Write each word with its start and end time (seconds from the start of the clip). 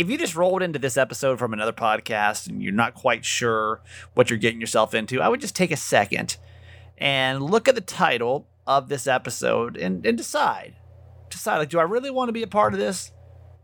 if 0.00 0.08
you 0.08 0.16
just 0.16 0.34
rolled 0.34 0.62
into 0.62 0.78
this 0.78 0.96
episode 0.96 1.38
from 1.38 1.52
another 1.52 1.74
podcast 1.74 2.48
and 2.48 2.62
you're 2.62 2.72
not 2.72 2.94
quite 2.94 3.22
sure 3.22 3.82
what 4.14 4.30
you're 4.30 4.38
getting 4.38 4.58
yourself 4.58 4.94
into, 4.94 5.20
I 5.20 5.28
would 5.28 5.42
just 5.42 5.54
take 5.54 5.70
a 5.70 5.76
second 5.76 6.38
and 6.96 7.42
look 7.42 7.68
at 7.68 7.74
the 7.74 7.82
title 7.82 8.48
of 8.66 8.88
this 8.88 9.06
episode 9.06 9.76
and, 9.76 10.06
and 10.06 10.16
decide. 10.16 10.74
Decide, 11.28 11.58
like, 11.58 11.68
do 11.68 11.78
I 11.78 11.82
really 11.82 12.10
want 12.10 12.30
to 12.30 12.32
be 12.32 12.42
a 12.42 12.46
part 12.46 12.72
of 12.72 12.80
this? 12.80 13.12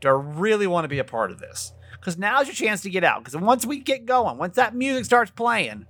Do 0.02 0.08
I 0.08 0.10
really 0.10 0.66
want 0.66 0.84
to 0.84 0.88
be 0.88 0.98
a 0.98 1.04
part 1.04 1.30
of 1.30 1.38
this? 1.38 1.72
Because 1.92 2.19
now's 2.19 2.48
your 2.48 2.54
chance 2.54 2.82
to 2.82 2.90
get 2.90 3.03
out. 3.03 3.24
Because 3.24 3.40
once 3.40 3.64
we 3.64 3.78
get 3.78 4.04
going, 4.04 4.37
once 4.37 4.56
that 4.56 4.74
music 4.74 5.06
starts 5.06 5.30
playing, 5.30 5.87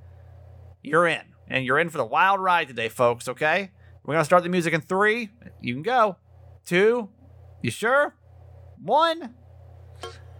you're 0.80 1.08
in. 1.08 1.22
And 1.48 1.64
you're 1.64 1.80
in 1.80 1.90
for 1.90 1.98
the 1.98 2.04
wild 2.04 2.38
ride 2.38 2.68
today, 2.68 2.88
folks, 2.88 3.26
okay? 3.26 3.72
We're 4.04 4.14
going 4.14 4.22
to 4.22 4.24
start 4.24 4.44
the 4.44 4.48
music 4.48 4.74
in 4.74 4.80
three. 4.80 5.30
You 5.60 5.74
can 5.74 5.82
go. 5.82 6.18
Two. 6.64 7.08
You 7.62 7.72
sure? 7.72 8.14
One. 8.80 9.34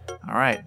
All 0.09 0.35
right. 0.35 0.63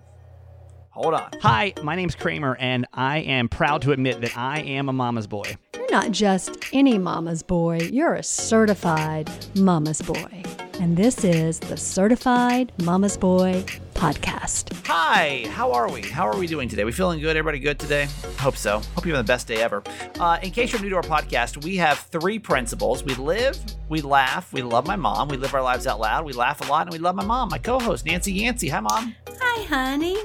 Hold 0.91 1.15
on. 1.15 1.31
Hi, 1.41 1.73
my 1.83 1.95
name's 1.95 2.15
Kramer, 2.15 2.57
and 2.59 2.87
I 2.93 3.19
am 3.19 3.49
proud 3.49 3.83
to 3.83 3.93
admit 3.93 4.21
that 4.21 4.37
I 4.37 4.61
am 4.61 4.89
a 4.89 4.93
mama's 4.93 5.27
boy. 5.27 5.57
You're 5.75 5.91
not 5.91 6.11
just 6.11 6.59
any 6.73 6.99
mama's 6.99 7.43
boy, 7.43 7.79
you're 7.93 8.15
a 8.15 8.23
certified 8.23 9.31
mama's 9.57 10.03
boy. 10.03 10.43
And 10.81 10.97
this 10.97 11.25
is 11.25 11.61
the 11.61 11.77
Certified 11.77 12.73
Mama's 12.83 13.17
Boy 13.19 13.63
podcast. 13.93 14.73
Hi, 14.87 15.45
how 15.51 15.73
are 15.73 15.91
we? 15.93 16.01
How 16.01 16.27
are 16.27 16.39
we 16.39 16.47
doing 16.47 16.71
today? 16.71 16.85
We 16.85 16.93
feeling 16.93 17.21
good? 17.21 17.37
Everybody 17.37 17.59
good 17.59 17.79
today? 17.79 18.09
Hope 18.39 18.57
so. 18.57 18.79
Hope 18.95 19.05
you're 19.05 19.15
having 19.15 19.27
the 19.27 19.31
best 19.31 19.47
day 19.47 19.57
ever. 19.57 19.83
Uh, 20.19 20.39
in 20.43 20.51
case 20.53 20.73
you're 20.73 20.81
new 20.81 20.89
to 20.89 20.97
our 20.97 21.03
podcast, 21.03 21.63
we 21.63 21.77
have 21.77 21.99
three 21.99 22.39
principles. 22.39 23.05
We 23.05 23.15
live, 23.17 23.59
we 23.91 24.01
laugh, 24.01 24.55
we 24.55 24.63
love 24.63 24.87
my 24.87 24.97
mom, 24.97 25.29
we 25.29 25.37
live 25.37 25.55
our 25.55 25.63
lives 25.63 25.87
out 25.87 26.01
loud, 26.01 26.25
we 26.25 26.33
laugh 26.33 26.67
a 26.67 26.71
lot, 26.71 26.87
and 26.87 26.93
we 26.95 26.99
love 26.99 27.15
my 27.15 27.25
mom, 27.27 27.51
my 27.51 27.59
co-host 27.59 28.07
Nancy 28.07 28.33
Yancey. 28.33 28.69
Hi, 28.69 28.81
mom. 28.81 29.15
Hi, 29.39 29.63
honey. 29.65 30.17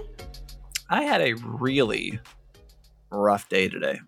I 0.90 1.04
had 1.04 1.20
a 1.20 1.34
really 1.34 2.20
rough 3.12 3.50
day 3.50 3.68
today. 3.68 4.00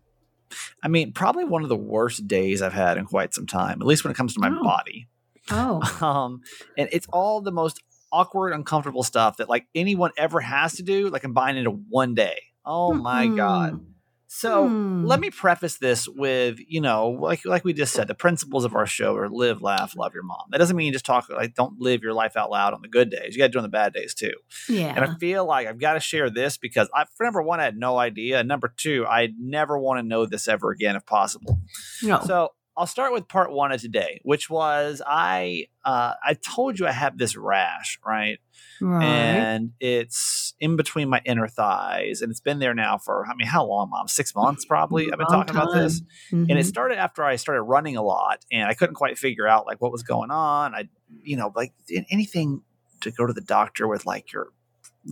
I 0.81 0.87
mean, 0.87 1.11
probably 1.11 1.43
one 1.43 1.63
of 1.63 1.69
the 1.69 1.75
worst 1.75 2.25
days 2.25 2.61
I've 2.61 2.71
had 2.71 2.97
in 2.97 3.05
quite 3.05 3.33
some 3.33 3.47
time, 3.47 3.81
at 3.81 3.87
least 3.87 4.05
when 4.05 4.11
it 4.11 4.17
comes 4.17 4.33
to 4.35 4.39
my 4.39 4.49
Oh. 4.49 4.63
body. 4.63 5.09
Oh, 5.51 5.81
Um, 6.05 6.41
and 6.77 6.89
it's 6.91 7.07
all 7.11 7.41
the 7.41 7.51
most 7.51 7.81
awkward, 8.11 8.53
uncomfortable 8.53 9.03
stuff 9.03 9.37
that 9.37 9.49
like 9.49 9.67
anyone 9.75 10.11
ever 10.17 10.39
has 10.39 10.75
to 10.75 10.83
do, 10.83 11.09
like 11.09 11.21
combined 11.23 11.57
into 11.57 11.71
one 11.71 12.13
day. 12.15 12.41
Oh 12.65 12.93
my 12.93 13.27
god. 13.27 13.73
Mm. 13.73 13.81
So 14.29 14.67
Hmm. 14.67 15.05
let 15.05 15.21
me 15.21 15.29
preface 15.29 15.77
this 15.77 16.05
with, 16.07 16.57
you 16.67 16.81
know, 16.81 17.09
like 17.11 17.45
like 17.45 17.63
we 17.63 17.71
just 17.71 17.93
said, 17.93 18.09
the 18.09 18.13
principles 18.15 18.65
of 18.65 18.75
our 18.75 18.85
show 18.85 19.15
are 19.15 19.29
live, 19.29 19.61
laugh, 19.61 19.95
love 19.95 20.13
your 20.13 20.23
mom. 20.23 20.47
That 20.51 20.57
doesn't 20.57 20.75
mean 20.75 20.87
you 20.87 20.91
just 20.91 21.05
talk 21.05 21.29
like 21.29 21.53
don't 21.55 21.79
live 21.79 22.03
your 22.03 22.11
life 22.13 22.35
out 22.35 22.49
loud 22.51 22.73
on 22.73 22.81
the 22.81 22.89
good 22.89 23.09
days. 23.09 23.35
You 23.35 23.37
got 23.39 23.45
to 23.47 23.51
do 23.53 23.57
it 23.57 23.59
on 23.59 23.63
the 23.63 23.69
bad 23.69 23.93
days 23.93 24.13
too. 24.13 24.33
yeah. 24.67 24.93
And 24.95 25.05
I 25.05 25.15
feel 25.15 25.45
like 25.45 25.65
I've 25.67 25.79
got 25.79 25.93
to 25.93 26.01
share 26.01 26.29
this 26.29 26.57
because 26.57 26.89
I, 26.93 27.05
for 27.15 27.23
number 27.23 27.41
one, 27.41 27.61
I 27.61 27.63
had 27.63 27.77
no 27.77 27.97
idea. 27.97 28.39
And 28.39 28.49
number 28.49 28.73
two, 28.75 29.05
I 29.07 29.29
never 29.39 29.79
want 29.79 29.99
to 29.99 30.03
know 30.05 30.25
this 30.25 30.49
ever 30.49 30.71
again 30.71 30.97
if 30.97 31.05
possible. 31.05 31.59
no. 32.03 32.19
So 32.25 32.49
I'll 32.77 32.85
start 32.87 33.11
with 33.11 33.27
part 33.27 33.51
one 33.51 33.71
of 33.71 33.81
today, 33.81 34.21
which 34.23 34.49
was 34.49 35.01
I 35.05 35.65
uh, 35.83 36.13
I 36.23 36.35
told 36.35 36.77
you 36.79 36.85
I 36.85 36.91
have 36.91 37.17
this 37.17 37.35
rash, 37.35 37.97
right? 38.05 38.37
right. 38.81 39.03
And 39.03 39.71
it's 39.79 40.53
in 40.59 40.75
between 40.75 41.09
my 41.09 41.19
inner 41.25 41.47
thighs, 41.47 42.21
and 42.21 42.29
it's 42.29 42.39
been 42.39 42.59
there 42.59 42.75
now 42.75 42.99
for 42.99 43.25
I 43.25 43.33
mean, 43.35 43.47
how 43.47 43.65
long, 43.65 43.89
Mom? 43.89 44.07
Six 44.07 44.35
months 44.35 44.63
probably. 44.65 45.11
I've 45.11 45.17
been 45.17 45.27
talking 45.27 45.55
about 45.55 45.73
this, 45.73 46.01
time. 46.29 46.41
and 46.49 46.51
it 46.51 46.57
Mhm. 46.57 46.65
started 46.65 46.97
after 46.99 47.23
I 47.23 47.35
started 47.37 47.63
running 47.63 47.97
a 47.97 48.03
lot, 48.03 48.45
and 48.51 48.69
I 48.69 48.73
couldn't 48.75 48.95
quite 48.95 49.17
figure 49.17 49.47
out 49.47 49.65
like 49.65 49.81
what 49.81 49.91
was 49.91 50.03
going 50.03 50.29
on. 50.29 50.75
I, 50.75 50.87
you 51.23 51.35
know, 51.35 51.51
like 51.55 51.73
anything 52.11 52.61
to 53.01 53.11
go 53.11 53.25
to 53.25 53.33
the 53.33 53.41
doctor 53.41 53.87
with 53.87 54.05
like 54.05 54.31
your 54.31 54.49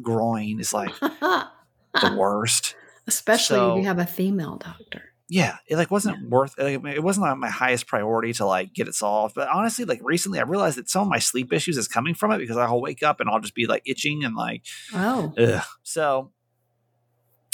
groin 0.04 0.60
is 0.60 0.72
like 0.74 0.94
the 1.00 1.48
worst. 2.18 2.76
Especially 3.08 3.58
So- 3.58 3.72
if 3.74 3.78
you 3.82 3.86
have 3.88 4.00
a 4.00 4.06
female 4.06 4.58
doctor. 4.58 5.14
Yeah, 5.28 5.58
it 5.68 5.76
like 5.78 5.90
wasn't 5.90 6.30
worth 6.30 6.54
like, 6.58 6.84
it 6.86 7.04
wasn't 7.04 7.26
like 7.26 7.38
my 7.38 7.50
highest 7.50 7.88
priority 7.88 8.32
to 8.34 8.46
like 8.46 8.74
get 8.74 8.88
it 8.88 8.94
solved. 8.94 9.34
But 9.36 9.48
honestly, 9.50 9.84
like 9.86 10.00
recently 10.04 10.40
I 10.40 10.44
realized 10.44 10.78
that 10.78 10.90
some 10.90 11.02
of 11.04 11.08
my 11.08 11.20
sleep 11.20 11.52
issues 11.52 11.78
is 11.78 11.88
coming 11.88 12.14
from 12.14 12.32
it 12.32 12.38
because 12.38 12.58
I'll 12.58 12.80
wake 12.82 13.02
up 13.04 13.20
and 13.20 13.30
I'll 13.30 13.40
just 13.40 13.56
be 13.56 13.66
like 13.66 13.82
itching 13.86 14.24
and 14.24 14.36
like 14.36 14.64
Oh. 14.94 15.34
ugh. 15.38 15.64
So 15.84 16.32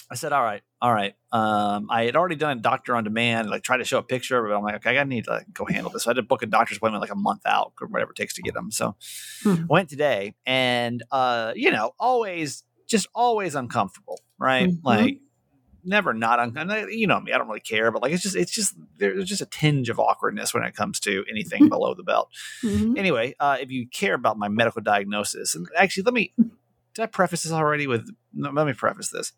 I 0.09 0.15
said, 0.15 0.33
all 0.33 0.43
right, 0.43 0.61
all 0.81 0.93
right. 0.93 1.13
Um, 1.31 1.87
I 1.89 2.03
had 2.03 2.17
already 2.17 2.35
done 2.35 2.57
a 2.57 2.61
doctor 2.61 2.93
on 2.97 3.05
demand, 3.05 3.49
like 3.49 3.63
tried 3.63 3.77
to 3.77 3.85
show 3.85 3.97
a 3.99 4.03
picture, 4.03 4.41
but 4.45 4.53
I'm 4.53 4.61
like, 4.61 4.75
okay, 4.75 4.89
I 4.89 4.93
gotta 4.93 5.07
need 5.07 5.23
to 5.23 5.31
like, 5.31 5.53
go 5.53 5.65
handle 5.65 5.89
this. 5.89 6.03
So 6.03 6.09
I 6.09 6.11
had 6.11 6.15
to 6.17 6.23
book 6.23 6.43
a 6.43 6.47
doctor's 6.47 6.77
appointment 6.77 7.01
like 7.01 7.11
a 7.13 7.15
month 7.15 7.43
out 7.45 7.71
or 7.79 7.87
whatever 7.87 8.11
it 8.11 8.17
takes 8.17 8.33
to 8.33 8.41
get 8.41 8.53
them. 8.53 8.71
So 8.71 8.95
Hmm. 9.43 9.63
went 9.69 9.89
today 9.89 10.35
and 10.45 11.01
uh, 11.11 11.53
you 11.55 11.71
know, 11.71 11.93
always 11.97 12.65
just 12.89 13.07
always 13.15 13.55
uncomfortable, 13.55 14.19
right? 14.37 14.67
Mhm. 14.67 14.79
Like 14.83 15.19
never 15.83 16.13
not 16.13 16.39
uncomfortable. 16.39 16.89
You 16.91 17.07
know 17.07 17.19
me, 17.19 17.31
I 17.33 17.37
don't 17.37 17.47
really 17.47 17.59
care, 17.59 17.91
but 17.91 18.01
like 18.01 18.11
it's 18.13 18.23
just 18.23 18.35
it's 18.35 18.51
just 18.51 18.75
there's 18.97 19.27
just 19.27 19.41
a 19.41 19.45
tinge 19.45 19.89
of 19.89 19.99
awkwardness 19.99 20.53
when 20.53 20.63
it 20.63 20.75
comes 20.75 20.99
to 21.01 21.23
anything 21.29 21.69
below 21.69 21.93
the 21.93 22.03
belt. 22.03 22.29
Mhm. 22.63 22.97
Anyway, 22.97 23.35
uh, 23.39 23.57
if 23.59 23.71
you 23.71 23.87
care 23.87 24.13
about 24.13 24.37
my 24.37 24.47
medical 24.47 24.81
diagnosis, 24.81 25.55
and 25.55 25.67
actually, 25.77 26.03
let 26.03 26.13
me 26.13 26.33
did 26.93 27.03
I 27.03 27.05
preface 27.05 27.43
this 27.43 27.51
already 27.51 27.87
with? 27.87 28.07
No, 28.33 28.49
let 28.51 28.67
me 28.67 28.73
preface 28.73 29.09
this. 29.09 29.31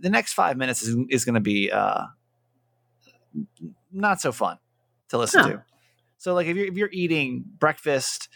The 0.00 0.10
next 0.10 0.32
five 0.34 0.56
minutes 0.56 0.82
is, 0.82 0.96
is 1.10 1.24
going 1.24 1.34
to 1.34 1.40
be 1.40 1.70
uh, 1.70 2.04
not 3.92 4.20
so 4.20 4.32
fun 4.32 4.58
to 5.08 5.18
listen 5.18 5.40
Huh. 5.42 5.48
to. 5.50 5.62
So, 6.18 6.34
like, 6.34 6.46
if 6.46 6.56
you're 6.56 6.66
if 6.66 6.74
you're 6.74 6.90
eating 6.92 7.44
breakfast, 7.58 8.28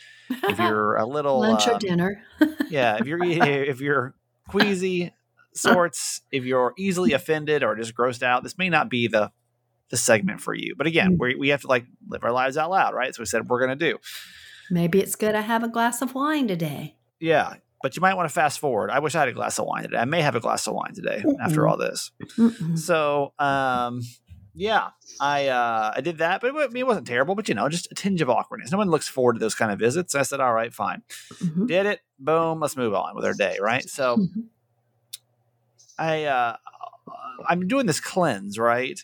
if 0.48 0.58
you're 0.58 0.96
a 0.96 1.06
little 1.06 1.40
Lunch 1.40 1.66
uh, 1.66 1.74
or 1.74 1.78
dinner. 1.78 2.22
yeah, 2.68 2.96
if 2.98 3.06
you're 3.06 3.22
eating, 3.22 3.44
if 3.44 3.80
you're 3.80 4.14
queasy 4.48 5.12
sorts, 5.54 6.22
if 6.30 6.44
you're 6.44 6.72
easily 6.78 7.12
offended 7.12 7.62
or 7.62 7.74
just 7.76 7.94
grossed 7.94 8.22
out, 8.22 8.42
this 8.42 8.56
may 8.58 8.68
not 8.68 8.88
be 8.90 9.08
the 9.08 9.30
the 9.90 9.96
segment 9.96 10.40
for 10.40 10.54
you. 10.54 10.74
But 10.78 10.86
again, 10.86 11.14
Mm. 11.14 11.18
we 11.18 11.34
we 11.34 11.48
have 11.48 11.62
to 11.62 11.66
like 11.66 11.84
live 12.08 12.22
our 12.22 12.30
lives 12.32 12.56
out 12.56 12.70
loud, 12.70 12.94
right? 12.94 13.14
So 13.14 13.22
we 13.22 13.26
said 13.26 13.48
we're 13.48 13.64
going 13.64 13.76
to 13.78 13.90
do. 13.90 13.98
Maybe 14.70 15.00
it's 15.00 15.16
good 15.16 15.34
I 15.34 15.40
have 15.40 15.64
a 15.64 15.68
glass 15.68 16.00
of 16.00 16.14
wine 16.14 16.46
today. 16.46 16.96
Yeah, 17.18 17.54
but 17.82 17.96
you 17.96 18.00
might 18.00 18.14
want 18.14 18.28
to 18.28 18.32
fast 18.32 18.60
forward. 18.60 18.90
I 18.90 19.00
wish 19.00 19.16
I 19.16 19.18
had 19.20 19.28
a 19.28 19.32
glass 19.32 19.58
of 19.58 19.66
wine 19.66 19.82
today. 19.82 19.96
I 19.98 20.04
may 20.04 20.22
have 20.22 20.36
a 20.36 20.40
glass 20.40 20.66
of 20.68 20.74
wine 20.74 20.94
today 20.94 21.24
after 21.40 21.62
Mm-mm. 21.62 21.70
all 21.70 21.76
this. 21.76 22.12
Mm-mm. 22.38 22.78
So, 22.78 23.32
um, 23.40 24.00
yeah, 24.54 24.90
I 25.20 25.48
uh, 25.48 25.92
I 25.96 26.00
did 26.02 26.18
that, 26.18 26.40
but 26.40 26.54
it, 26.54 26.76
it 26.76 26.86
wasn't 26.86 27.08
terrible. 27.08 27.34
But 27.34 27.48
you 27.48 27.56
know, 27.56 27.68
just 27.68 27.90
a 27.90 27.94
tinge 27.96 28.22
of 28.22 28.30
awkwardness. 28.30 28.70
No 28.70 28.78
one 28.78 28.90
looks 28.90 29.08
forward 29.08 29.32
to 29.34 29.38
those 29.40 29.56
kind 29.56 29.72
of 29.72 29.78
visits. 29.80 30.14
I 30.14 30.22
said, 30.22 30.38
all 30.38 30.54
right, 30.54 30.72
fine, 30.72 31.02
Mhm. 31.42 31.66
did 31.66 31.86
it. 31.86 31.98
Boom, 32.18 32.60
let's 32.60 32.76
move 32.76 32.94
on 32.94 33.16
with 33.16 33.24
our 33.24 33.34
day, 33.34 33.56
right? 33.60 33.82
So, 33.88 34.18
Mhm. 34.18 34.44
I 36.00 36.24
uh, 36.24 36.56
I'm 37.48 37.68
doing 37.68 37.86
this 37.86 38.00
cleanse, 38.00 38.58
right? 38.58 38.98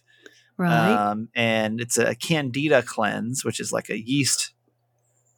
Right. 0.58 0.70
Um, 1.10 1.28
and 1.34 1.80
it's 1.80 1.98
a 1.98 2.14
candida 2.14 2.82
cleanse, 2.82 3.44
which 3.44 3.60
is 3.60 3.72
like 3.72 3.90
a 3.90 3.98
yeast 3.98 4.54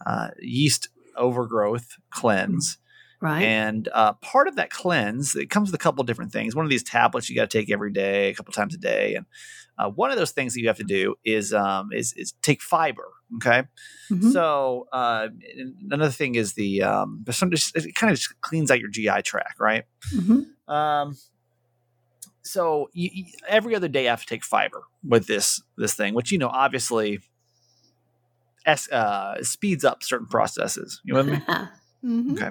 uh, 0.07 0.29
yeast 0.41 0.89
overgrowth 1.17 1.97
cleanse. 2.11 2.79
right. 3.21 3.43
And 3.43 3.89
uh, 3.93 4.13
part 4.15 4.47
of 4.47 4.55
that 4.57 4.71
cleanse, 4.71 5.35
it 5.35 5.51
comes 5.51 5.71
with 5.73 5.81
a 5.81 5.83
couple 5.83 6.05
different 6.05 6.31
things. 6.33 6.55
One 6.55 6.65
of 6.65 6.71
these 6.71 6.85
tablets 6.85 7.29
you 7.29 7.35
got 7.35 7.51
to 7.51 7.59
take 7.59 7.71
every 7.71 7.93
day, 7.93 8.29
a 8.31 8.35
couple 8.35 8.53
times 8.53 8.75
a 8.75 8.79
day, 8.79 9.17
and 9.17 9.27
uh, 9.77 9.91
one 9.91 10.11
of 10.13 10.17
those 10.19 10.31
things 10.31 10.55
that 10.55 10.61
you 10.61 10.69
have 10.69 10.77
to 10.79 10.85
do 10.85 11.17
is 11.25 11.53
um, 11.53 11.89
is, 11.93 12.13
is 12.17 12.33
take 12.43 12.63
fiber. 12.63 13.09
Okay, 13.37 13.65
Mhm. 14.11 14.33
so 14.33 14.87
uh, 14.93 15.29
another 15.91 16.11
thing 16.13 16.35
is 16.37 16.55
the 16.55 16.83
um, 16.83 17.25
some 17.31 17.51
just, 17.51 17.77
it 17.77 17.95
kind 17.95 18.11
of 18.13 18.19
just 18.19 18.41
cleans 18.41 18.71
out 18.71 18.79
your 18.81 18.89
GI 18.91 19.23
tract, 19.23 19.59
right? 19.61 19.85
Mhm. 20.15 20.47
Um, 20.69 21.17
so 22.49 22.89
you, 22.93 23.11
you- 23.13 23.25
every 23.47 23.75
other 23.75 23.89
day 23.89 24.07
I 24.09 24.11
have 24.11 24.21
to 24.23 24.27
take 24.27 24.45
fiber 24.45 24.83
with 25.07 25.27
this 25.27 25.63
this 25.77 25.95
thing, 25.95 26.15
which 26.15 26.33
you 26.33 26.39
know 26.39 26.49
obviously 26.49 27.21
es- 28.67 28.91
uh, 28.91 29.43
speeds 29.43 29.85
up 29.85 30.03
certain 30.03 30.27
processes. 30.27 31.01
You 31.05 31.15
with 31.15 31.29
me? 31.29 31.41
Mhm. 32.05 32.33
Okay. 32.33 32.51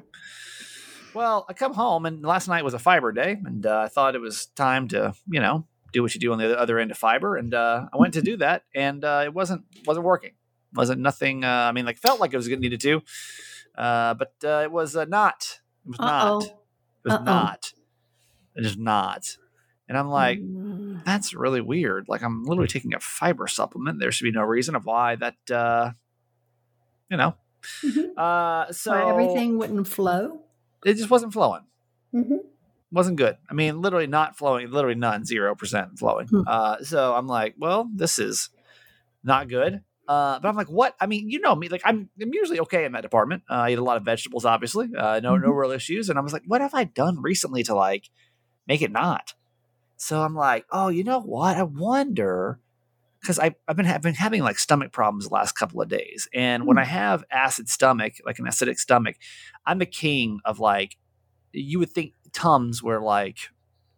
Well, 1.14 1.46
I 1.50 1.54
come 1.54 1.74
home 1.74 2.06
and 2.06 2.22
last 2.24 2.48
night 2.48 2.64
was 2.64 2.74
a 2.74 2.80
fiber 2.80 3.12
day, 3.12 3.40
and 3.44 3.66
uh, 3.66 3.80
I 3.80 3.88
thought 3.88 4.14
it 4.14 4.20
was 4.22 4.48
time 4.56 4.88
to, 4.90 5.14
you 5.30 5.40
know, 5.40 5.66
do 5.94 6.04
what 6.04 6.14
you 6.14 6.20
do 6.20 6.32
on 6.34 6.38
the 6.38 6.60
other 6.60 6.78
end 6.80 6.92
of 6.92 6.98
fiber, 6.98 7.38
and 7.38 7.54
uh, 7.54 7.88
I 7.92 7.98
went 7.98 8.14
to 8.16 8.22
do 8.22 8.38
that, 8.38 8.64
and 8.76 9.04
uh, 9.04 9.22
it 9.24 9.34
wasn't 9.34 9.64
wasn't 9.86 10.06
working. 10.06 10.34
wasn't 10.76 11.00
nothing. 11.02 11.44
Uh, 11.44 11.48
I 11.48 11.72
mean, 11.72 11.86
like 11.86 11.98
felt 11.98 12.20
like 12.20 12.34
it 12.34 12.38
was 12.38 12.48
needed 12.50 12.82
to, 12.82 13.02
uh, 13.78 14.14
but 14.16 14.34
uh, 14.44 14.62
it 14.64 14.72
was 14.72 14.96
uh, 14.96 15.06
not. 15.06 15.60
It 15.86 15.90
was 15.92 16.00
Uh-oh. 16.00 16.06
not. 16.08 16.44
It 16.44 16.54
was 17.06 17.14
Uh-oh. 17.14 17.24
not. 17.24 17.74
It 18.56 18.66
is 18.66 18.78
not. 18.78 19.38
And 19.90 19.98
I'm 19.98 20.10
like, 20.10 20.40
Mm. 20.40 21.04
that's 21.06 21.34
really 21.34 21.62
weird. 21.62 22.08
Like 22.10 22.22
I'm 22.24 22.44
literally 22.44 22.68
taking 22.68 22.94
a 22.94 23.00
fiber 23.00 23.48
supplement. 23.48 24.00
There 24.00 24.12
should 24.12 24.26
be 24.26 24.32
no 24.32 24.42
reason 24.44 24.76
of 24.76 24.86
why 24.86 25.16
that. 25.16 25.36
Uh, 25.52 25.92
you 27.10 27.18
know. 27.18 27.36
Mhm. 27.84 28.18
Uh, 28.18 28.72
so 28.72 28.92
Why 28.92 29.10
everything 29.10 29.58
wouldn't 29.58 29.88
flow. 29.88 30.42
it 30.86 30.94
just 30.96 31.10
wasn't 31.10 31.34
flowing. 31.34 31.64
Mhm. 32.14 32.40
wasn't 32.92 33.18
good. 33.18 33.36
I 33.50 33.54
mean, 33.54 33.82
literally 33.82 34.08
not 34.08 34.38
flowing, 34.38 34.72
literally 34.72 34.96
none, 34.96 35.26
zero 35.26 35.54
percent 35.56 36.00
flowing. 36.00 36.28
Hmm. 36.28 36.44
Uh, 36.48 36.78
so 36.84 37.14
I'm 37.16 37.28
like, 37.28 37.56
well, 37.58 37.90
this 37.94 38.18
is 38.18 38.50
not 39.24 39.50
good. 39.50 39.84
Uh, 40.08 40.40
but 40.40 40.48
I'm 40.48 40.56
like, 40.56 40.70
what? 40.70 40.96
I 41.02 41.06
mean, 41.06 41.30
you 41.30 41.40
know 41.42 41.54
me. 41.54 41.68
Like, 41.68 41.82
I'm 41.84 42.10
I'm 42.22 42.34
usually 42.34 42.62
okay 42.62 42.86
in 42.86 42.94
that 42.94 43.02
department. 43.02 43.44
Uh, 43.50 43.56
I 43.56 43.72
eat 43.72 43.78
a 43.78 43.84
lot 43.84 43.98
of 43.98 44.04
vegetables, 44.04 44.46
obviously. 44.46 44.88
Uh, 44.98 45.20
no 45.22 45.36
no 45.36 45.50
real 45.50 45.72
issues. 45.72 46.08
And 46.10 46.18
I 46.18 46.22
was 46.22 46.32
like, 46.32 46.44
what 46.48 46.62
have 46.62 46.74
I 46.74 46.86
done 46.86 47.22
recently 47.22 47.62
to 47.64 47.76
like 47.76 48.10
make 48.68 48.82
it 48.82 48.92
not? 48.92 49.34
So 49.98 50.22
I'm 50.22 50.36
like, 50.36 50.66
oh, 50.72 50.90
you 50.90 51.04
know 51.04 51.20
what? 51.20 51.58
I 51.58 51.64
wonder 51.64 52.60
because 53.20 53.40
I've 53.40 53.56
been, 53.76 53.86
have 53.86 54.04
been 54.04 54.14
having 54.14 54.44
like 54.44 54.60
stomach 54.60 54.92
problems 54.92 55.28
the 55.28 55.34
last 55.34 55.54
couple 55.54 55.82
of 55.82 55.90
days. 55.90 56.30
And 56.34 56.66
when 56.68 56.78
I 56.78 56.86
have 56.86 57.24
acid 57.32 57.68
stomach, 57.68 58.14
like 58.24 58.40
an 58.40 58.46
acidic 58.46 58.78
stomach, 58.78 59.16
I'm 59.66 59.80
the 59.80 59.88
king 59.88 60.40
of 60.46 60.60
like, 60.60 60.96
you 61.52 61.80
would 61.80 61.92
think 61.92 62.14
Tums 62.32 62.84
were 62.84 63.02
like 63.02 63.38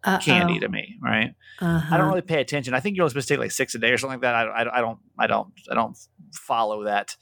Uh-oh. 0.05 0.19
candy 0.23 0.59
to 0.59 0.69
me, 0.69 0.95
right? 1.01 1.35
Uh-huh. 1.59 1.93
I 1.93 1.97
don't 1.97 2.07
really 2.07 2.21
pay 2.21 2.39
attention. 2.39 2.73
I 2.73 2.79
think 2.79 2.95
you're 2.95 3.03
only 3.03 3.09
supposed 3.09 3.27
to 3.27 3.33
take 3.33 3.41
like 3.41 3.51
six 3.51 3.75
a 3.75 3.79
day 3.79 3.91
or 3.91 3.97
something 3.97 4.21
like 4.21 4.21
that. 4.21 4.35
I, 4.35 4.43
I, 4.45 4.77
I 4.77 4.81
don't, 4.81 4.99
I 5.19 5.27
don't, 5.27 5.51
I 5.69 5.75
don't 5.75 5.97
follow 6.31 6.85
that, 6.85 7.17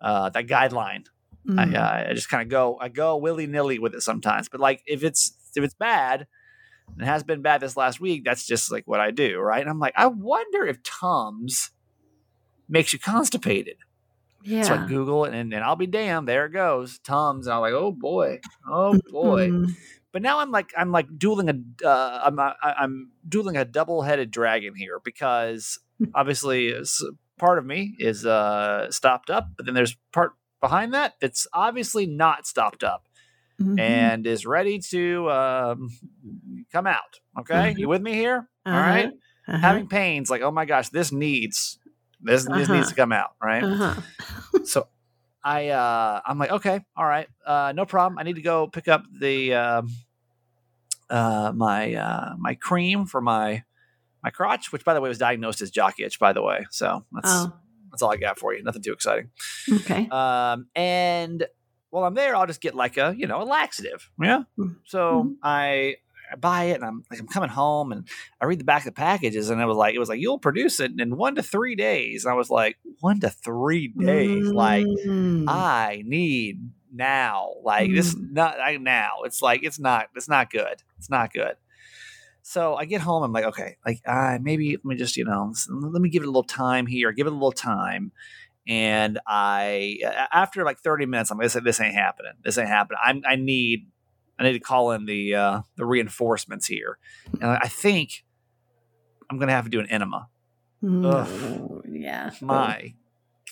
uh, 0.00 0.30
that 0.30 0.46
guideline. 0.46 1.06
Mm. 1.48 1.74
I, 1.74 1.78
uh, 1.78 2.10
I 2.10 2.14
just 2.14 2.30
kind 2.30 2.42
of 2.42 2.48
go, 2.48 2.78
I 2.80 2.88
go 2.88 3.16
willy 3.16 3.48
nilly 3.48 3.80
with 3.80 3.94
it 3.94 4.02
sometimes. 4.02 4.48
But 4.48 4.60
like, 4.60 4.82
if 4.86 5.02
it's, 5.02 5.34
if 5.56 5.64
it's 5.64 5.74
bad, 5.74 6.28
and 6.94 7.02
it 7.02 7.06
has 7.06 7.22
been 7.22 7.42
bad 7.42 7.60
this 7.60 7.76
last 7.76 8.00
week, 8.00 8.24
that's 8.24 8.46
just 8.46 8.70
like 8.70 8.86
what 8.86 9.00
I 9.00 9.10
do, 9.10 9.38
right? 9.38 9.60
And 9.60 9.70
I'm 9.70 9.78
like, 9.78 9.94
I 9.96 10.06
wonder 10.06 10.66
if 10.66 10.82
Tums 10.82 11.70
makes 12.68 12.92
you 12.92 12.98
constipated. 12.98 13.76
yeah. 14.44 14.62
So 14.62 14.74
I 14.74 14.86
Google 14.86 15.24
it, 15.24 15.34
and, 15.34 15.52
and 15.52 15.62
I'll 15.64 15.76
be 15.76 15.86
damned, 15.86 16.28
there 16.28 16.46
it 16.46 16.52
goes, 16.52 16.98
Tums. 17.00 17.46
And 17.46 17.54
I'm 17.54 17.60
like, 17.60 17.72
oh 17.72 17.92
boy, 17.92 18.40
oh 18.68 18.98
boy. 19.10 19.48
Mm. 19.48 19.70
But 20.12 20.22
now 20.22 20.40
I'm 20.40 20.50
like, 20.50 20.72
I'm 20.76 20.90
like 20.90 21.06
dueling 21.18 21.48
a, 21.48 21.86
uh, 21.86 22.20
I'm, 22.24 22.38
I- 22.40 22.54
I'm 22.62 23.10
dueling 23.28 23.56
a 23.56 23.64
double-headed 23.64 24.30
dragon 24.30 24.74
here 24.74 24.98
because 25.04 25.78
obviously 26.14 26.74
part 27.38 27.58
of 27.58 27.64
me 27.66 27.94
is 27.98 28.26
uh, 28.26 28.90
stopped 28.90 29.30
up, 29.30 29.50
but 29.56 29.66
then 29.66 29.74
there's 29.74 29.96
part 30.12 30.32
behind 30.60 30.92
that 30.94 31.14
that's 31.20 31.46
obviously 31.52 32.06
not 32.06 32.46
stopped 32.46 32.82
up 32.84 33.06
Mhm. 33.60 33.78
and 33.78 34.26
is 34.26 34.46
ready 34.46 34.78
to 34.90 35.30
um, 35.30 35.90
come 36.72 36.86
out. 36.86 37.20
Okay, 37.40 37.72
Mhm. 37.74 37.78
you 37.78 37.88
with 37.88 38.02
me 38.02 38.14
here? 38.14 38.48
All 38.66 38.72
Uh-huh. 38.72 38.86
right. 38.88 39.10
Uh-huh. 39.48 39.58
Having 39.58 39.88
pains, 39.88 40.30
like 40.30 40.42
oh 40.42 40.50
my 40.50 40.64
gosh, 40.64 40.88
this 40.90 41.12
needs 41.12 41.78
this 42.20 42.44
this 42.44 42.50
Uh-huh. 42.68 42.72
needs 42.74 42.88
to 42.88 42.94
come 42.94 43.12
out, 43.12 43.30
right? 43.42 43.62
Uh-huh. 43.64 43.94
So 44.64 44.88
I 45.42 45.68
uh, 45.68 46.20
I'm 46.26 46.38
like 46.38 46.50
okay, 46.50 46.80
all 46.96 47.06
right, 47.06 47.28
uh, 47.46 47.72
no 47.74 47.86
problem. 47.86 48.18
I 48.18 48.22
need 48.24 48.36
to 48.36 48.42
go 48.42 48.66
pick 48.68 48.88
up 48.88 49.04
the 49.20 49.54
um, 49.54 49.90
uh, 51.08 51.52
my 51.54 51.94
uh, 51.94 52.34
my 52.38 52.54
cream 52.54 53.06
for 53.06 53.20
my 53.20 53.64
my 54.22 54.30
crotch, 54.30 54.70
which 54.72 54.84
by 54.84 54.94
the 54.94 55.00
way 55.00 55.08
was 55.08 55.18
diagnosed 55.18 55.60
as 55.62 55.70
jock 55.70 55.98
itch, 55.98 56.18
by 56.18 56.32
the 56.32 56.42
way. 56.42 56.66
So 56.70 57.04
that's 57.12 57.28
Oh, 57.46 57.52
that's 57.90 58.02
all 58.02 58.12
I 58.12 58.16
got 58.16 58.38
for 58.38 58.54
you. 58.54 58.62
Nothing 58.62 58.82
too 58.82 58.92
exciting. 58.92 59.30
okay. 59.72 60.06
Um, 60.08 60.66
and 60.76 61.46
while 61.90 62.04
I'm 62.04 62.14
there, 62.14 62.34
I'll 62.36 62.46
just 62.46 62.60
get 62.60 62.74
like 62.74 62.96
a 62.96 63.14
you 63.16 63.26
know 63.26 63.42
a 63.42 63.44
laxative. 63.44 64.10
Yeah. 64.20 64.42
So 64.86 65.34
I, 65.42 65.96
I 66.32 66.36
buy 66.36 66.64
it, 66.64 66.74
and 66.76 66.84
I'm 66.84 67.04
like 67.10 67.20
I'm 67.20 67.28
coming 67.28 67.50
home, 67.50 67.92
and 67.92 68.08
I 68.40 68.46
read 68.46 68.60
the 68.60 68.64
back 68.64 68.82
of 68.82 68.86
the 68.86 68.92
packages, 68.92 69.50
and 69.50 69.60
it 69.60 69.66
was 69.66 69.76
like 69.76 69.94
it 69.94 69.98
was 69.98 70.08
like 70.08 70.20
you'll 70.20 70.38
produce 70.38 70.80
it 70.80 70.92
in 70.98 71.16
one 71.16 71.34
to 71.34 71.42
three 71.42 71.74
days. 71.74 72.24
And 72.24 72.32
I 72.32 72.36
was 72.36 72.50
like 72.50 72.78
one 73.00 73.20
to 73.20 73.30
three 73.30 73.88
days, 73.88 74.46
like 74.46 74.86
Mm. 74.86 75.44
I 75.48 76.02
need 76.06 76.70
now, 76.92 77.54
like 77.62 77.92
this 77.92 78.16
not 78.18 78.60
I, 78.60 78.76
now. 78.76 79.22
It's 79.24 79.42
like 79.42 79.62
it's 79.62 79.78
not 79.78 80.08
it's 80.14 80.28
not 80.28 80.50
good. 80.50 80.82
It's 80.98 81.10
not 81.10 81.32
good. 81.32 81.56
So 82.42 82.74
I 82.74 82.84
get 82.84 83.00
home. 83.00 83.22
I'm 83.22 83.32
like, 83.32 83.44
okay, 83.44 83.76
like 83.86 84.00
uh, 84.06 84.38
maybe 84.40 84.72
let 84.72 84.84
me 84.84 84.96
just 84.96 85.16
you 85.16 85.24
know 85.24 85.52
let 85.68 86.00
me 86.00 86.08
give 86.08 86.22
it 86.22 86.26
a 86.26 86.30
little 86.30 86.42
time 86.42 86.86
here. 86.86 87.12
Give 87.12 87.26
it 87.26 87.32
a 87.32 87.34
little 87.34 87.52
time. 87.52 88.12
And 88.68 89.18
I, 89.26 89.98
after 90.32 90.64
like 90.64 90.78
30 90.80 91.06
minutes, 91.06 91.30
I'm 91.30 91.38
like, 91.38 91.50
this, 91.50 91.62
this 91.64 91.80
ain't 91.80 91.94
happening. 91.94 92.32
This 92.44 92.58
ain't 92.58 92.68
happening. 92.68 92.98
I'm, 93.02 93.22
I 93.26 93.36
need 93.36 93.86
I 94.40 94.44
need 94.44 94.54
to 94.54 94.60
call 94.60 94.92
in 94.92 95.04
the 95.04 95.34
uh, 95.34 95.60
the 95.76 95.84
reinforcements 95.84 96.66
here. 96.66 96.98
And 97.40 97.50
I 97.50 97.68
think 97.68 98.24
I'm 99.30 99.38
gonna 99.38 99.52
have 99.52 99.64
to 99.64 99.70
do 99.70 99.80
an 99.80 99.86
enema. 99.86 100.28
Mm. 100.82 101.82
Yeah. 101.90 102.30
My 102.40 102.94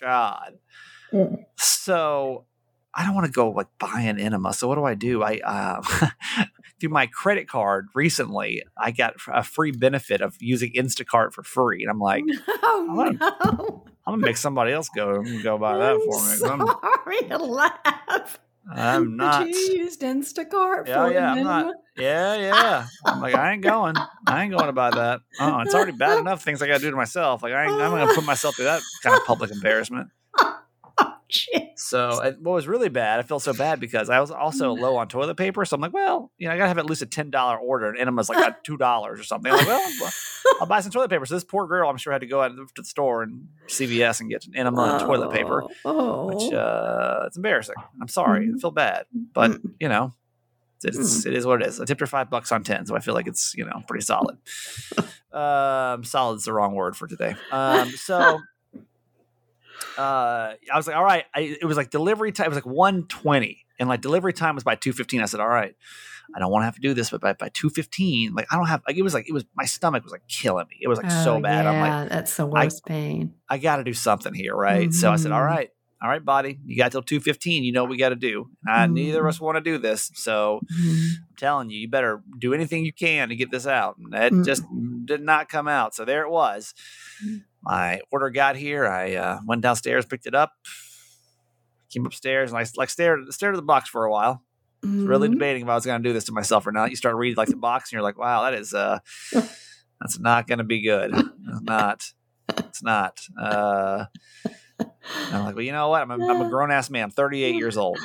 God. 0.00 0.58
Mm. 1.12 1.44
So 1.56 2.46
I 2.94 3.04
don't 3.04 3.14
want 3.14 3.26
to 3.26 3.32
go 3.32 3.50
like 3.50 3.66
buy 3.78 4.00
an 4.00 4.18
enema. 4.18 4.54
So 4.54 4.66
what 4.66 4.76
do 4.76 4.84
I 4.84 4.94
do? 4.94 5.22
I 5.22 5.40
uh, 5.44 5.82
through 6.80 6.88
my 6.90 7.06
credit 7.06 7.48
card 7.48 7.88
recently, 7.94 8.62
I 8.76 8.90
got 8.90 9.14
a 9.28 9.42
free 9.42 9.72
benefit 9.72 10.22
of 10.22 10.36
using 10.40 10.72
Instacart 10.72 11.34
for 11.34 11.42
free, 11.42 11.82
and 11.82 11.90
I'm 11.90 12.00
like, 12.00 12.24
Oh 12.48 13.18
no! 13.20 13.84
I'm 14.08 14.12
gonna 14.14 14.22
make 14.24 14.38
somebody 14.38 14.72
else 14.72 14.88
go 14.88 15.22
go 15.42 15.58
buy 15.58 15.76
that 15.76 16.02
for 16.02 16.22
me. 16.22 16.30
'cause 16.30 16.46
I'm, 16.46 16.60
Sorry 16.60 17.28
to 17.28 17.38
laugh. 17.38 18.38
I'm 18.74 19.16
not. 19.18 19.40
But 19.40 19.48
you 19.48 19.54
used 19.56 20.00
Instacart 20.00 20.88
Yeah, 20.88 20.94
for 20.94 21.12
yeah, 21.12 21.32
I'm 21.32 21.42
not. 21.42 21.74
Yeah, 21.94 22.34
yeah. 22.36 22.86
I'm 23.06 23.20
like, 23.20 23.34
I 23.34 23.52
ain't 23.52 23.62
going. 23.62 23.96
I 24.26 24.42
ain't 24.42 24.50
going 24.52 24.66
to 24.68 24.72
buy 24.72 24.92
that. 24.92 25.20
Oh, 25.38 25.60
it's 25.60 25.74
already 25.74 25.92
bad 25.92 26.20
enough 26.20 26.42
things 26.42 26.62
I 26.62 26.66
got 26.68 26.78
to 26.78 26.86
do 26.86 26.90
to 26.90 26.96
myself. 26.96 27.42
Like, 27.42 27.52
I 27.52 27.64
ain't, 27.64 27.72
I'm 27.82 27.90
to 28.08 28.14
put 28.14 28.24
myself 28.24 28.56
through 28.56 28.64
that 28.66 28.82
kind 29.02 29.14
of 29.14 29.24
public 29.26 29.50
embarrassment. 29.50 30.08
Oh. 31.54 31.60
So, 31.76 32.34
what 32.40 32.52
was 32.54 32.66
really 32.66 32.88
bad, 32.88 33.20
I 33.20 33.22
felt 33.22 33.42
so 33.42 33.52
bad 33.52 33.80
because 33.80 34.08
I 34.10 34.18
was 34.20 34.30
also 34.30 34.72
low 34.72 34.96
on 34.96 35.08
toilet 35.08 35.36
paper. 35.36 35.64
So 35.64 35.74
I'm 35.74 35.80
like, 35.80 35.92
well, 35.92 36.32
you 36.38 36.48
know, 36.48 36.54
I 36.54 36.56
got 36.56 36.64
to 36.64 36.68
have 36.68 36.78
at 36.78 36.86
least 36.86 37.02
a 37.02 37.06
ten 37.06 37.30
dollar 37.30 37.56
order, 37.58 37.88
and 37.88 37.98
enemas 37.98 38.28
like 38.28 38.38
at 38.38 38.64
two 38.64 38.76
dollars 38.76 39.20
or 39.20 39.24
something. 39.24 39.52
I'm 39.52 39.58
like, 39.58 39.66
well, 39.68 40.12
I'll 40.60 40.66
buy 40.66 40.80
some 40.80 40.90
toilet 40.90 41.10
paper. 41.10 41.26
So 41.26 41.34
this 41.34 41.44
poor 41.44 41.66
girl, 41.66 41.88
I'm 41.88 41.96
sure, 41.98 42.12
had 42.12 42.22
to 42.22 42.26
go 42.26 42.42
out 42.42 42.48
to 42.56 42.66
the 42.76 42.84
store 42.84 43.22
and 43.22 43.48
CVS 43.66 44.20
and 44.20 44.30
get 44.30 44.46
an 44.46 44.56
enema 44.56 44.82
and 44.82 45.00
toilet 45.00 45.30
paper, 45.32 45.64
Oh. 45.84 46.26
which 46.26 46.52
uh, 46.52 47.24
it's 47.26 47.36
embarrassing. 47.36 47.76
I'm 48.00 48.08
sorry, 48.08 48.50
I 48.54 48.58
feel 48.58 48.70
bad, 48.70 49.04
but 49.34 49.50
Mm. 49.52 49.74
you 49.80 49.88
know, 49.88 50.14
it's 50.82 51.26
it 51.26 51.34
is 51.34 51.44
what 51.44 51.60
it 51.60 51.68
is. 51.68 51.80
I 51.80 51.84
tipped 51.84 52.00
her 52.00 52.06
five 52.06 52.30
bucks 52.30 52.52
on 52.52 52.62
ten, 52.64 52.86
so 52.86 52.96
I 52.96 53.00
feel 53.00 53.14
like 53.14 53.26
it's 53.26 53.54
you 53.56 53.64
know 53.64 53.82
pretty 53.86 54.04
solid. 54.04 54.38
um, 55.32 56.04
solid's 56.04 56.44
the 56.44 56.52
wrong 56.52 56.74
word 56.74 56.96
for 56.96 57.06
today. 57.06 57.34
Um, 57.52 57.90
so 57.90 58.40
uh, 59.96 60.54
I 60.72 60.76
was 60.76 60.86
like, 60.86 60.96
all 60.96 61.04
right. 61.04 61.24
I, 61.34 61.56
it 61.60 61.64
was 61.64 61.76
like 61.76 61.90
delivery 61.90 62.32
time. 62.32 62.46
It 62.46 62.50
was 62.50 62.56
like 62.56 62.66
one 62.66 63.06
twenty, 63.08 63.64
and 63.78 63.88
like 63.88 64.00
delivery 64.00 64.32
time 64.32 64.54
was 64.54 64.64
by 64.64 64.74
two 64.74 64.92
fifteen. 64.92 65.20
I 65.22 65.26
said, 65.26 65.40
all 65.40 65.48
right. 65.48 65.74
I 66.36 66.38
don't 66.40 66.52
want 66.52 66.60
to 66.62 66.66
have 66.66 66.74
to 66.74 66.80
do 66.82 66.92
this, 66.92 67.10
but 67.10 67.20
by, 67.22 67.32
by 67.32 67.48
two 67.48 67.70
fifteen, 67.70 68.34
like 68.34 68.46
I 68.50 68.56
don't 68.56 68.66
have. 68.68 68.82
Like 68.86 68.96
it 68.96 69.02
was 69.02 69.14
like 69.14 69.28
it 69.28 69.32
was 69.32 69.44
my 69.56 69.64
stomach 69.64 70.04
was 70.04 70.12
like 70.12 70.26
killing 70.28 70.66
me. 70.68 70.76
It 70.80 70.88
was 70.88 70.98
like 70.98 71.10
so 71.10 71.36
Oh, 71.36 71.40
bad. 71.40 71.66
I'm 71.66 71.80
like, 71.80 71.90
yeah, 71.90 72.04
that's 72.08 72.36
the 72.36 72.46
worst 72.46 72.84
pain. 72.84 73.34
I 73.48 73.56
got 73.58 73.76
to 73.76 73.84
do 73.84 73.94
something 73.94 74.34
here, 74.34 74.54
right? 74.54 74.92
So 74.92 75.10
I 75.10 75.16
said, 75.16 75.32
all 75.32 75.40
Mhm. 75.40 75.46
right, 75.46 75.70
all 76.02 76.08
right, 76.08 76.24
body, 76.24 76.58
you 76.64 76.76
got 76.76 76.92
till 76.92 77.02
two 77.02 77.20
fifteen. 77.20 77.64
You 77.64 77.72
know 77.72 77.82
what 77.82 77.90
we 77.90 77.96
got 77.96 78.10
to 78.10 78.14
do. 78.16 78.50
Uh, 78.68 78.86
Neither 78.86 79.18
of 79.20 79.24
Mhm. 79.26 79.28
us 79.28 79.40
want 79.40 79.56
to 79.56 79.60
do 79.60 79.78
this, 79.78 80.10
so 80.14 80.60
Mhm. 80.80 81.08
I'm 81.30 81.36
telling 81.36 81.70
you, 81.70 81.80
you 81.80 81.88
better 81.88 82.22
do 82.38 82.54
anything 82.54 82.84
you 82.84 82.92
can 82.92 83.28
to 83.30 83.36
get 83.36 83.50
this 83.50 83.66
out. 83.66 83.96
And 83.98 84.12
that 84.12 84.32
Mm. 84.32 84.44
just 84.44 84.62
did 85.06 85.22
not 85.22 85.48
come 85.48 85.66
out. 85.68 85.94
So 85.94 86.04
there 86.04 86.22
it 86.22 86.30
was. 86.30 86.72
Mm. 87.24 87.44
My 87.62 88.00
order 88.12 88.30
got 88.30 88.56
here. 88.56 88.86
I 88.86 89.14
uh, 89.14 89.40
went 89.44 89.62
downstairs, 89.62 90.06
picked 90.06 90.26
it 90.26 90.34
up, 90.34 90.52
came 91.90 92.06
upstairs, 92.06 92.50
and 92.52 92.58
I 92.60 92.64
like 92.76 92.90
stared 92.90 93.32
stared 93.32 93.54
at 93.54 93.56
the 93.56 93.62
box 93.62 93.88
for 93.88 94.04
a 94.04 94.10
while. 94.10 94.44
Really 94.82 95.28
Mhm. 95.28 95.32
debating 95.32 95.62
if 95.62 95.68
I 95.68 95.74
was 95.74 95.84
going 95.84 96.00
to 96.00 96.08
do 96.08 96.12
this 96.12 96.24
to 96.26 96.32
myself 96.32 96.64
or 96.66 96.70
not. 96.72 96.90
You 96.90 96.96
start 96.96 97.16
reading 97.16 97.36
like 97.36 97.48
the 97.48 97.56
box, 97.56 97.88
and 97.90 97.94
you're 97.96 98.02
like, 98.02 98.16
"Wow, 98.18 98.42
that 98.42 98.54
is 98.54 98.72
uh, 98.72 99.00
that's 100.00 100.20
not 100.20 100.46
going 100.46 100.58
to 100.58 100.64
be 100.64 100.80
good. 100.82 101.10
It's 101.14 101.60
not. 101.62 102.12
It's 102.56 102.82
not." 102.84 103.20
Uh, 103.40 104.04
and 105.14 105.36
I'm 105.36 105.44
like, 105.44 105.54
well, 105.56 105.64
you 105.64 105.72
know 105.72 105.88
what? 105.88 106.02
I'm 106.02 106.10
a, 106.10 106.14
I'm 106.14 106.40
a 106.42 106.48
grown 106.50 106.70
ass 106.70 106.90
man. 106.90 107.04
I'm 107.04 107.10
38 107.10 107.54
years 107.56 107.76
old. 107.76 107.98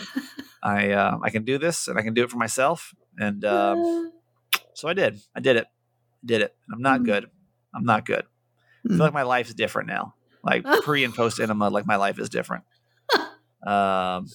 I 0.61 0.91
uh, 0.91 1.17
I 1.21 1.29
can 1.29 1.43
do 1.43 1.57
this, 1.57 1.87
and 1.87 1.97
I 1.99 2.01
can 2.01 2.13
do 2.13 2.23
it 2.23 2.29
for 2.31 2.37
myself. 2.37 2.93
And 3.17 3.43
um, 3.55 4.11
so 4.73 4.87
I 4.87 4.93
did. 4.93 5.19
I 5.35 5.39
did 5.39 5.55
it. 5.57 5.65
I 5.67 6.25
Did 6.27 6.41
it. 6.41 6.55
I'm 6.73 6.81
not 6.81 7.01
Mm. 7.01 7.05
good. 7.05 7.29
I'm 7.75 7.83
not 7.85 8.05
good. 8.05 8.23
I 8.85 8.89
feel 8.89 8.99
like 9.05 9.13
my 9.13 9.23
life 9.23 9.47
is 9.47 9.55
different 9.55 9.87
now. 9.87 10.15
Like 10.43 10.63
pre 10.83 11.03
and 11.03 11.13
post 11.15 11.39
enema, 11.39 11.69
like 11.69 11.85
my 11.85 11.95
life 11.95 12.19
is 12.19 12.29
different. 12.29 12.63
Um, 13.65 14.27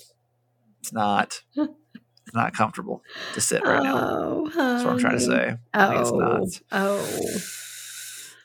it's 0.81 0.93
not. 0.93 1.43
It's 1.57 2.35
not 2.35 2.53
comfortable 2.53 3.03
to 3.33 3.41
sit 3.41 3.65
right 3.65 3.83
now. 3.83 3.97
Oh, 3.97 4.45
That's 4.55 4.85
what 4.85 4.93
I'm 4.93 4.99
trying 4.99 5.19
to 5.19 5.25
say. 5.25 5.45
Think 5.75 6.01
it's 6.01 6.13
not. 6.13 6.43
Oh, 6.73 6.99
oh. 7.11 7.39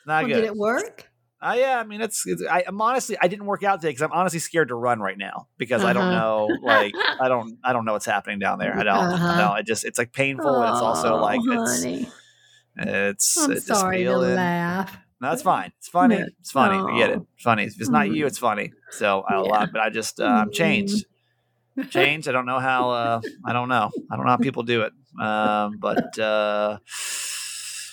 Not 0.06 0.22
Well, 0.24 0.28
good. 0.28 0.34
did 0.36 0.44
it 0.44 0.56
work? 0.56 1.10
Uh, 1.44 1.54
yeah, 1.58 1.78
I 1.78 1.84
mean, 1.84 2.00
it's. 2.00 2.26
it's 2.26 2.42
I, 2.46 2.64
I'm 2.66 2.80
honestly, 2.80 3.18
I 3.20 3.28
didn't 3.28 3.44
work 3.44 3.62
out 3.62 3.80
today 3.80 3.90
because 3.90 4.00
I'm 4.02 4.12
honestly 4.12 4.38
scared 4.38 4.68
to 4.68 4.74
run 4.74 4.98
right 5.00 5.18
now 5.18 5.48
because 5.58 5.84
I 5.84 5.92
don't 5.92 6.04
Uh-huh. 6.04 6.12
know, 6.12 6.58
like, 6.62 6.94
I 7.20 7.28
don't, 7.28 7.58
I 7.62 7.74
don't 7.74 7.84
know 7.84 7.92
what's 7.92 8.06
happening 8.06 8.38
down 8.38 8.58
there. 8.58 8.74
I 8.74 8.82
don't. 8.84 9.12
Uh-huh. 9.12 9.28
I 9.28 9.36
don't. 9.36 9.58
It 9.58 9.66
just, 9.66 9.84
it's 9.84 9.98
like 9.98 10.12
painful, 10.12 10.62
and 10.62 10.70
it's 10.70 10.80
also 10.80 11.16
Oh, 11.18 11.20
like 11.20 11.40
it's, 11.44 11.84
honey. 11.84 12.10
it's, 12.78 13.36
I'm 13.36 13.52
it's 13.52 13.66
just 13.66 13.78
sorry 13.80 14.04
to 14.04 14.16
laugh. 14.16 14.96
No, 15.20 15.32
it's 15.32 15.42
fine. 15.42 15.72
It's 15.78 15.88
funny. 15.88 16.24
It's 16.40 16.50
funny. 16.50 16.76
I 16.76 16.98
get 16.98 17.10
it. 17.10 17.18
Oh. 17.20 17.26
It's 17.34 17.42
funny. 17.44 17.64
If 17.64 17.78
it's 17.80 17.90
not 17.90 18.06
Mm. 18.08 18.14
you, 18.16 18.26
it's 18.26 18.38
funny. 18.38 18.72
So 18.90 19.20
I 19.28 19.34
Yeah. 19.34 19.40
love, 19.40 19.68
but 19.72 19.80
I 19.82 19.90
just, 19.90 20.20
uh, 20.20 20.24
I'm 20.24 20.50
changed. 20.50 21.06
Changed. 21.90 22.26
I 22.28 22.32
don't 22.32 22.46
know 22.46 22.58
how. 22.58 22.90
Uh, 22.90 23.20
I 23.44 23.52
don't 23.52 23.68
know. 23.68 23.90
I 24.10 24.16
don't 24.16 24.24
know 24.24 24.30
how 24.30 24.36
people 24.38 24.62
do 24.62 24.82
it. 24.82 24.92
Um, 25.20 25.76
but 25.78 26.18
uh, 26.18 26.78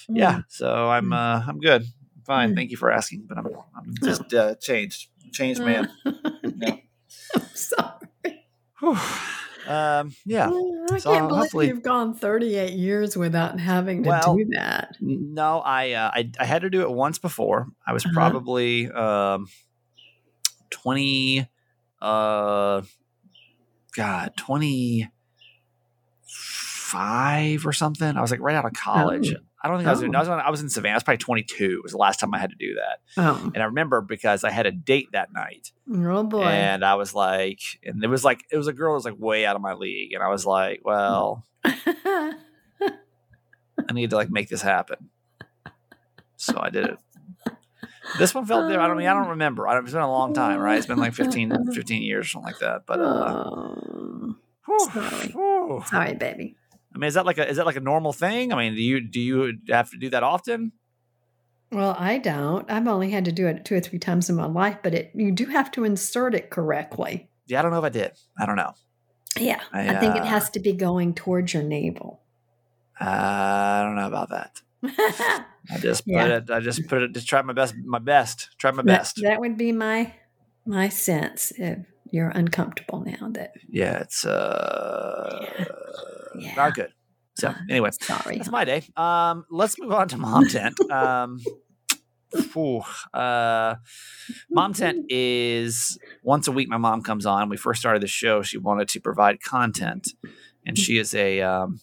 yeah. 0.10 0.42
So 0.50 0.90
I'm, 0.90 1.12
uh, 1.14 1.44
I'm 1.48 1.60
good. 1.60 1.86
Fine. 2.26 2.56
Thank 2.56 2.72
you 2.72 2.78
for 2.78 2.92
asking, 2.92 3.26
but 3.28 3.38
I'm 3.38 3.48
I'm 3.76 3.94
just 4.04 4.34
uh, 4.34 4.56
changed, 4.56 5.10
changed 5.32 5.62
man. 5.62 5.90
Yeah. 6.44 6.76
I'm 7.36 7.42
sorry. 7.54 8.08
Whew. 8.80 8.98
um, 9.68 10.14
yeah. 10.26 10.50
I 10.92 10.98
so 10.98 11.14
can't 11.14 11.30
believe 11.52 11.70
you've 11.70 11.84
gone 11.84 12.14
38 12.16 12.74
years 12.74 13.16
without 13.16 13.60
having 13.60 14.04
to 14.04 14.10
Well, 14.10 14.36
do 14.36 14.46
that. 14.56 14.96
No, 15.00 15.60
I, 15.60 15.92
uh, 15.92 16.12
I 16.14 16.32
I 16.40 16.46
had 16.46 16.64
to 16.64 16.70
do 16.70 16.82
it 16.82 16.90
once 16.92 17.20
before. 17.20 17.68
I 17.86 17.94
was 17.94 18.04
Uh-huh. 18.06 18.14
probably 18.14 18.90
um, 18.92 19.48
twenty. 20.70 21.48
Uh, 22.02 22.82
God, 23.96 24.32
twenty 24.38 25.10
five 26.26 27.66
or 27.66 27.74
something. 27.74 28.18
I 28.18 28.22
was 28.22 28.32
like 28.32 28.40
right 28.42 28.56
out 28.56 28.66
of 28.66 28.74
college. 28.74 29.34
Oh. 29.38 29.40
I 29.64 29.68
don't 29.68 29.78
think 29.78 29.88
I 29.88 29.92
was. 29.92 30.02
In, 30.02 30.16
Oh. 30.16 30.18
I 30.18 30.22
was. 30.22 30.30
On, 30.30 30.40
I 30.40 30.50
was 30.50 30.62
in 30.62 30.70
Savannah. 30.70 30.94
I 30.94 30.96
was 30.96 31.04
probably 31.04 31.20
twenty 31.20 31.44
two. 31.44 31.76
It 31.80 31.84
Was 31.84 31.92
the 31.92 31.98
last 32.00 32.20
time 32.20 32.34
I 32.34 32.40
had 32.40 32.50
to 32.50 32.56
do 32.56 32.76
that. 32.76 33.00
Oh, 33.22 33.52
And 33.54 33.62
I 33.62 33.66
remember 33.68 34.02
because 34.02 34.44
I 34.44 34.50
had 34.52 34.66
a 34.66 34.72
date 34.72 35.10
that 35.14 35.32
night, 35.32 35.72
oh 35.94 36.24
boy. 36.24 36.44
and 36.44 36.84
I 36.84 36.96
was 36.96 37.14
like, 37.14 37.60
and 37.84 38.04
it 38.04 38.08
was 38.08 38.24
like 38.24 38.44
it 38.52 38.58
was 38.58 38.68
a 38.68 38.74
girl 38.74 38.94
that 38.94 38.96
was 38.96 39.06
like 39.06 39.20
way 39.20 39.46
out 39.46 39.56
of 39.56 39.62
my 39.62 39.74
league, 39.74 40.14
and 40.14 40.24
I 40.24 40.30
was 40.30 40.46
like, 40.46 40.82
well, 40.84 41.46
I 41.64 42.34
need 43.94 44.10
to 44.12 44.16
like 44.16 44.30
make 44.30 44.50
this 44.50 44.62
happen. 44.62 45.10
So 46.38 46.58
I 46.60 46.70
did 46.70 46.86
it. 46.86 46.98
This 48.18 48.34
one 48.36 48.46
felt 48.46 48.64
different. 48.68 48.82
I 48.84 48.88
don't 48.88 48.98
mean 48.98 49.08
I 49.08 49.14
don't 49.14 49.30
remember. 49.30 49.68
I 49.68 49.74
don't, 49.76 49.84
it's 49.84 49.94
been 49.94 50.02
a 50.02 50.12
long 50.12 50.34
time, 50.34 50.60
right? 50.60 50.78
It's 50.78 50.88
been 50.88 50.98
like 50.98 51.14
15, 51.14 51.72
15 51.74 52.02
years, 52.02 52.32
something 52.32 52.46
like 52.52 52.60
that. 52.60 52.82
But 52.86 53.00
uh, 53.00 53.04
oh, 53.46 54.36
whew, 54.66 54.80
sorry. 54.92 55.28
whew. 55.30 55.84
sorry, 55.88 56.16
baby. 56.16 56.56
I 56.94 56.98
mean, 56.98 57.08
is 57.08 57.14
that 57.14 57.26
like 57.26 57.38
a 57.38 57.48
is 57.48 57.58
that 57.58 57.66
like 57.66 57.76
a 57.78 57.82
normal 57.82 58.14
thing? 58.14 58.52
I 58.52 58.58
mean, 58.58 58.76
do 58.76 58.82
you 58.82 59.02
do 59.02 59.20
you 59.20 59.58
have 59.70 59.90
to 59.92 59.98
do 59.98 60.10
that 60.10 60.24
often? 60.24 60.72
Well, 61.72 61.96
I 61.98 62.18
don't. 62.18 62.70
I've 62.70 62.88
only 62.88 63.12
had 63.12 63.24
to 63.26 63.32
do 63.32 63.48
it 63.48 63.64
two 63.64 63.76
or 63.76 63.80
three 63.80 64.00
times 64.00 64.30
in 64.30 64.36
my 64.36 64.46
life, 64.46 64.78
but 64.84 64.94
it 64.94 65.12
you 65.14 65.32
do 65.32 65.46
have 65.46 65.72
to 65.72 65.86
insert 65.86 66.36
it 66.36 66.50
correctly. 66.50 67.30
Yeah, 67.48 67.60
I 67.60 67.62
don't 67.62 67.72
know 67.72 67.80
if 67.80 67.86
I 67.86 67.90
did. 67.90 68.12
I 68.38 68.46
don't 68.46 68.58
know. 68.58 68.74
Yeah, 69.40 69.62
I, 69.72 69.96
I, 69.96 70.00
think 70.00 70.18
it 70.18 70.24
uh, 70.24 70.26
has 70.26 70.50
to 70.52 70.60
be 70.60 70.74
going 70.74 71.14
towards 71.14 71.54
your 71.54 71.64
navel. 71.64 72.20
Uh, 73.00 73.06
I 73.06 73.84
don't 73.86 73.96
know 73.96 74.08
about 74.08 74.30
that. 74.30 74.62
I 74.84 75.78
just 75.80 76.06
put 76.06 76.12
Yeah. 76.14 76.38
it. 76.38 76.52
I 76.52 76.60
just 76.60 76.86
put 76.88 77.02
it. 77.02 77.14
Just 77.14 77.28
try 77.28 77.42
my 77.42 77.54
best. 77.54 77.76
My 77.86 78.00
best. 78.00 78.50
Try 78.58 78.72
my 78.72 78.84
That- 78.84 78.86
best. 79.00 79.22
That, 79.22 79.40
would 79.40 79.58
be 79.58 79.72
my 79.72 80.14
my 80.66 80.90
sense. 80.90 81.54
If 81.56 81.80
you're 82.12 82.30
uncomfortable 82.30 83.02
now, 83.06 83.30
that 83.32 83.54
yeah, 83.70 84.00
it's 84.00 84.26
uh, 84.26 85.46
Yeah. 86.40 86.56
not 86.56 86.76
good. 86.76 86.94
So 87.36 87.54
anyway, 87.70 87.90
sorry. 88.02 88.38
That's 88.38 88.52
my 88.52 88.66
day. 88.66 88.84
Um, 88.96 89.46
let's 89.50 89.80
move 89.80 89.92
on 89.92 90.08
to 90.10 90.18
Mom 90.18 90.48
Tent. 90.48 90.76
Um, 90.92 91.40
phew, 92.32 92.82
uh, 93.14 93.76
Mom 94.50 94.74
Tent 94.74 95.06
is 95.10 95.98
once 96.24 96.48
a 96.48 96.52
week. 96.52 96.68
My 96.70 96.78
mom 96.78 97.02
comes 97.02 97.26
on. 97.26 97.50
We 97.50 97.58
first 97.58 97.80
started 97.80 98.02
the 98.02 98.08
show. 98.08 98.42
She 98.42 98.58
wanted 98.58 98.90
to 98.90 99.00
provide 99.00 99.42
content, 99.42 100.10
and 100.66 100.78
she 100.78 100.98
is 100.98 101.14
a 101.16 101.42
um, 101.42 101.80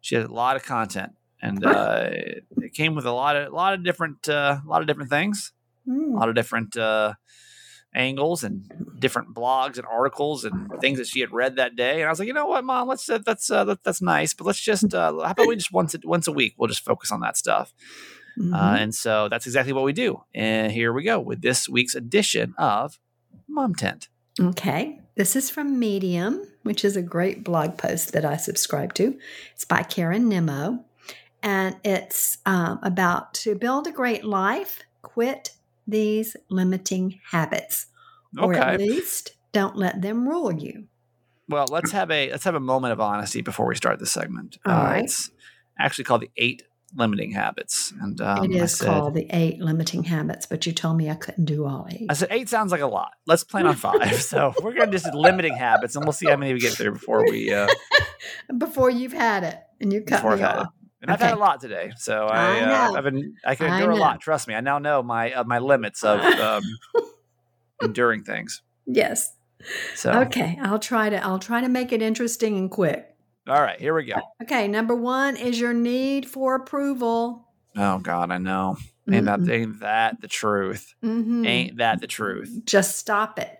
she 0.00 0.16
has 0.16 0.24
a 0.24 0.32
lot 0.32 0.56
of 0.56 0.64
content, 0.64 1.12
and 1.40 1.64
uh, 1.64 2.08
it 2.10 2.74
came 2.74 2.94
with 2.94 3.06
a 3.06 3.12
lot 3.12 3.36
of 3.36 3.52
a 3.52 3.54
lot 3.54 3.74
of 3.74 3.84
different 3.84 4.28
uh, 4.28 4.58
a 4.64 4.68
lot 4.68 4.80
of 4.82 4.88
different 4.88 5.10
things, 5.10 5.52
a 5.86 5.90
Mm. 5.90 6.14
lot 6.18 6.28
of 6.28 6.34
different 6.34 6.76
uh, 6.76 7.14
angles 7.94 8.44
and 8.44 8.70
different 8.98 9.34
blogs 9.34 9.76
and 9.76 9.86
articles 9.86 10.44
and 10.44 10.70
things 10.80 10.98
that 10.98 11.06
she 11.06 11.20
had 11.20 11.32
read 11.32 11.56
that 11.56 11.74
day. 11.76 12.00
And 12.00 12.04
I 12.04 12.10
was 12.10 12.18
like, 12.18 12.28
you 12.28 12.34
know 12.34 12.46
what, 12.46 12.64
mom, 12.64 12.88
let's 12.88 13.08
uh, 13.08 13.18
that's 13.18 13.50
uh, 13.50 13.64
that, 13.64 13.82
that's 13.82 14.00
nice, 14.02 14.32
but 14.34 14.46
let's 14.46 14.60
just 14.60 14.94
uh, 14.94 15.12
how 15.12 15.30
about 15.32 15.46
we 15.48 15.56
just 15.56 15.72
once 15.72 15.94
a, 15.94 15.98
once 16.04 16.28
a 16.28 16.32
week 16.32 16.54
we'll 16.56 16.68
just 16.68 16.84
focus 16.84 17.10
on 17.10 17.20
that 17.20 17.36
stuff. 17.36 17.72
Uh, 18.38 18.42
Mhm. 18.42 18.80
and 18.82 18.94
so 18.94 19.28
that's 19.28 19.44
exactly 19.46 19.72
what 19.72 19.84
we 19.84 19.92
do. 19.92 20.22
And 20.34 20.70
here 20.72 20.92
we 20.92 21.02
go 21.02 21.18
with 21.18 21.42
this 21.42 21.68
week's 21.68 21.96
edition 21.96 22.54
of 22.56 22.98
Mom 23.48 23.74
Tent. 23.74 24.08
Okay. 24.40 25.00
This 25.16 25.34
is 25.34 25.50
from 25.50 25.78
Medium, 25.78 26.46
which 26.62 26.84
is 26.84 26.96
a 26.96 27.02
great 27.02 27.42
blog 27.44 27.76
post 27.76 28.12
that 28.12 28.24
I 28.24 28.36
subscribe 28.36 28.94
to. 28.94 29.18
It's 29.52 29.64
by 29.64 29.82
Karen 29.82 30.28
Nimmo. 30.28 30.84
And 31.42 31.76
it's 31.84 32.38
um, 32.46 32.78
about 32.82 33.34
to 33.34 33.54
build 33.56 33.86
a 33.88 33.92
great 33.92 34.24
life, 34.24 34.80
quit 35.02 35.50
these 35.90 36.36
limiting 36.48 37.20
habits. 37.30 37.86
Or 38.38 38.54
Okay. 38.54 38.60
at 38.74 38.78
least 38.80 39.32
don't 39.52 39.76
let 39.76 40.00
them 40.02 40.28
rule 40.28 40.52
you. 40.52 40.86
Well, 41.48 41.66
let's 41.70 41.90
have 41.90 42.10
a 42.12 42.30
let's 42.30 42.44
have 42.44 42.54
a 42.54 42.60
moment 42.60 42.92
of 42.92 43.00
honesty 43.00 43.40
before 43.42 43.66
we 43.66 43.74
start 43.74 43.98
this 43.98 44.12
segment. 44.12 44.58
All 44.64 44.72
uh, 44.72 44.84
right. 44.84 45.04
It's 45.04 45.30
actually 45.78 46.04
called 46.04 46.20
the 46.22 46.30
Eight 46.36 46.62
Limiting 46.94 47.32
Habits, 47.32 47.92
and 48.00 48.20
um, 48.20 48.44
it 48.52 48.62
I 48.62 48.66
said, 48.66 48.86
called 48.86 49.14
the 49.14 49.26
eight 49.30 49.60
limiting 49.60 50.04
habits, 50.04 50.46
but 50.46 50.64
you 50.66 50.72
told 50.72 50.96
me 50.96 51.10
I 51.10 51.14
couldn't 51.14 51.44
do 51.44 51.64
all 51.66 51.86
eight. 51.90 52.06
I 52.08 52.14
said 52.14 52.28
eight 52.30 52.48
sounds 52.48 52.70
like 52.70 52.80
a 52.80 52.86
lot. 52.86 53.12
Let's 53.26 53.42
plan 53.44 53.66
on 53.66 53.74
five. 53.76 54.14
so 54.22 54.54
we're 54.62 54.74
gonna 54.74 54.92
just 54.92 55.12
limiting 55.12 55.54
habits, 55.56 55.96
and 55.96 56.04
we'll 56.04 56.12
see 56.12 56.26
how 56.26 56.36
many 56.36 56.52
we 56.52 56.60
get 56.60 56.72
through 56.72 56.92
before 56.92 57.24
we 57.28 57.52
uh, 57.52 57.68
Before 58.58 58.90
you've 58.90 59.12
had 59.12 59.42
it 59.44 59.58
and 59.80 59.92
you 59.92 60.02
cut 60.02 60.18
before 60.18 60.32
I've 60.32 60.38
me 60.38 60.44
had 60.44 60.56
it. 60.56 60.58
off. 60.62 60.72
And 61.02 61.10
I've 61.10 61.20
had 61.20 61.32
a 61.32 61.38
lot 61.38 61.60
today, 61.60 61.92
so 61.96 62.26
I, 62.26 62.58
I 62.58 62.86
uh, 62.86 62.92
I've 62.96 63.04
been 63.04 63.34
I 63.44 63.54
can 63.54 63.72
endure 63.72 63.90
a 63.90 63.96
lot. 63.96 64.20
Trust 64.20 64.46
me, 64.48 64.54
I 64.54 64.60
now 64.60 64.78
know 64.78 65.02
my 65.02 65.32
uh, 65.32 65.44
my 65.44 65.58
limits 65.58 66.04
of 66.04 66.20
um, 66.38 66.62
enduring 67.80 68.22
things. 68.24 68.62
Yes. 68.86 69.34
So 69.94 70.12
Okay. 70.12 70.58
I'll 70.62 70.78
try 70.78 71.08
to 71.10 71.22
I'll 71.24 71.38
try 71.38 71.60
to 71.60 71.68
make 71.68 71.92
it 71.92 72.02
interesting 72.02 72.56
and 72.58 72.70
quick. 72.70 73.06
all 73.48 73.60
right, 73.60 73.80
here 73.80 73.94
we 73.94 74.04
go. 74.04 74.16
Okay, 74.42 74.68
number 74.68 74.94
one 74.94 75.36
is 75.36 75.58
your 75.58 75.72
need 75.74 76.28
for 76.28 76.54
approval. 76.54 77.48
Oh 77.76 77.98
God, 77.98 78.30
I 78.30 78.38
know. 78.38 78.76
Ain't 79.10 79.24
that 79.26 79.40
Mm-mm. 79.40 79.50
ain't 79.50 79.80
that 79.80 80.20
the 80.20 80.28
truth? 80.28 80.94
Mhm. 81.02 81.46
Ain't 81.46 81.76
that 81.78 82.00
the 82.00 82.06
truth? 82.06 82.60
Just 82.64 82.96
stop 82.98 83.38
it. 83.38 83.56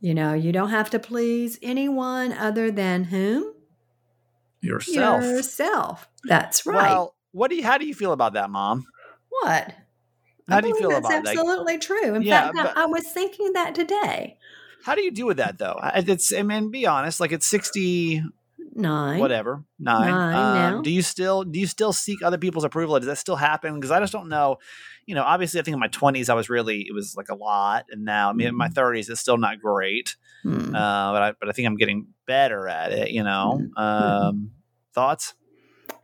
You 0.00 0.14
know, 0.14 0.32
you 0.32 0.50
don't 0.52 0.70
have 0.70 0.90
to 0.90 0.98
please 0.98 1.58
anyone 1.62 2.32
other 2.32 2.70
than 2.70 3.04
whom? 3.04 3.52
Yourself. 4.62 5.22
Yourself. 5.24 6.08
That's 6.24 6.66
right. 6.66 6.90
Well, 6.90 7.14
what 7.32 7.48
do 7.50 7.56
you? 7.56 7.62
How 7.62 7.78
do 7.78 7.86
you 7.86 7.94
feel 7.94 8.12
about 8.12 8.34
that, 8.34 8.50
Mom? 8.50 8.84
what? 9.42 9.72
How 10.48 10.56
I 10.56 10.60
do 10.60 10.68
you 10.68 10.74
feel 10.78 10.88
that's 10.90 11.06
about 11.06 11.24
that? 11.24 11.28
absolutely 11.30 11.78
true. 11.78 12.14
In 12.14 12.22
Yeah, 12.22 12.46
fact, 12.46 12.58
I- 12.58 12.62
but- 12.64 12.76
I 12.76 12.86
was 12.86 13.06
thinking 13.06 13.52
that 13.52 13.74
today. 13.74 14.36
How 14.84 14.94
do 14.94 15.02
you 15.02 15.10
deal 15.12 15.26
with 15.26 15.36
that 15.36 15.58
though? 15.58 15.78
I- 15.80 16.02
It's 16.06 16.32
I 16.34 16.42
mean, 16.42 16.70
be 16.70 16.86
honest. 16.86 17.20
Like 17.20 17.30
it's 17.32 17.46
sixty, 17.46 18.22
Nine. 18.74 19.20
whatever, 19.20 19.62
nine. 19.78 20.10
Nine 20.10 20.74
Um. 20.74 20.82
Do 20.82 20.90
you 20.90 21.02
still 21.02 21.44
do 21.44 21.60
you 21.60 21.66
still 21.66 21.92
seek 21.92 22.22
other 22.22 22.38
people's 22.38 22.64
approval? 22.64 22.98
Does 22.98 23.06
that 23.06 23.18
still 23.18 23.36
happen? 23.36 23.74
Because 23.76 23.90
I 23.90 24.00
just 24.00 24.12
don't 24.12 24.28
know. 24.28 24.56
You 25.06 25.14
know, 25.14 25.22
obviously, 25.22 25.60
I 25.60 25.62
think 25.62 25.74
in 25.74 25.80
my 25.80 25.88
twenties 25.88 26.28
I 26.28 26.34
was 26.34 26.48
really 26.48 26.80
it 26.88 26.92
was 26.94 27.14
like 27.16 27.28
a 27.28 27.34
lot, 27.34 27.86
and 27.90 28.04
now 28.04 28.30
I 28.30 28.32
mean 28.32 28.48
in 28.48 28.56
my 28.56 28.68
thirties 28.68 29.08
it's 29.08 29.20
still 29.20 29.38
not 29.38 29.60
great. 29.60 30.16
Hmm. 30.42 30.74
Uh, 30.74 31.12
but 31.12 31.22
I 31.22 31.32
but 31.38 31.48
I 31.48 31.52
think 31.52 31.66
I'm 31.66 31.76
getting 31.76 32.08
better 32.30 32.68
at 32.68 32.92
it. 32.92 33.10
You 33.10 33.24
know, 33.24 33.60
Mm-hmm. 33.60 33.82
um, 33.82 34.50
thoughts? 34.94 35.34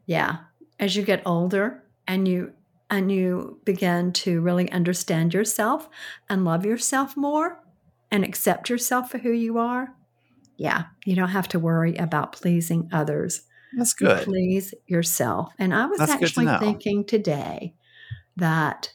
Yeah. 0.06 0.38
As 0.80 0.96
you 0.96 1.02
get 1.04 1.22
older 1.24 1.84
and 2.06 2.26
you 2.26 2.52
and 2.90 3.10
you 3.10 3.60
begin 3.64 4.12
to 4.12 4.40
really 4.40 4.70
understand 4.72 5.34
yourself 5.34 5.88
and 6.28 6.44
love 6.44 6.64
yourself 6.66 7.16
more 7.16 7.62
and 8.10 8.24
accept 8.24 8.68
yourself 8.70 9.10
for 9.10 9.18
who 9.18 9.30
you 9.32 9.58
are, 9.58 9.94
yeah, 10.56 10.84
you 11.04 11.14
don't 11.16 11.30
have 11.30 11.48
to 11.48 11.58
worry 11.58 11.96
about 11.96 12.32
pleasing 12.32 12.88
others. 12.92 13.42
That's 13.76 13.94
You 14.00 14.08
good. 14.08 14.24
Please 14.24 14.74
yourself. 14.86 15.52
And 15.58 15.72
I 15.74 15.86
was 15.86 15.98
That's 15.98 16.12
good 16.12 16.18
to 16.18 16.24
actually 16.24 16.58
thinking 16.66 17.04
today 17.04 17.74
that 18.36 18.92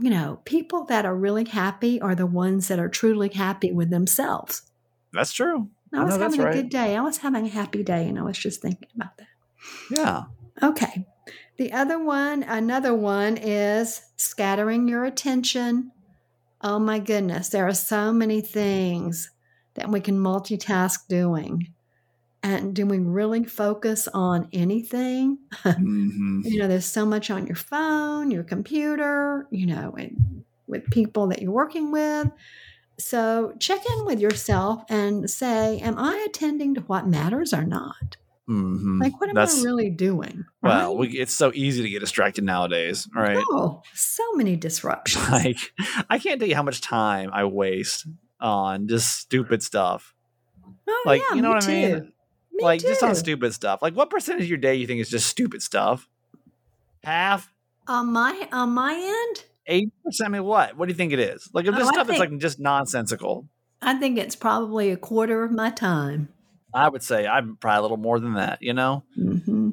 you 0.00 0.10
know, 0.10 0.38
people 0.44 0.84
that 0.84 1.04
are 1.04 1.16
really 1.16 1.44
happy 1.44 2.00
are 2.00 2.14
the 2.14 2.26
ones 2.26 2.68
that 2.68 2.78
are 2.78 2.88
truly 2.88 3.30
happy 3.30 3.72
with 3.72 3.90
themselves. 3.90 4.62
That's 5.12 5.32
true. 5.32 5.70
I 5.94 6.04
was 6.04 6.16
No, 6.16 6.18
having 6.18 6.40
a 6.40 6.44
right. 6.44 6.52
good 6.52 6.68
day. 6.68 6.96
I 6.96 7.00
was 7.02 7.18
having 7.18 7.46
a 7.46 7.50
happy 7.50 7.82
day 7.82 8.06
and 8.08 8.18
I 8.18 8.22
was 8.22 8.38
just 8.38 8.62
thinking 8.62 8.88
about 8.94 9.16
that. 9.18 9.28
Yeah. 9.90 10.24
Okay. 10.62 11.06
The 11.56 11.72
other 11.72 11.98
one, 11.98 12.42
another 12.42 12.94
one 12.94 13.36
is 13.36 14.02
scattering 14.16 14.88
your 14.88 15.04
attention. 15.04 15.92
Oh 16.62 16.78
my 16.78 16.98
goodness, 16.98 17.50
there 17.50 17.66
are 17.66 17.74
so 17.74 18.12
many 18.12 18.40
things 18.40 19.30
that 19.74 19.90
we 19.90 20.00
can 20.00 20.18
multitask 20.18 21.06
doing. 21.08 21.74
And 22.42 22.74
do 22.74 22.86
we 22.86 22.98
really 22.98 23.44
focus 23.44 24.08
on 24.08 24.48
anything? 24.52 25.38
hmm 25.76 26.40
You 26.44 26.60
know, 26.60 26.68
there's 26.68 26.86
so 26.86 27.04
much 27.04 27.30
on 27.30 27.46
your 27.46 27.56
phone, 27.56 28.30
your 28.30 28.44
computer, 28.44 29.48
you 29.50 29.66
know, 29.66 29.94
and 29.98 30.44
with 30.68 30.88
people 30.90 31.26
that 31.28 31.42
you're 31.42 31.52
working 31.52 31.90
with. 31.90 32.28
So 32.98 33.54
check 33.60 33.80
in 33.98 34.06
with 34.06 34.20
yourself 34.20 34.82
and 34.88 35.30
say, 35.30 35.78
Am 35.80 35.98
I 35.98 36.24
attending 36.28 36.74
to 36.74 36.80
what 36.82 37.06
matters 37.06 37.52
or 37.54 37.64
not? 37.64 38.16
hmm 38.46 39.00
Like, 39.00 39.20
what 39.20 39.28
am 39.30 39.36
That's 39.36 39.60
I 39.60 39.64
really 39.64 39.90
doing? 39.90 40.44
well. 40.62 40.96
right? 40.96 40.98
We, 41.10 41.18
it's 41.18 41.34
so 41.34 41.52
easy 41.54 41.82
to 41.82 41.88
get 41.88 42.00
distracted 42.00 42.42
nowadays, 42.44 43.08
right? 43.14 43.36
Oh, 43.50 43.82
so 43.94 44.24
many 44.34 44.56
disruptions. 44.66 45.28
Like, 45.30 45.58
I 46.10 46.18
can't 46.18 46.40
tell 46.40 46.48
you 46.48 46.56
how 46.56 46.62
much 46.62 46.80
time 46.80 47.30
I 47.32 47.44
waste 47.44 48.06
on 48.40 48.88
just 48.88 49.16
stupid 49.18 49.62
stuff. 49.62 50.14
oh, 50.88 51.02
Like, 51.06 51.22
yeah, 51.30 51.36
you 51.36 51.42
know 51.42 51.50
me 51.50 51.54
what 51.54 51.64
I 51.64 51.66
mean? 51.68 51.90
too. 52.00 52.08
Me 52.52 52.64
like, 52.64 52.80
just 52.80 53.02
on 53.04 53.14
stupid 53.14 53.54
stuff. 53.54 53.80
Like, 53.82 53.94
what 53.94 54.10
percentage 54.10 54.42
of 54.44 54.48
your 54.48 54.58
day 54.58 54.74
you 54.74 54.86
think 54.88 55.00
is 55.00 55.08
just 55.10 55.28
stupid 55.28 55.62
stuff? 55.62 56.08
Half? 57.04 57.52
On 57.86 58.12
my 58.12 58.48
on 58.52 58.70
my 58.70 58.94
end, 58.94 59.44
Eighty 59.68 59.92
percent. 60.04 60.28
I 60.28 60.32
mean, 60.32 60.44
what? 60.44 60.76
What 60.76 60.86
do 60.86 60.92
you 60.92 60.96
think 60.96 61.12
it 61.12 61.18
is? 61.20 61.48
Like, 61.52 61.66
if 61.66 61.74
Oh, 61.74 61.78
this 61.78 61.88
I 61.88 61.92
stuff 61.92 62.10
is 62.10 62.18
like 62.18 62.36
just 62.38 62.58
nonsensical. 62.58 63.46
I 63.80 63.94
think 63.94 64.18
it's 64.18 64.34
probably 64.34 64.90
a 64.90 64.96
quarter 64.96 65.44
of 65.44 65.52
my 65.52 65.70
time. 65.70 66.28
I 66.74 66.88
would 66.88 67.02
say 67.02 67.26
I'm 67.26 67.56
probably 67.56 67.78
a 67.78 67.82
little 67.82 67.96
more 67.96 68.18
than 68.18 68.34
that. 68.34 68.58
You 68.62 68.72
know? 68.74 69.04
hmm 69.14 69.70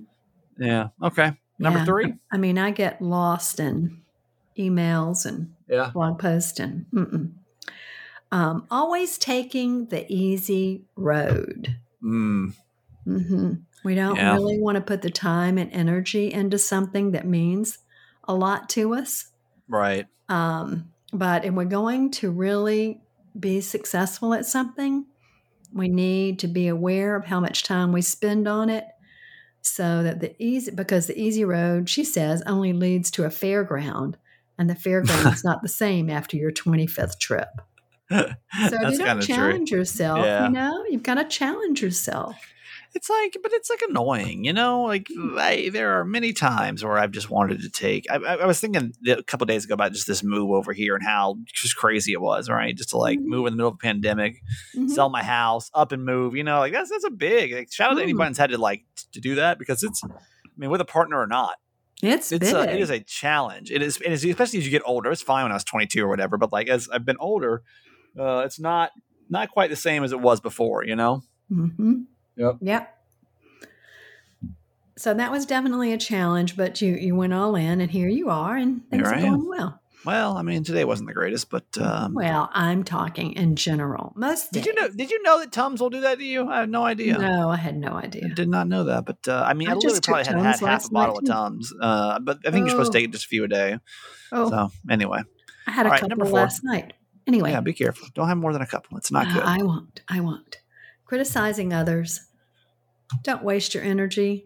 Yeah. 0.58 0.90
Okay. 1.02 1.34
Number 1.58 1.80
Yeah. 1.80 1.86
three. 1.86 2.14
I 2.32 2.38
mean, 2.38 2.58
I 2.58 2.72
get 2.72 3.02
lost 3.02 3.60
in 3.60 4.02
emails 4.58 5.26
and 5.26 5.54
Yeah. 5.68 5.90
blog 5.94 6.20
posts 6.20 6.60
and. 6.60 6.86
Um, 8.32 8.66
always 8.70 9.18
taking 9.18 9.86
the 9.86 10.06
easy 10.12 10.86
road. 10.96 11.78
Mm, 12.04 12.54
hmm 13.06 13.54
We 13.84 13.96
don't 13.96 14.16
Yeah. 14.18 14.34
really 14.34 14.60
want 14.60 14.76
to 14.76 14.82
put 14.82 15.02
the 15.04 15.10
time 15.12 15.58
and 15.58 15.72
energy 15.72 16.34
into 16.34 16.58
something 16.58 17.12
that 17.12 17.26
means 17.28 17.78
a 18.28 18.34
lot 18.36 18.68
to 18.70 18.94
us. 18.96 19.32
Right. 19.68 20.06
Um, 20.30 20.92
but 21.14 21.46
if 21.46 21.54
we're 21.54 21.66
going 21.66 22.12
to 22.12 22.32
really 22.32 23.02
be 23.40 23.62
successful 23.62 24.34
at 24.34 24.46
something, 24.46 25.06
we 25.74 25.88
need 25.88 26.40
to 26.40 26.48
be 26.48 26.68
aware 26.68 27.16
of 27.16 27.26
how 27.26 27.40
much 27.40 27.64
time 27.64 27.92
we 27.92 28.02
spend 28.02 28.48
on 28.48 28.70
it 28.70 28.86
so 29.62 30.04
that 30.04 30.20
the 30.20 30.36
easy 30.42 30.72
because 30.72 31.08
the 31.08 31.20
easy 31.20 31.44
road 31.44 31.90
she 31.90 32.04
says 32.04 32.44
only 32.46 32.72
leads 32.72 33.10
to 33.10 33.24
a 33.24 33.30
fairground 33.30 34.14
and 34.60 34.70
the 34.70 34.76
fairground's 34.76 35.44
not 35.44 35.64
the 35.64 35.68
same 35.68 36.08
after 36.10 36.38
your 36.38 36.52
25th 36.52 37.20
trip 37.20 37.48
so 38.12 38.20
you 38.62 38.70
don't 38.70 39.18
of 39.20 39.26
true. 39.26 39.36
challenge 39.36 39.72
yourself 39.72 40.20
Yeah. 40.24 40.46
you 40.46 40.52
know 40.52 40.84
you've 40.90 41.02
got 41.04 41.16
to 41.16 41.26
challenge 41.26 41.82
yourself 41.82 42.36
It's 42.96 43.10
like, 43.10 43.36
but 43.44 43.52
it's 43.54 43.70
like 43.70 43.82
annoying, 43.90 44.46
you 44.46 44.54
know. 44.54 44.84
Like 44.84 45.08
I, 45.38 45.70
there 45.72 46.00
are 46.00 46.06
many 46.06 46.32
times 46.34 46.84
where 46.84 46.98
I've 46.98 47.12
just 47.12 47.30
wanted 47.30 47.62
to 47.62 47.70
take. 47.70 48.06
I, 48.10 48.16
I 48.16 48.34
I 48.36 48.46
was 48.46 48.60
thinking 48.62 48.94
a 49.08 49.22
couple 49.22 49.46
days 49.46 49.66
ago 49.66 49.74
about 49.74 49.92
just 49.92 50.08
this 50.08 50.24
move 50.24 50.50
over 50.52 50.72
here 50.72 50.96
and 50.96 51.04
how 51.06 51.36
just 51.46 51.76
crazy 51.76 52.14
it 52.14 52.22
was, 52.22 52.50
right? 52.50 52.76
Just 52.76 52.90
to 52.92 52.98
like 52.98 53.20
Mhm. 53.20 53.26
move 53.26 53.48
in 53.48 53.54
the 53.54 53.58
middle 53.58 53.70
of 53.72 53.76
a 53.76 53.78
pandemic, 53.86 54.38
Mhm. 54.76 54.90
sell 54.90 55.10
my 55.10 55.24
house, 55.24 55.70
up 55.74 55.92
and 55.92 56.06
move. 56.06 56.36
You 56.36 56.44
know, 56.46 56.60
like 56.60 56.72
that's 56.74 56.90
that's 56.90 57.04
a 57.04 57.10
big. 57.12 57.54
Like, 57.54 57.72
shout 57.72 57.92
out 57.92 57.96
to 57.96 58.00
Mm. 58.00 58.04
anybody 58.04 58.30
that's 58.30 58.40
had 58.40 58.50
to 58.52 58.58
like 58.58 58.86
to 59.12 59.20
do 59.20 59.36
that 59.36 59.60
because 59.60 59.84
it's. 59.84 60.02
I 60.04 60.10
mean, 60.58 60.70
with 60.70 60.80
a 60.80 60.86
partner 60.86 61.20
or 61.20 61.28
not, 61.28 61.56
it's, 62.02 62.32
it's 62.32 62.52
big. 62.52 62.56
a, 62.56 62.74
it 62.74 62.80
is 62.80 62.90
a 62.90 63.02
challenge. 63.02 63.72
It 63.72 63.82
is, 63.82 63.98
it 64.00 64.10
is 64.14 64.24
especially 64.24 64.60
as 64.60 64.66
you 64.66 64.72
get 64.72 64.84
older. 64.86 65.12
It's 65.12 65.22
fine 65.22 65.44
when 65.44 65.52
I 65.52 65.56
was 65.56 65.66
22 65.66 66.02
or 66.02 66.08
whatever, 66.08 66.38
but 66.38 66.54
like 66.54 66.70
as 66.70 66.88
I've 66.94 67.04
been 67.06 67.18
older, 67.20 67.62
uh, 68.18 68.44
it's 68.46 68.58
not 68.60 68.92
not 69.30 69.50
quite 69.52 69.70
the 69.70 69.76
same 69.76 70.04
as 70.06 70.14
it 70.14 70.22
was 70.22 70.40
before. 70.40 70.86
You 70.86 70.96
know. 70.96 71.24
Mm-hmm. 71.52 71.94
Yep. 72.38 72.58
Yep. 72.62 72.92
So 74.98 75.14
that 75.14 75.30
was 75.32 75.46
definitely 75.46 75.92
a 75.92 75.98
challenge, 75.98 76.56
but 76.56 76.82
you 76.82 76.94
you 76.96 77.16
went 77.16 77.34
all 77.34 77.56
in, 77.56 77.82
and 77.82 77.92
here 77.92 78.08
you 78.08 78.30
are, 78.30 78.56
and 78.56 78.90
things 78.90 79.08
are 79.08 79.20
going 79.20 79.48
well. 79.48 79.82
Well, 80.06 80.38
I 80.38 80.44
mean, 80.44 80.64
today 80.64 80.86
wasn't 80.86 81.08
the 81.10 81.16
greatest, 81.16 81.50
but 81.50 81.66
um, 81.80 82.14
Well, 82.14 82.48
I'm 82.54 82.84
talking 82.84 83.34
in 83.34 83.56
general. 83.56 84.14
Most 84.16 84.52
Did 84.54 84.68
you 84.68 84.74
know? 84.76 84.88
Did 84.88 85.10
you 85.10 85.22
know 85.24 85.40
that 85.40 85.52
Tums 85.52 85.82
will 85.82 85.90
do 85.90 86.02
that 86.02 86.20
to 86.20 86.24
you? 86.24 86.48
I 86.48 86.60
have 86.60 86.70
no 86.70 86.84
idea. 86.86 87.18
No, 87.18 87.50
I 87.50 87.56
had 87.56 87.76
no 87.76 87.90
I 87.94 88.02
idea. 88.04 88.30
did 88.36 88.48
not 88.48 88.68
know 88.68 88.84
that. 88.84 89.06
But 89.06 89.18
uh, 89.28 89.44
I 89.46 89.54
mean, 89.56 89.68
I, 89.68 89.72
I 89.72 89.76
literally 89.76 90.00
probably 90.02 90.26
had, 90.26 90.38
had 90.38 90.60
half 90.60 90.86
a 90.86 90.90
bottle 90.92 91.18
of. 91.18 91.26
Tums. 91.26 91.74
Uh, 91.82 92.20
but 92.20 92.38
I 92.46 92.52
think 92.52 92.68
you're 92.68 92.70
supposed 92.70 92.92
to 92.92 92.98
Oh. 93.00 93.02
take 93.02 93.12
just 93.12 93.26
a 93.26 93.28
few 93.28 93.44
a 93.46 93.48
day. 93.48 93.80
Oh, 94.32 94.50
So 94.50 94.72
anyway, 94.90 95.24
I 95.68 95.72
had 95.72 95.88
a 95.88 95.90
right, 95.90 96.00
couple 96.00 96.30
last 96.30 96.64
night. 96.64 96.94
Anyway, 97.28 97.50
yeah, 97.50 97.62
be 97.62 97.74
careful. 97.74 98.08
Don't 98.14 98.28
have 98.28 98.38
more 98.38 98.54
than 98.54 98.62
a 98.62 98.68
couple. 98.68 98.98
It's 99.00 99.12
not 99.12 99.28
uh, 99.28 99.34
good. 99.34 99.44
I 99.44 99.64
won't. 99.64 100.02
I 100.08 100.20
won't. 100.20 100.58
Criticizing 101.06 101.72
others. 101.74 102.28
Don't 103.24 103.44
waste 103.44 103.74
your 103.74 103.84
energy. 103.84 104.46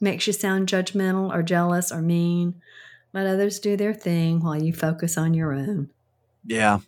Makes 0.00 0.26
you 0.26 0.32
sound 0.32 0.68
judgmental 0.68 1.32
or 1.32 1.42
jealous 1.42 1.92
or 1.92 2.00
mean. 2.00 2.60
Let 3.12 3.26
others 3.26 3.58
do 3.58 3.76
their 3.76 3.94
thing 3.94 4.40
while 4.42 4.60
you 4.62 4.72
focus 4.72 5.18
on 5.18 5.34
your 5.34 5.52
own. 5.52 5.90
yeah, 6.44 6.80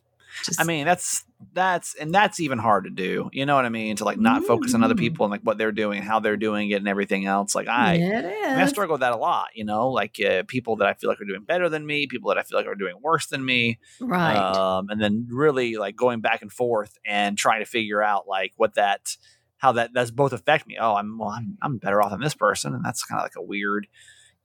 Just, 0.44 0.60
I 0.60 0.64
mean 0.64 0.84
that's 0.84 1.24
that's 1.52 1.94
and 1.94 2.14
that's 2.14 2.40
even 2.40 2.58
hard 2.58 2.84
to 2.84 2.90
do. 2.90 3.30
You 3.32 3.46
know 3.46 3.54
what 3.56 3.64
I 3.64 3.68
mean? 3.70 3.96
To 3.96 4.04
like 4.04 4.18
not 4.18 4.44
focus 4.44 4.74
on 4.74 4.84
other 4.84 4.94
Mm. 4.94 4.98
people 4.98 5.26
and 5.26 5.30
like 5.30 5.40
what 5.42 5.56
they're 5.58 5.72
doing, 5.72 6.02
how 6.02 6.20
they're 6.20 6.36
doing 6.36 6.70
it, 6.70 6.74
and 6.76 6.88
everything 6.88 7.24
else. 7.26 7.54
Like 7.54 7.68
I, 7.68 7.94
I, 7.94 7.98
mean, 7.98 8.24
I 8.24 8.66
struggle 8.66 8.94
with 8.94 9.00
that 9.00 9.12
a 9.12 9.16
lot. 9.16 9.48
You 9.54 9.64
know, 9.64 9.88
like 9.88 10.20
uh, 10.20 10.42
people 10.46 10.76
that 10.76 10.88
I 10.88 10.94
feel 10.94 11.08
like 11.08 11.20
are 11.20 11.24
doing 11.24 11.44
better 11.44 11.68
than 11.68 11.86
me, 11.86 12.06
people 12.06 12.28
that 12.28 12.38
I 12.38 12.42
feel 12.42 12.58
like 12.58 12.66
are 12.66 12.74
doing 12.74 12.96
worse 13.00 13.26
than 13.26 13.44
me. 13.44 13.78
Right. 14.00 14.36
um, 14.36 14.88
and 14.90 15.00
then 15.00 15.28
really 15.30 15.76
like 15.76 15.96
going 15.96 16.20
back 16.20 16.42
and 16.42 16.52
forth 16.52 16.98
and 17.06 17.38
trying 17.38 17.60
to 17.60 17.66
figure 17.66 18.02
out 18.02 18.28
like 18.28 18.52
what 18.56 18.74
that 18.74 19.16
how 19.56 19.72
that 19.72 19.92
does 19.92 20.10
both 20.10 20.32
affect 20.32 20.66
me 20.66 20.78
oh 20.80 20.94
i'm 20.94 21.18
well 21.18 21.28
i'm, 21.28 21.58
I'm 21.60 21.76
better 21.76 22.00
off 22.00 22.12
than 22.12 22.20
this 22.20 22.34
person 22.34 22.74
and 22.74 22.82
that's 22.82 23.04
kind 23.04 23.20
of 23.20 23.24
like 23.24 23.36
a 23.36 23.42
weird 23.42 23.86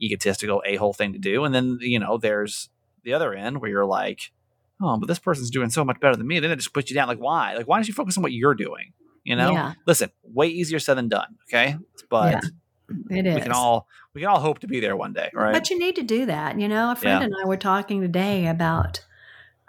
egotistical 0.02 0.62
a-hole 0.65 0.91
thing 0.93 1.13
to 1.13 1.19
do 1.19 1.45
and 1.45 1.56
then 1.56 1.78
you 1.80 2.00
know 2.00 2.17
there's 2.17 2.69
the 3.04 3.13
other 3.13 3.34
end 3.34 3.62
where 3.62 3.69
you're 3.69 3.86
like 3.86 4.32
oh 4.82 4.98
but 4.98 5.08
this 5.08 5.20
person's 5.20 5.50
doing 5.50 5.70
so 5.70 5.84
much 5.86 6.00
better 6.00 6.16
than 6.16 6.28
me 6.28 6.40
then 6.40 6.52
it 6.52 6.56
just 6.58 6.74
puts 6.74 6.90
you 6.90 6.96
down 6.96 7.08
like 7.08 7.20
why 7.20 7.54
like 7.56 7.68
why 7.68 7.78
don't 7.78 7.88
you 7.88 7.94
focus 7.94 8.18
on 8.18 8.24
what 8.24 8.32
you're 8.32 8.56
doing 8.56 8.94
you 9.24 9.36
know 9.36 9.54
Yeah. 9.54 9.74
listen 9.88 10.10
way 10.24 10.48
easier 10.48 10.80
said 10.80 10.96
than 10.96 11.08
done 11.10 11.36
okay 11.50 11.78
but 12.10 12.34
Yeah, 12.34 13.18
it 13.20 13.26
is. 13.26 13.36
we 13.36 13.42
can 13.42 13.52
all 13.52 13.88
we 14.14 14.22
can 14.22 14.30
all 14.30 14.40
hope 14.40 14.60
to 14.60 14.68
be 14.68 14.80
there 14.80 14.96
one 14.96 15.14
day 15.14 15.30
right 15.34 15.54
But 15.54 15.70
you 15.70 15.80
need 15.80 15.96
to 15.96 16.04
do 16.04 16.26
that. 16.28 16.60
You 16.60 16.68
know, 16.68 16.92
a 16.92 16.96
friend 16.96 17.22
Yeah. 17.22 17.26
and 17.26 17.34
I 17.44 17.48
were 17.48 17.58
talking 17.58 18.02
today 18.02 18.48
about 18.48 19.04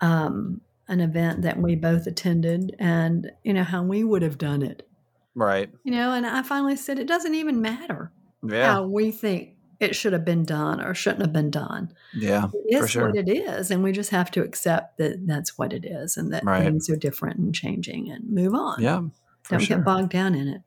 um, 0.00 0.60
an 0.88 1.00
event 1.00 1.42
that 1.42 1.58
we 1.58 1.74
both 1.74 2.06
attended 2.06 2.76
and, 2.78 3.32
you 3.42 3.52
know, 3.52 3.64
how 3.64 3.82
we 3.82 4.04
would 4.04 4.22
have 4.22 4.38
done 4.38 4.62
it. 4.62 4.86
right 5.34 5.70
You 5.82 5.92
know, 5.92 6.12
and 6.12 6.26
I 6.26 6.42
finally 6.42 6.76
said 6.76 6.98
it 6.98 7.08
doesn't 7.08 7.34
even 7.34 7.60
matter 7.60 8.12
yeah 8.46 8.74
how 8.74 8.86
we 8.86 9.10
think 9.10 9.55
it 9.80 9.94
should 9.96 10.12
have 10.12 10.24
been 10.24 10.44
done 10.44 10.80
or 10.80 10.94
shouldn't 10.94 11.22
have 11.22 11.32
been 11.32 11.50
done. 11.50 11.92
yeah 12.14 12.48
It 12.66 12.80
For 12.80 12.88
sure. 12.88 13.06
what 13.08 13.16
it 13.16 13.28
is. 13.28 13.70
And 13.70 13.82
we 13.82 13.92
just 13.92 14.10
have 14.10 14.30
to 14.32 14.42
accept 14.42 14.98
that 14.98 15.26
that's 15.26 15.58
what 15.58 15.72
it 15.72 15.84
is 15.84 16.16
and 16.16 16.32
that 16.32 16.44
Right. 16.44 16.64
things 16.64 16.88
are 16.90 16.96
different 16.96 17.38
and 17.38 17.54
changing 17.54 18.10
and 18.10 18.28
move 18.30 18.54
on. 18.54 18.76
yeah 18.80 19.02
Don't 19.50 19.60
sure. 19.60 19.76
get 19.78 19.84
bogged 19.84 20.10
down 20.12 20.34
in 20.34 20.48
it. 20.48 20.62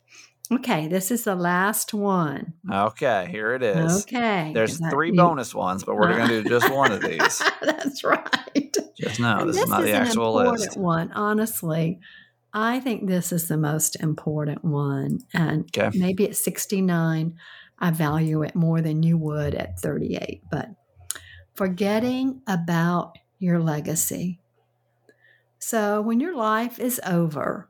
Okay, 0.51 0.87
this 0.87 1.11
is 1.11 1.25
the 1.25 1.35
last 1.35 1.93
one. 1.93 2.53
okay 2.71 3.27
here 3.29 3.53
it 3.53 3.61
is 3.61 4.01
Okay. 4.03 4.51
there's 4.53 4.79
three 4.89 5.11
bonus 5.11 5.53
ones, 5.53 5.83
but 5.83 5.95
we're 5.95 6.15
going 6.15 6.27
to 6.29 6.41
do 6.43 6.49
just 6.49 6.71
one 6.73 6.91
of 6.91 7.01
these. 7.01 7.41
That's 7.61 8.03
right. 8.03 8.75
Just 8.97 9.19
know 9.19 9.39
And 9.41 9.49
this, 9.49 9.57
is 9.57 9.69
not 9.69 9.83
the 9.83 9.91
actual 9.93 10.33
list. 10.35 10.75
one. 10.77 11.11
Honestly, 11.13 11.99
I 12.51 12.79
think 12.79 13.07
this 13.07 13.31
is 13.31 13.47
the 13.47 13.57
most 13.57 13.95
important 14.01 14.65
one. 14.65 15.19
And 15.35 15.69
Okay. 15.77 15.95
maybe 15.97 16.25
it's 16.25 16.43
69, 16.43 17.35
I 17.79 17.91
value 17.91 18.43
it 18.43 18.55
more 18.55 18.81
than 18.81 19.03
you 19.03 19.17
would 19.17 19.55
at 19.55 19.79
38. 19.79 20.43
But 20.51 20.69
forgetting 21.55 22.41
about 22.47 23.17
your 23.39 23.59
legacy. 23.59 24.39
So 25.59 26.01
when 26.01 26.19
your 26.19 26.35
life 26.35 26.79
is 26.79 27.01
over 27.05 27.69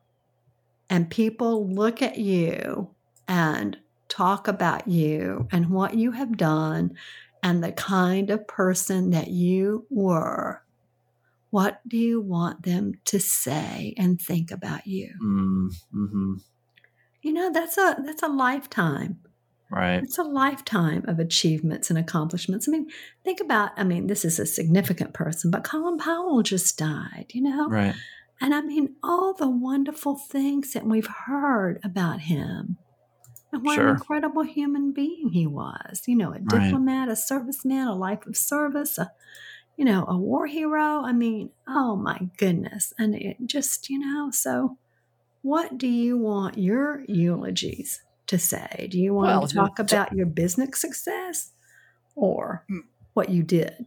and 0.90 1.10
people 1.10 1.68
look 1.68 2.02
at 2.02 2.18
you 2.18 2.92
and 3.28 3.78
talk 4.08 4.48
about 4.48 4.88
you 4.88 5.48
and 5.52 5.70
what 5.70 5.96
you 5.96 6.12
have 6.12 6.38
done 6.38 6.96
and 7.42 7.64
the 7.64 7.72
kind 7.72 8.30
of 8.30 8.48
person 8.48 9.12
that 9.12 9.30
you 9.30 9.86
were, 9.90 10.64
what 11.52 11.82
do 11.88 11.98
you 11.98 12.22
want 12.22 12.64
them 12.64 12.94
to 13.06 13.20
say 13.20 13.94
and 13.98 14.22
think 14.22 14.52
about 14.52 14.86
you? 14.86 15.14
Mm, 15.22 15.74
hmm 15.92 16.34
You 17.22 17.34
know, 17.34 17.52
that's 17.52 17.78
a 17.78 17.98
that's 18.06 18.24
a 18.24 18.28
lifetime. 18.28 19.20
Right. 19.72 20.02
It's 20.04 20.18
a 20.18 20.24
lifetime 20.24 21.06
of 21.08 21.20
achievements 21.20 21.90
and 21.90 22.00
accomplishments. 22.00 22.68
I 22.68 22.72
mean, 22.72 22.88
think 23.24 23.40
about, 23.40 23.72
I 23.78 23.84
mean, 23.84 24.08
this 24.08 24.26
is 24.26 24.40
a 24.40 24.46
significant 24.46 25.14
person, 25.14 25.52
but 25.52 25.64
Colin 25.64 25.98
Powell 25.98 26.42
just 26.42 26.78
died, 26.78 27.28
you 27.34 27.42
know? 27.44 27.68
Right. 27.70 27.94
And 28.42 28.56
I 28.56 28.62
mean, 28.62 28.96
all 29.04 29.34
the 29.34 29.50
wonderful 29.50 30.16
things 30.16 30.74
that 30.74 30.86
we've 30.86 31.10
heard 31.28 31.80
about 31.84 32.22
him 32.22 32.78
and 33.52 33.64
what 33.64 33.76
Sure. 33.76 33.90
an 33.90 33.96
incredible 33.98 34.44
human 34.44 34.92
being 34.92 35.30
he 35.34 35.46
was. 35.46 36.04
You 36.08 36.16
know, 36.16 36.30
a 36.30 36.40
Right. 36.40 36.64
diplomat, 36.64 37.10
a 37.10 37.14
serviceman, 37.14 37.88
a 37.88 37.94
life 37.94 38.26
of 38.26 38.36
service, 38.38 38.98
a, 38.98 39.12
you 39.78 39.86
know, 39.86 40.06
a 40.08 40.18
war 40.18 40.48
hero. 40.48 41.02
I 41.04 41.12
mean, 41.14 41.52
oh 41.68 41.96
my 41.96 42.30
goodness. 42.38 42.94
And 42.98 43.14
it 43.16 43.38
just, 43.46 43.90
you 43.90 44.00
know, 44.00 44.32
so 44.32 44.78
what 45.42 45.78
do 45.78 45.88
you 45.88 46.18
want 46.18 46.58
your 46.58 47.04
eulogies 47.08 48.02
to 48.30 48.38
say? 48.40 48.88
Do 48.90 49.00
you 49.00 49.14
want 49.14 49.28
Well, 49.28 49.48
to 49.48 49.56
talk 49.56 49.80
about 49.80 50.14
your 50.14 50.26
business 50.26 50.80
success 50.80 51.52
or 52.16 52.66
Mm. 52.70 52.82
what 53.14 53.30
you 53.30 53.44
did 53.44 53.86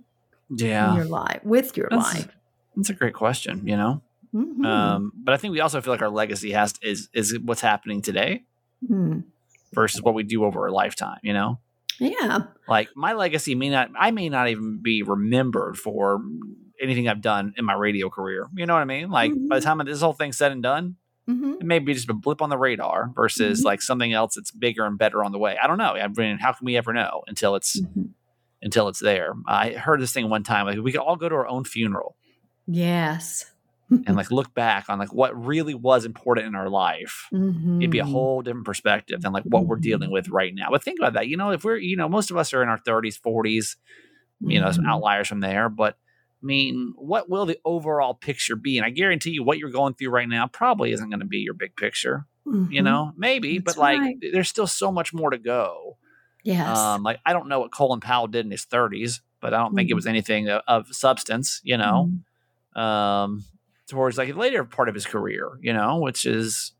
in 0.50 0.57
Yeah. 0.59 0.94
your 0.94 1.05
life, 1.05 1.40
with 1.44 1.76
your 1.76 1.88
That's- 1.90 2.14
life? 2.14 2.37
That's 2.76 2.90
a 2.90 2.94
great 2.94 3.14
question, 3.14 3.66
you 3.66 3.76
know? 3.76 4.02
Mhm. 4.35 4.64
Um, 4.64 5.12
but 5.14 5.35
I 5.35 5.37
think 5.37 5.52
we 5.52 5.61
also 5.61 5.81
feel 5.81 5.92
like 5.92 6.02
our 6.02 6.09
legacy 6.11 6.52
has 6.52 6.74
is 6.83 7.09
is 7.12 7.38
what's 7.40 7.61
happening 7.61 8.00
today 8.02 8.44
Mm. 8.88 9.24
versus 9.74 10.00
what 10.02 10.14
we 10.14 10.22
do 10.22 10.44
over 10.44 10.66
a 10.66 10.72
lifetime, 10.72 11.18
you 11.22 11.33
know? 11.35 11.59
Yeah. 12.00 12.44
Like 12.66 12.88
my 12.96 13.12
legacy 13.12 13.55
may 13.55 13.68
not 13.70 13.90
I 13.98 14.11
may 14.11 14.28
not 14.31 14.48
even 14.48 14.78
be 14.83 15.02
remembered 15.02 15.76
for 15.76 16.22
anything 16.81 17.09
I've 17.09 17.20
done 17.20 17.52
in 17.59 17.64
my 17.64 17.74
radio 17.74 18.09
career. 18.09 18.48
You 18.55 18.64
know 18.66 18.72
what 18.74 18.81
I 18.81 18.87
mean? 18.87 19.11
Like 19.11 19.31
by 19.48 19.57
the 19.57 19.61
Mhm. 19.61 19.64
time 19.64 19.87
this 19.87 20.00
whole 20.00 20.14
thing's 20.14 20.37
said 20.38 20.50
and 20.50 20.62
done, 20.62 20.96
hmm 21.26 21.52
it 21.61 21.66
may 21.66 21.78
be 21.78 21.94
just 21.94 22.08
a 22.11 22.14
blip 22.14 22.42
on 22.42 22.50
the 22.50 22.58
radar 22.58 23.11
versus 23.14 23.61
Mhm. 23.61 23.64
like 23.64 23.82
something 23.82 24.12
else 24.12 24.35
that's 24.35 24.50
bigger 24.50 24.85
and 24.85 24.98
better 24.98 25.22
on 25.24 25.32
the 25.32 25.38
way. 25.38 25.56
I 25.62 25.66
don't 25.68 25.78
know. 25.78 25.94
I 25.94 26.08
mean, 26.08 26.38
how 26.38 26.52
can 26.52 26.64
we 26.64 26.76
ever 26.76 26.92
know 26.92 27.22
until 27.28 27.54
it's 27.56 27.78
hmm 27.94 28.04
until 28.64 28.88
it's 28.88 29.00
there. 29.00 29.35
I 29.46 29.70
heard 29.72 30.00
this 30.00 30.12
thing 30.12 30.30
one 30.30 30.44
time 30.44 30.66
like 30.66 30.78
we 30.78 30.92
could 30.92 31.00
all 31.00 31.16
go 31.16 31.28
to 31.28 31.35
our 31.35 31.48
own 31.48 31.64
funeral 31.64 32.16
Yes. 32.66 33.50
and 34.06 34.16
like 34.16 34.30
look 34.30 34.54
back 34.54 34.88
on 34.88 34.98
like 34.98 35.12
what 35.12 35.32
really 35.44 35.74
was 35.74 36.04
important 36.04 36.46
in 36.46 36.54
our 36.54 36.68
life. 36.68 37.28
It'd 37.80 37.90
be 37.90 37.98
a 37.98 38.04
Mhm. 38.04 38.11
whole 38.11 38.42
different 38.42 38.66
perspective 38.66 39.20
than 39.22 39.32
like 39.32 39.44
what 39.44 39.66
we're 39.66 39.78
Mhm. 39.78 39.82
dealing 39.82 40.11
with 40.12 40.28
right 40.28 40.54
now. 40.54 40.68
But 40.70 40.82
think 40.85 41.00
about 41.00 41.14
that. 41.14 41.28
You 41.28 41.37
know, 41.37 41.50
if 41.50 41.64
we're 41.64 41.76
you 41.76 41.96
know 41.96 42.08
most 42.08 42.30
of 42.30 42.37
us 42.37 42.52
are 42.54 42.62
in 42.62 42.68
our 42.68 42.78
30s, 42.78 43.16
40s, 43.16 43.76
you 44.40 44.61
know, 44.61 44.70
some 44.72 44.85
Mhm. 44.85 44.88
outliers 44.88 45.28
from 45.28 45.40
there, 45.40 45.68
but 45.68 45.96
I 46.42 46.44
mean, 46.44 46.92
what 46.96 47.28
will 47.31 47.46
the 47.46 47.59
overall 47.64 48.14
picture 48.14 48.57
be? 48.57 48.76
And 48.76 48.85
I 48.85 48.90
guarantee 48.90 49.31
you, 49.31 49.44
what 49.44 49.59
you're 49.59 49.70
going 49.70 49.94
through 49.94 50.11
right 50.11 50.28
now 50.28 50.48
probably 50.48 50.90
isn't 50.92 51.09
going 51.09 51.20
to 51.20 51.26
be 51.26 51.38
your 51.38 51.55
big 51.55 51.76
picture. 51.76 52.26
You 52.44 52.81
Mhm. 52.81 52.85
know, 52.85 53.12
maybe, 53.16 53.59
That's 53.59 53.76
but 53.76 53.81
like, 53.81 54.00
right. 54.00 54.16
there's 54.33 54.48
still 54.48 54.66
so 54.66 54.90
much 54.90 55.14
more 55.14 55.31
to 55.31 55.38
go. 55.38 55.98
Yes. 56.42 56.76
Um, 56.76 57.02
like, 57.05 57.20
I 57.24 57.33
don't 57.33 57.48
know 57.48 57.61
what 57.61 57.72
Colin 57.72 58.00
Powell 58.00 58.26
did 58.26 58.44
in 58.44 58.50
his 58.50 58.64
30s, 58.64 59.20
but 59.40 59.55
I 59.55 59.59
don't 59.59 59.74
think 59.74 59.88
it 59.88 59.92
Mhm. 59.92 59.96
was 59.96 60.07
anything 60.07 60.48
of, 60.48 60.62
of 60.66 60.94
substance. 60.94 61.61
You 61.62 61.76
know, 61.76 62.11
Mhm. 62.76 62.81
um, 62.81 63.44
towards 63.88 64.18
like 64.18 64.28
the 64.28 64.35
later 64.35 64.64
part 64.64 64.88
of 64.88 64.94
his 64.94 65.07
career. 65.07 65.50
You 65.61 65.72
know, 65.72 65.98
which 66.00 66.24
is 66.26 66.72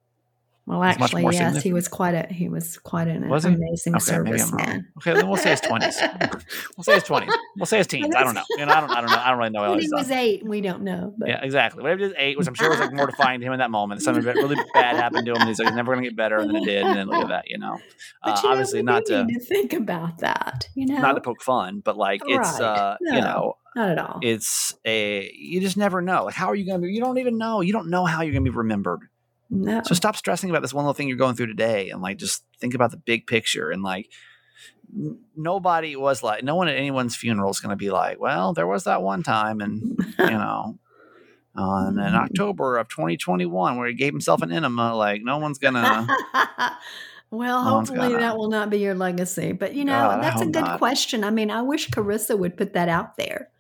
Well, 0.65 0.85
actually, 0.85 1.25
yes, 1.33 1.61
he 1.63 1.73
was 1.73 1.89
quite 1.89 2.15
a 2.15 2.33
he 2.33 2.49
was 2.49 2.79
quite 2.79 3.09
an 3.09 3.29
Was 3.29 3.45
amazing 3.45 3.97
okay. 3.97 4.13
Serviceman. 4.13 4.85
Okay, 4.99 5.13
then 5.13 5.27
we'll 5.27 5.37
say 5.37 5.51
his 5.51 5.61
20s. 5.61 6.45
we'll 6.77 6.85
say 6.85 6.95
his 6.95 7.03
20s. 7.03 7.29
We'll 7.57 7.67
say 7.67 7.79
his 7.79 7.89
teens. 7.89 8.15
I 8.15 8.23
don't 8.23 8.35
know. 8.35 8.45
You 8.51 8.67
know, 8.67 8.73
I 8.73 8.81
don't. 8.81 8.91
I 8.91 9.01
don't 9.01 9.11
know. 9.11 9.17
I 9.17 9.31
don't 9.31 9.39
really 9.39 9.51
know. 9.51 9.63
When 9.71 9.81
he 9.81 9.89
was 9.93 10.11
eight, 10.13 10.47
we 10.47 10.61
don't 10.61 10.83
know. 10.83 11.15
But 11.19 11.31
Yeah, 11.31 11.41
exactly. 11.43 11.83
Whatever 11.83 12.03
was 12.03 12.13
eight 12.17 12.39
which 12.39 12.47
I'm 12.47 12.55
sure 12.55 12.71
was 12.71 12.79
like 12.79 12.93
mortifying 12.93 13.41
to 13.41 13.47
him 13.47 13.53
in 13.53 13.59
that 13.59 13.73
moment. 13.73 14.03
Something 14.03 14.23
really 14.25 14.57
bad 14.73 14.95
happened 14.97 15.27
to 15.27 15.33
him, 15.33 15.39
and 15.41 15.49
he's 15.49 15.59
like, 15.59 15.67
"It's 15.69 15.77
never 15.77 15.93
going 15.93 16.05
to 16.05 16.11
get 16.11 16.17
better," 16.17 16.37
and 16.39 16.49
then 16.49 16.63
it 16.63 16.65
did, 16.65 16.85
and 16.85 16.97
then 16.97 17.07
look 17.09 17.23
at 17.25 17.29
that, 17.29 17.45
you 17.49 17.59
know. 17.59 17.75
Uh, 17.75 17.79
But 18.31 18.37
you 18.37 18.49
know, 18.49 18.53
obviously, 18.53 18.79
we 18.81 18.85
not 18.85 19.05
to 19.07 19.25
need 19.25 19.35
to 19.35 19.41
think 19.41 19.73
about 19.73 20.19
that. 20.19 20.69
You 20.77 20.87
know, 20.87 20.99
not 21.01 21.15
to 21.15 21.21
poke 21.21 21.43
fun, 21.43 21.81
but 21.85 21.97
like 21.97 22.23
it's 22.25 22.61
Right. 22.61 22.63
uh, 22.63 22.97
you 23.01 23.21
know, 23.21 23.55
not 23.75 23.91
at 23.91 23.99
all. 23.99 24.21
it's 24.23 24.75
a 24.85 25.29
you 25.35 25.61
just 25.61 25.77
never 25.77 26.01
know. 26.01 26.25
Like, 26.27 26.35
how 26.35 26.47
are 26.47 26.55
you 26.55 26.67
going 26.67 26.81
to 26.81 26.87
be? 26.87 26.93
You 26.93 27.01
don't 27.01 27.19
even 27.19 27.37
know. 27.37 27.63
You 27.63 27.73
don't 27.73 27.91
know 27.91 28.05
how 28.05 28.23
you're 28.23 28.33
going 28.33 28.45
to 28.45 28.51
be 28.51 28.57
remembered. 28.57 29.01
No, 29.55 29.83
So 29.85 29.95
stop 29.95 30.17
stressing 30.17 30.49
about 30.49 30.63
this 30.63 30.73
one 30.73 30.85
little 30.85 30.95
thing 30.95 31.09
you're 31.09 31.19
going 31.19 31.35
through 31.35 31.49
today, 31.49 31.91
and 31.91 32.01
like 32.01 32.17
just 32.17 32.43
think 32.59 32.75
about 32.75 32.91
the 32.91 32.97
big 32.97 33.27
picture. 33.27 33.71
And 33.71 33.83
like, 33.83 34.09
n- 34.97 35.21
nobody 35.37 35.95
was 35.95 36.23
like, 36.23 36.43
no 36.43 36.55
one 36.55 36.69
at 36.69 36.77
anyone's 36.77 37.17
funeral 37.17 37.51
is 37.51 37.61
going 37.61 37.71
to 37.71 37.77
be 37.77 37.91
like, 37.91 38.19
well, 38.19 38.55
there 38.55 38.67
was 38.67 38.85
that 38.85 39.03
one 39.03 39.23
time, 39.23 39.61
and 39.61 39.99
you 40.19 40.31
know, 40.31 40.79
on 41.55 41.99
in 41.99 42.15
mm. 42.15 42.15
October 42.15 42.79
of 42.79 42.89
2021 42.89 43.77
where 43.77 43.89
he 43.89 43.95
gave 43.95 44.15
himself 44.15 44.41
an 44.41 44.51
enema. 44.51 44.97
Like, 44.97 45.21
no 45.23 45.37
one's 45.37 45.59
gonna. 45.59 46.09
well, 47.31 47.63
No 47.63 47.71
hopefully 47.73 48.17
that 48.17 48.39
will 48.39 48.49
not 48.49 48.71
be 48.71 48.79
your 48.79 48.95
legacy. 48.95 49.53
But 49.53 49.75
you 49.75 49.85
know, 49.85 49.93
ah, 49.93 50.15
God, 50.15 50.23
that's 50.23 50.41
a 50.41 50.47
good 50.47 50.65
not. 50.65 50.79
question. 50.79 51.25
I 51.25 51.31
mean, 51.31 51.51
I 51.51 51.61
wish 51.61 51.91
Carissa 51.91 52.39
would 52.39 52.57
put 52.57 52.73
that 52.73 52.89
out 52.89 53.19
there. 53.19 53.51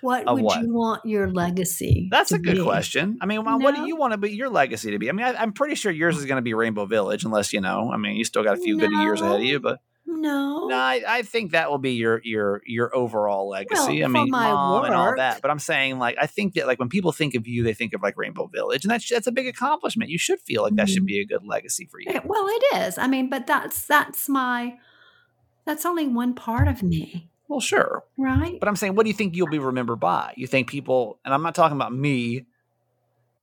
What 0.00 0.26
would 0.26 0.44
what? 0.44 0.62
you 0.62 0.72
want 0.72 1.04
your 1.04 1.30
legacy? 1.30 2.08
That's 2.10 2.32
a 2.32 2.38
good 2.38 2.56
be? 2.56 2.62
question. 2.62 3.18
I 3.20 3.26
mean, 3.26 3.44
well, 3.44 3.58
what 3.58 3.74
do 3.74 3.86
you 3.86 3.96
want 3.96 4.12
to 4.12 4.18
be 4.18 4.30
your 4.30 4.48
legacy 4.48 4.90
to 4.92 4.98
be? 4.98 5.08
I 5.08 5.12
mean, 5.12 5.26
I, 5.26 5.34
I'm 5.34 5.52
pretty 5.52 5.74
sure 5.74 5.90
yours 5.92 6.16
is 6.16 6.26
going 6.26 6.36
to 6.36 6.42
be 6.42 6.54
Rainbow 6.54 6.86
Village, 6.86 7.24
unless 7.24 7.52
you 7.52 7.60
know. 7.60 7.90
I 7.92 7.96
mean, 7.96 8.16
you 8.16 8.24
still 8.24 8.42
got 8.42 8.54
a 8.54 8.60
few 8.60 8.78
good 8.78 8.90
years 8.92 9.20
ahead 9.20 9.36
of 9.36 9.42
you, 9.42 9.60
but 9.60 9.78
No, 10.06 10.68
no, 10.68 10.76
I, 10.76 11.02
I 11.06 11.22
think 11.22 11.52
that 11.52 11.70
will 11.70 11.78
be 11.78 11.92
your 11.92 12.20
your 12.24 12.62
your 12.66 12.94
overall 12.96 13.48
legacy. 13.48 14.04
I 14.04 14.08
mean, 14.08 14.30
mom 14.30 14.84
and 14.84 14.94
all 14.94 15.14
that. 15.16 15.42
But 15.42 15.50
I'm 15.50 15.58
saying, 15.58 15.98
like, 15.98 16.16
I 16.20 16.26
think 16.26 16.54
that 16.54 16.66
like 16.66 16.78
when 16.78 16.88
people 16.88 17.12
think 17.12 17.34
of 17.34 17.46
you, 17.46 17.62
they 17.62 17.74
think 17.74 17.92
of 17.92 18.02
like 18.02 18.16
Rainbow 18.16 18.46
Village, 18.46 18.84
and 18.84 18.90
that's 18.90 19.08
that's 19.08 19.26
a 19.26 19.32
big 19.32 19.46
accomplishment. 19.46 20.10
You 20.10 20.18
should 20.18 20.40
feel 20.40 20.62
like 20.62 20.74
that 20.76 20.88
should 20.88 21.02
Mhm. 21.02 21.06
be 21.06 21.20
a 21.20 21.26
good 21.26 21.44
legacy 21.44 21.86
for 21.90 22.00
you. 22.00 22.20
Well, 22.24 22.46
it 22.48 22.64
is. 22.86 22.98
I 22.98 23.06
mean, 23.06 23.28
but 23.28 23.46
that's 23.46 23.84
that's 23.86 24.28
my 24.28 24.78
that's 25.64 25.84
only 25.84 26.08
one 26.08 26.34
part 26.34 26.66
of 26.68 26.82
me, 26.82 27.28
Well, 27.48 27.60
sure, 27.60 28.04
right? 28.18 28.60
but 28.60 28.68
I'm 28.68 28.76
saying, 28.76 28.94
what 28.94 29.04
do 29.04 29.10
you 29.10 29.14
think 29.14 29.34
you'll 29.34 29.48
be 29.48 29.58
remembered 29.58 30.00
by? 30.00 30.34
You 30.36 30.46
think 30.46 30.68
people, 30.68 31.18
and 31.24 31.32
I'm 31.32 31.42
not 31.42 31.54
talking 31.54 31.76
about 31.76 31.94
me 31.94 32.44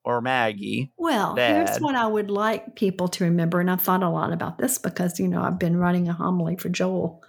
or 0.03 0.21
Maggie. 0.21 0.91
Well, 0.97 1.35
here's 1.35 1.71
Dad. 1.71 1.81
what 1.81 1.95
I 1.95 2.05
would 2.05 2.29
like 2.29 2.75
people 2.75 3.07
to 3.09 3.23
remember, 3.23 3.59
and 3.59 3.69
I've 3.69 3.81
thought 3.81 4.03
a 4.03 4.09
lot 4.09 4.31
about 4.31 4.59
this 4.59 4.77
because 4.77 5.19
you 5.19 5.27
know 5.27 5.41
I've 5.41 5.59
been 5.59 5.77
writing 5.77 6.07
a 6.07 6.13
homily 6.13 6.55
for 6.55 6.69
Joel, 6.69 7.23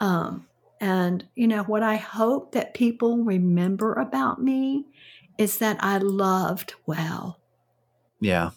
um, 0.00 0.46
and 0.80 1.26
you 1.34 1.46
know 1.46 1.62
what 1.64 1.82
I 1.82 1.96
hope 1.96 2.52
that 2.52 2.72
people 2.72 3.18
remember 3.18 3.92
about 3.92 4.42
me 4.42 4.86
is 5.36 5.58
that 5.58 5.76
I 5.80 5.98
loved 5.98 6.74
well, 6.86 7.38
Yeah, 8.20 8.50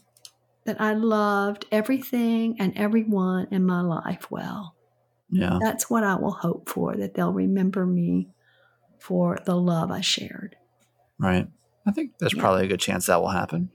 that 0.63 0.79
I 0.79 0.93
loved 0.93 1.65
everything 1.71 2.55
and 2.59 2.77
everyone 2.77 3.49
in 3.51 3.65
my 3.65 3.81
life 3.81 4.31
well. 4.31 4.75
Yeah, 5.31 5.57
That's 5.61 5.89
what 5.89 6.03
I 6.03 6.15
will 6.15 6.31
hope 6.31 6.69
for, 6.69 6.95
that 6.95 7.13
they'll 7.15 7.33
remember 7.33 7.85
me 7.85 8.27
for 8.99 9.39
the 9.45 9.55
love 9.55 9.91
I 9.91 10.01
shared. 10.01 10.55
right. 11.17 11.47
I 11.85 11.91
think 11.91 12.11
there's 12.19 12.33
Yeah. 12.35 12.41
probably 12.41 12.65
a 12.65 12.67
good 12.67 12.79
chance 12.79 13.07
that 13.07 13.19
will 13.21 13.29
happen. 13.29 13.71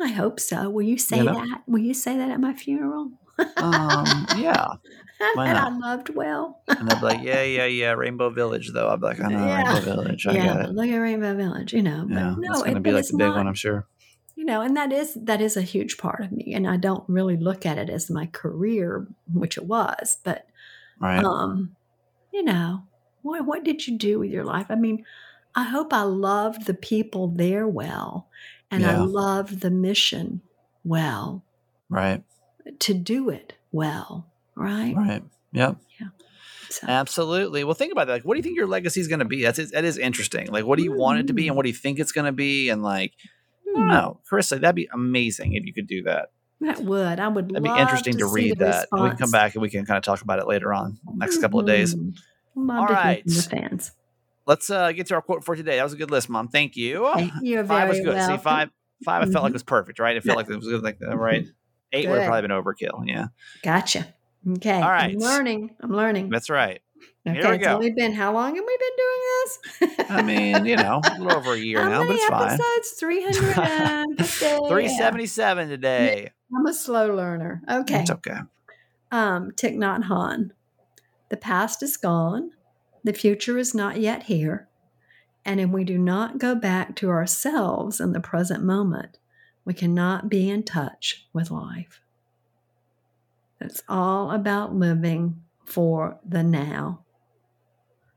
I 0.00 0.08
hope 0.08 0.40
so. 0.40 0.70
Will 0.70 0.80
you 0.82 0.96
say 0.96 1.18
You 1.18 1.24
know? 1.24 1.34
that? 1.34 1.62
Will 1.66 1.80
you 1.80 1.92
say 1.92 2.16
that 2.16 2.30
at 2.30 2.40
my 2.40 2.54
funeral? 2.54 3.10
Um, 3.58 4.26
yeah. 4.38 4.66
that 5.36 5.56
I 5.56 5.68
loved 5.76 6.08
well. 6.14 6.62
And 6.68 6.88
they'll 6.88 6.98
be 7.00 7.04
like, 7.04 7.22
yeah, 7.22 7.42
yeah, 7.42 7.66
yeah, 7.66 7.92
Rainbow 7.92 8.30
Village, 8.30 8.70
though. 8.72 8.88
I'll 8.88 8.96
be 8.96 9.04
like, 9.06 9.20
I 9.20 9.28
know, 9.28 9.46
Yeah. 9.46 9.62
Rainbow 9.74 9.80
Village. 9.94 10.26
I 10.26 10.32
yeah, 10.32 10.44
get 10.54 10.64
it. 10.66 10.70
look 10.70 10.88
at 10.88 10.96
Rainbow 10.96 11.34
Village, 11.36 11.74
you 11.74 11.82
know. 11.82 12.06
But 12.08 12.14
Yeah, 12.14 12.34
no, 12.38 12.52
it's 12.52 12.62
going 12.62 12.74
to 12.76 12.80
be 12.80 12.92
like 12.92 13.06
the 13.06 13.12
big 13.18 13.26
not, 13.26 13.36
one, 13.36 13.46
I'm 13.46 13.52
sure. 13.54 13.86
You 14.36 14.46
know, 14.46 14.62
and 14.62 14.74
that 14.78 14.90
is 14.90 15.12
that 15.20 15.42
is 15.42 15.58
a 15.58 15.62
huge 15.62 15.98
part 15.98 16.24
of 16.24 16.32
me, 16.32 16.54
and 16.54 16.66
I 16.66 16.78
don't 16.78 17.04
really 17.08 17.36
look 17.36 17.66
at 17.66 17.76
it 17.76 17.90
as 17.90 18.08
my 18.08 18.24
career, 18.24 19.06
which 19.34 19.58
it 19.58 19.66
was. 19.66 20.16
But 20.24 20.46
Right. 21.00 21.24
um, 21.24 21.76
you 22.32 22.42
know, 22.42 22.84
what 23.22 23.44
what 23.46 23.64
did 23.64 23.86
you 23.86 23.98
do 23.98 24.18
with 24.20 24.30
your 24.30 24.44
life? 24.44 24.66
I 24.70 24.76
mean, 24.76 25.04
I 25.54 25.64
hope 25.64 25.92
I 25.92 26.02
loved 26.02 26.66
the 26.66 26.74
people 26.74 27.28
there 27.28 27.66
well, 27.68 28.28
and 28.70 28.86
I 28.86 28.92
Yeah. 28.92 29.02
loved 29.02 29.60
the 29.60 29.70
mission 29.70 30.42
well 30.84 31.44
right. 31.88 32.22
to 32.80 32.94
do 32.94 33.30
it 33.30 33.54
well, 33.72 34.26
right? 34.54 34.94
Right. 34.96 35.22
Yep. 35.52 35.76
So, 36.70 36.86
Absolutely. 36.86 37.64
Well, 37.64 37.74
think 37.74 37.92
about 37.92 38.06
that. 38.06 38.12
Like, 38.14 38.24
what 38.24 38.34
do 38.34 38.38
you 38.38 38.42
think 38.42 38.56
your 38.56 38.66
legacy 38.66 39.00
is 39.00 39.08
going 39.08 39.18
to 39.18 39.24
be? 39.24 39.42
That's 39.42 39.70
that 39.72 39.84
is 39.84 39.98
interesting. 39.98 40.48
Like, 40.48 40.64
what 40.64 40.78
do 40.78 40.84
you 40.84 40.92
want 40.92 41.18
it 41.20 41.26
to 41.28 41.32
be, 41.32 41.48
and 41.48 41.56
what 41.56 41.64
do 41.64 41.68
you 41.68 41.74
think 41.74 41.98
it's 41.98 42.12
going 42.12 42.26
to 42.26 42.32
be? 42.32 42.68
And 42.68 42.82
like, 42.82 43.12
I 43.74 43.78
don't 43.78 43.86
hmm, 43.86 43.88
know, 43.88 44.20
Carissa, 44.30 44.60
that'd 44.60 44.74
be 44.76 44.88
amazing 44.92 45.54
if 45.54 45.64
you 45.66 45.72
could 45.72 45.88
do 45.88 46.02
that. 46.04 46.30
That 46.60 46.80
would 46.80 47.18
I 47.20 47.28
would 47.28 47.48
That'd 47.48 47.62
be 47.62 47.68
interesting 47.70 48.18
to, 48.18 48.28
see 48.28 48.34
read 48.34 48.58
that. 48.58 48.88
And 48.92 49.02
we 49.02 49.08
can 49.10 49.18
come 49.18 49.30
back 49.30 49.54
and 49.54 49.62
we 49.62 49.70
can 49.70 49.84
kind 49.86 49.96
of 49.98 50.04
talk 50.04 50.22
about 50.22 50.38
it 50.38 50.46
later 50.46 50.72
on, 50.74 50.98
next 51.14 51.38
couple 51.40 51.58
of 51.60 51.66
days. 51.66 51.94
Mhm. 51.94 52.16
Love 52.56 52.78
All 52.80 52.86
to 52.88 52.92
right. 52.92 53.22
fans. 53.30 53.92
Let's 54.46 54.68
uh, 54.70 54.92
get 54.92 55.06
to 55.06 55.14
our 55.14 55.22
quote 55.22 55.44
for 55.44 55.54
today. 55.56 55.76
That 55.76 55.84
was 55.84 55.92
a 55.92 55.96
good 55.96 56.10
list, 56.10 56.28
Mom. 56.28 56.48
Thank 56.48 56.76
you. 56.76 57.08
Thank- 57.14 57.32
You're 57.42 57.64
Five 57.66 57.88
was 57.88 57.98
good. 58.00 58.08
welcome. 58.14 58.36
See, 58.38 58.42
five, 58.42 58.70
five, 59.04 59.22
I 59.22 59.30
felt 59.30 59.42
like 59.44 59.50
Mhm. 59.50 59.54
was 59.54 59.62
perfect, 59.62 59.98
right? 59.98 60.16
It 60.16 60.24
felt 60.24 60.36
like 60.36 60.48
it 60.50 60.56
was 60.56 60.66
good, 60.66 60.82
like 60.82 60.98
uh, 61.06 61.16
right. 61.16 61.46
Eight 61.92 62.08
would 62.08 62.18
have 62.18 62.26
probably 62.28 62.42
been 62.48 62.50
overkill. 62.56 63.06
Yeah, 63.06 63.26
Gotcha. 63.62 64.06
Okay. 64.48 64.80
All 64.80 64.90
right. 64.90 65.12
I'm 65.14 65.18
learning. 65.18 65.74
I'm 65.80 65.90
learning. 65.92 66.30
that's 66.30 66.48
right. 66.50 66.80
Okay. 67.28 67.38
here 67.40 67.48
we 67.50 67.56
It's 67.56 67.64
go. 67.64 67.74
only 67.74 67.90
been 67.92 68.12
how 68.12 68.32
long 68.32 68.54
have 68.54 68.64
we 68.66 68.78
been 68.78 68.96
doing 68.96 69.98
this? 69.98 70.10
I 70.10 70.22
mean, 70.22 70.64
you 70.66 70.76
know, 70.76 71.00
a 71.04 71.18
little 71.18 71.36
over 71.36 71.52
a 71.52 71.58
year 71.58 71.80
how 71.82 71.88
now, 71.88 71.98
but 72.00 72.08
many 72.08 72.20
it's 72.20 72.28
fine. 72.28 72.52
episodes? 72.60 72.90
350. 72.98 74.68
Three 74.68 74.88
seventy 74.88 75.26
seven 75.26 75.68
today. 75.68 76.30
I'm 76.56 76.66
a 76.66 76.74
slow 76.74 77.14
learner. 77.14 77.62
Okay. 77.70 78.00
It's 78.00 78.10
okay. 78.10 78.38
Um, 79.12 79.50
Thich 79.52 79.76
Nhat 79.76 80.04
Hanh. 80.04 80.50
The 81.28 81.36
past 81.36 81.82
is 81.82 81.96
gone. 81.96 82.50
The 83.04 83.12
future 83.12 83.56
is 83.58 83.74
not 83.74 84.00
yet 84.00 84.24
here. 84.24 84.68
And 85.44 85.58
if 85.60 85.70
we 85.70 85.84
do 85.84 85.96
not 85.98 86.38
go 86.38 86.54
back 86.54 86.96
to 86.96 87.08
ourselves 87.08 88.00
in 88.00 88.12
the 88.12 88.20
present 88.20 88.62
moment, 88.62 89.18
we 89.64 89.72
cannot 89.74 90.28
be 90.28 90.50
in 90.50 90.62
touch 90.64 91.26
with 91.32 91.50
life. 91.50 92.00
It's 93.60 93.82
all 93.88 94.30
about 94.32 94.74
living 94.74 95.42
for 95.64 96.18
the 96.28 96.42
now 96.42 97.04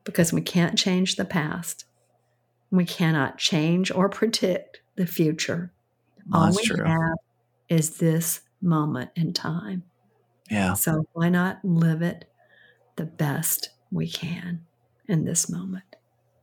because 0.03 0.33
we 0.33 0.41
can't 0.41 0.77
change 0.77 1.15
the 1.15 1.25
past. 1.25 1.85
We 2.71 2.85
cannot 2.85 3.37
change 3.37 3.91
or 3.91 4.09
predict 4.09 4.81
the 4.95 5.05
future. 5.05 5.71
All 6.31 6.45
That's 6.45 6.57
we 6.57 6.75
true. 6.75 6.85
have 6.85 7.17
is 7.69 7.97
this 7.97 8.41
moment 8.61 9.11
in 9.15 9.33
time. 9.33 9.83
Yeah. 10.49 10.73
So 10.73 11.05
why 11.13 11.29
not 11.29 11.59
live 11.63 12.01
it 12.01 12.25
the 12.95 13.05
best 13.05 13.69
we 13.91 14.09
can 14.09 14.65
in 15.07 15.25
this 15.25 15.49
moment? 15.49 15.95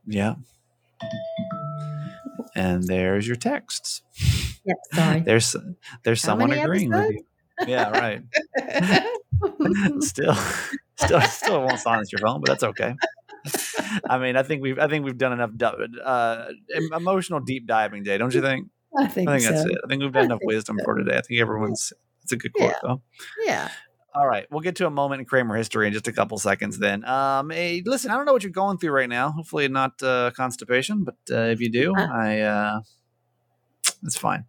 Yeah. 0.06 0.34
And 2.54 2.84
there's 2.84 3.26
your 3.26 3.36
texts. 3.36 4.02
Yep, 4.64 4.76
sorry. 4.92 5.20
There's 5.20 5.56
there's 6.04 6.22
How 6.22 6.30
someone 6.30 6.52
agreeing 6.52 6.90
with 6.90 7.10
you. 7.10 7.24
Yeah, 7.66 7.90
right. 7.90 8.22
still 10.00 10.34
still 10.96 11.20
still 11.22 11.60
won't 11.62 11.78
silence 11.78 12.12
your 12.12 12.20
phone, 12.20 12.40
but 12.40 12.48
that's 12.48 12.62
okay. 12.62 12.94
I 14.08 14.18
mean, 14.18 14.36
I 14.36 14.42
think 14.42 14.62
we've 14.62 14.78
I 14.78 14.88
think 14.88 15.04
we've 15.04 15.18
done 15.18 15.32
enough 15.32 15.50
uh, 16.04 16.44
emotional 16.96 17.40
deep 17.40 17.66
diving 17.66 18.02
day, 18.02 18.18
don't 18.18 18.34
you 18.34 18.40
think? 18.42 18.68
I 18.96 19.06
think, 19.06 19.28
I 19.28 19.38
think 19.38 19.44
so. 19.44 19.50
that's 19.52 19.70
it. 19.70 19.78
I 19.84 19.88
think 19.88 20.02
we've 20.02 20.12
done 20.12 20.22
I 20.22 20.26
enough 20.26 20.40
wisdom 20.42 20.76
so. 20.78 20.84
for 20.84 20.94
today. 20.96 21.16
I 21.16 21.20
think 21.22 21.40
everyone's 21.40 21.92
it's 22.22 22.32
a 22.32 22.36
good 22.36 22.52
quote 22.52 22.70
Yeah. 22.70 22.78
though. 22.82 23.02
Yeah. 23.44 23.68
All 24.12 24.26
right, 24.26 24.44
we'll 24.50 24.60
get 24.60 24.74
to 24.76 24.86
a 24.86 24.90
moment 24.90 25.20
in 25.20 25.24
Kramer 25.24 25.54
history 25.54 25.86
in 25.86 25.92
just 25.92 26.08
a 26.08 26.12
couple 26.12 26.36
seconds. 26.36 26.78
Then, 26.78 27.04
um, 27.04 27.50
hey, 27.50 27.80
listen, 27.86 28.10
I 28.10 28.16
don't 28.16 28.26
know 28.26 28.32
what 28.32 28.42
you're 28.42 28.50
going 28.50 28.76
through 28.78 28.90
right 28.90 29.08
now. 29.08 29.30
Hopefully, 29.30 29.68
not 29.68 30.02
uh, 30.02 30.32
constipation, 30.34 31.04
but 31.04 31.14
uh, 31.30 31.42
if 31.44 31.60
you 31.60 31.70
do, 31.70 31.94
Uh. 31.96 32.08
I 32.12 32.40
uh, 32.40 32.80
that's 34.02 34.18
fine. 34.18 34.46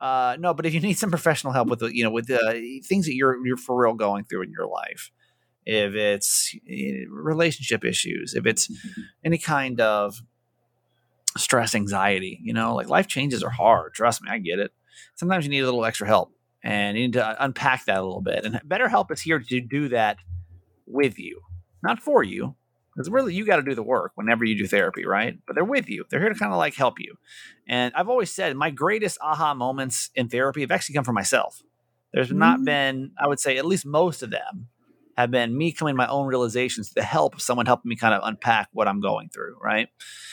Uh, 0.00 0.36
no, 0.38 0.54
but 0.54 0.64
if 0.64 0.74
you 0.74 0.80
need 0.80 0.94
some 0.94 1.10
professional 1.10 1.52
help 1.52 1.68
with 1.68 1.80
the, 1.80 1.94
you 1.94 2.04
know, 2.04 2.10
with 2.10 2.28
the 2.28 2.80
things 2.86 3.06
that 3.06 3.14
you're 3.14 3.44
you're 3.44 3.56
for 3.56 3.82
real 3.82 3.94
going 3.94 4.24
through 4.24 4.42
in 4.42 4.50
your 4.52 4.66
life, 4.68 5.10
if 5.66 5.94
it's 5.94 6.54
eh, 6.68 7.04
relationship 7.10 7.84
issues, 7.84 8.34
if 8.34 8.46
it's 8.46 8.70
any 9.24 9.38
kind 9.38 9.80
of 9.80 10.20
stress, 11.36 11.74
anxiety, 11.74 12.40
you 12.42 12.52
know, 12.52 12.74
like 12.74 12.88
life 12.88 13.06
changes 13.06 13.42
are 13.42 13.50
hard. 13.50 13.94
Trust 13.94 14.22
me, 14.22 14.28
I 14.30 14.38
get 14.38 14.58
it. 14.58 14.72
Sometimes 15.14 15.44
you 15.44 15.50
need 15.50 15.60
a 15.60 15.64
little 15.64 15.84
extra 15.84 16.06
help 16.06 16.32
and 16.64 16.96
you 16.96 17.04
need 17.04 17.12
to 17.14 17.44
unpack 17.44 17.84
that 17.86 17.98
a 17.98 18.02
little 18.02 18.20
bit. 18.22 18.44
And 18.44 18.60
BetterHelp 18.66 19.10
is 19.12 19.20
here 19.20 19.38
to 19.38 19.60
do 19.60 19.88
that 19.88 20.16
with 20.86 21.18
you, 21.18 21.40
not 21.82 22.00
for 22.00 22.24
you, 22.24 22.56
because 22.94 23.08
really 23.08 23.32
you 23.32 23.46
got 23.46 23.56
to 23.56 23.62
do 23.62 23.74
the 23.76 23.82
work 23.82 24.12
whenever 24.16 24.44
you 24.44 24.58
do 24.58 24.66
therapy, 24.66 25.06
right? 25.06 25.38
But 25.46 25.54
they're 25.54 25.64
with 25.64 25.88
you. 25.88 26.04
They're 26.10 26.20
here 26.20 26.32
to 26.32 26.38
kind 26.38 26.52
of 26.52 26.58
like 26.58 26.74
help 26.74 26.98
you. 26.98 27.14
And 27.68 27.94
I've 27.94 28.08
always 28.08 28.32
said 28.32 28.56
my 28.56 28.70
greatest 28.70 29.18
aha 29.22 29.54
moments 29.54 30.10
in 30.16 30.28
therapy 30.28 30.62
have 30.62 30.72
actually 30.72 30.96
come 30.96 31.04
from 31.04 31.14
myself. 31.14 31.62
There's 32.12 32.32
not 32.32 32.58
Mhm. 32.58 32.64
been, 32.64 33.10
I 33.16 33.28
would 33.28 33.38
say, 33.38 33.56
at 33.56 33.64
least 33.64 33.86
most 33.86 34.22
of 34.24 34.30
them 34.30 34.66
have 35.20 35.30
been 35.30 35.56
me 35.56 35.72
coming 35.72 35.94
to 35.94 35.96
my 35.96 36.08
own 36.08 36.26
realizations 36.26 36.88
to 36.88 36.94
the 36.94 37.02
help 37.02 37.34
of 37.34 37.42
someone 37.42 37.66
helping 37.66 37.88
me 37.88 37.96
kind 37.96 38.14
of 38.14 38.22
unpack 38.24 38.68
what 38.72 38.88
I'm 38.88 39.00
going 39.00 39.28
through, 39.28 39.56
right? 39.62 39.88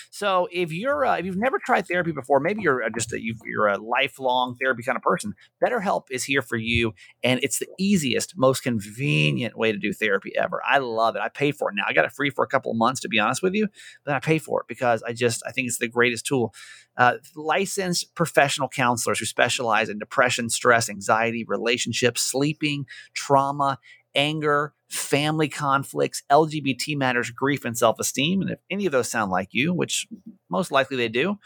So 0.09 0.47
if 0.51 0.71
you're 0.71 1.05
uh, 1.05 1.17
if 1.17 1.25
you've 1.25 1.37
never 1.37 1.59
tried 1.59 1.87
therapy 1.87 2.11
before, 2.11 2.39
maybe 2.39 2.61
you're 2.61 2.83
uh, 2.83 2.89
just 2.89 3.13
a, 3.13 3.21
you 3.21 3.35
you're 3.45 3.67
a 3.67 3.77
lifelong 3.77 4.55
therapy 4.55 4.83
kind 4.83 4.95
of 4.95 5.01
person. 5.01 5.33
BetterHelp 5.63 6.05
is 6.09 6.23
here 6.23 6.41
for 6.41 6.57
you, 6.57 6.93
and 7.23 7.39
it's 7.43 7.59
the 7.59 7.67
easiest, 7.77 8.37
most 8.37 8.61
convenient 8.61 9.57
way 9.57 9.71
to 9.71 9.77
do 9.77 9.93
therapy 9.93 10.31
ever. 10.37 10.61
I 10.67 10.79
love 10.79 11.15
it. 11.15 11.21
I 11.21 11.29
pay 11.29 11.51
for 11.51 11.69
it 11.69 11.75
now. 11.75 11.83
I 11.87 11.93
got 11.93 12.05
it 12.05 12.11
free 12.13 12.29
for 12.29 12.43
a 12.43 12.47
couple 12.47 12.71
of 12.71 12.77
months, 12.77 13.01
to 13.01 13.09
be 13.09 13.19
honest 13.19 13.43
with 13.43 13.53
you. 13.53 13.67
Then 14.05 14.15
I 14.15 14.19
pay 14.19 14.39
for 14.39 14.61
it 14.61 14.67
because 14.67 15.03
I 15.03 15.13
just 15.13 15.43
I 15.45 15.51
think 15.51 15.67
it's 15.67 15.77
the 15.77 15.87
greatest 15.87 16.25
tool. 16.25 16.53
Uh, 16.95 17.17
licensed 17.35 18.15
professional 18.15 18.67
counselors 18.67 19.19
who 19.19 19.25
specialize 19.25 19.87
in 19.87 19.99
depression, 19.99 20.49
stress, 20.49 20.89
anxiety, 20.89 21.45
relationships, 21.47 22.21
sleeping, 22.21 22.87
trauma, 23.13 23.77
anger, 24.15 24.73
family 24.89 25.49
conflicts, 25.49 26.23
LGBT 26.31 26.95
matters, 26.97 27.29
grief, 27.29 27.65
and 27.65 27.77
self 27.77 27.99
esteem. 27.99 28.41
And 28.41 28.51
if 28.51 28.59
any 28.69 28.85
of 28.85 28.91
those 28.91 29.09
sound 29.09 29.31
like 29.31 29.49
you, 29.51 29.73
which 29.73 30.07
most 30.49 30.71
likely 30.71 30.97
they 30.97 31.09
do, 31.09 31.37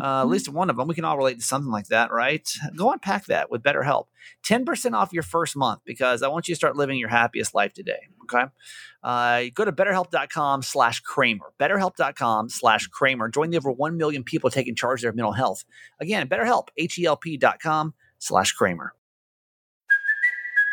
uh, 0.00 0.20
at 0.20 0.28
least 0.28 0.48
one 0.48 0.70
of 0.70 0.76
them, 0.76 0.88
we 0.88 0.94
can 0.94 1.04
all 1.04 1.16
relate 1.16 1.38
to 1.38 1.44
something 1.44 1.70
like 1.70 1.86
that, 1.86 2.10
right? 2.10 2.48
Go 2.76 2.92
unpack 2.92 3.26
that 3.26 3.50
with 3.50 3.62
BetterHelp. 3.62 4.06
10% 4.46 4.92
off 4.92 5.12
your 5.12 5.22
first 5.22 5.56
month 5.56 5.80
because 5.84 6.22
I 6.22 6.28
want 6.28 6.48
you 6.48 6.54
to 6.54 6.56
start 6.56 6.76
living 6.76 6.98
your 6.98 7.08
happiest 7.08 7.54
life 7.54 7.72
today. 7.72 8.00
Okay. 8.24 8.44
Uh, 9.02 9.44
go 9.54 9.64
to 9.64 9.72
betterhelp.com 9.72 10.62
slash 10.62 11.00
Kramer. 11.00 11.52
Betterhelp.com 11.58 12.48
slash 12.48 12.86
Kramer. 12.88 13.28
Join 13.28 13.50
the 13.50 13.56
over 13.56 13.72
1 13.72 13.96
million 13.96 14.22
people 14.22 14.50
taking 14.50 14.74
charge 14.74 15.00
of 15.00 15.02
their 15.02 15.12
mental 15.12 15.32
health. 15.32 15.64
Again, 16.00 16.28
BetterHelp, 16.28 16.68
H-E-L-P 16.76 17.38
dot 17.38 17.60
com 17.60 17.94
slash 18.18 18.52
Kramer. 18.52 18.92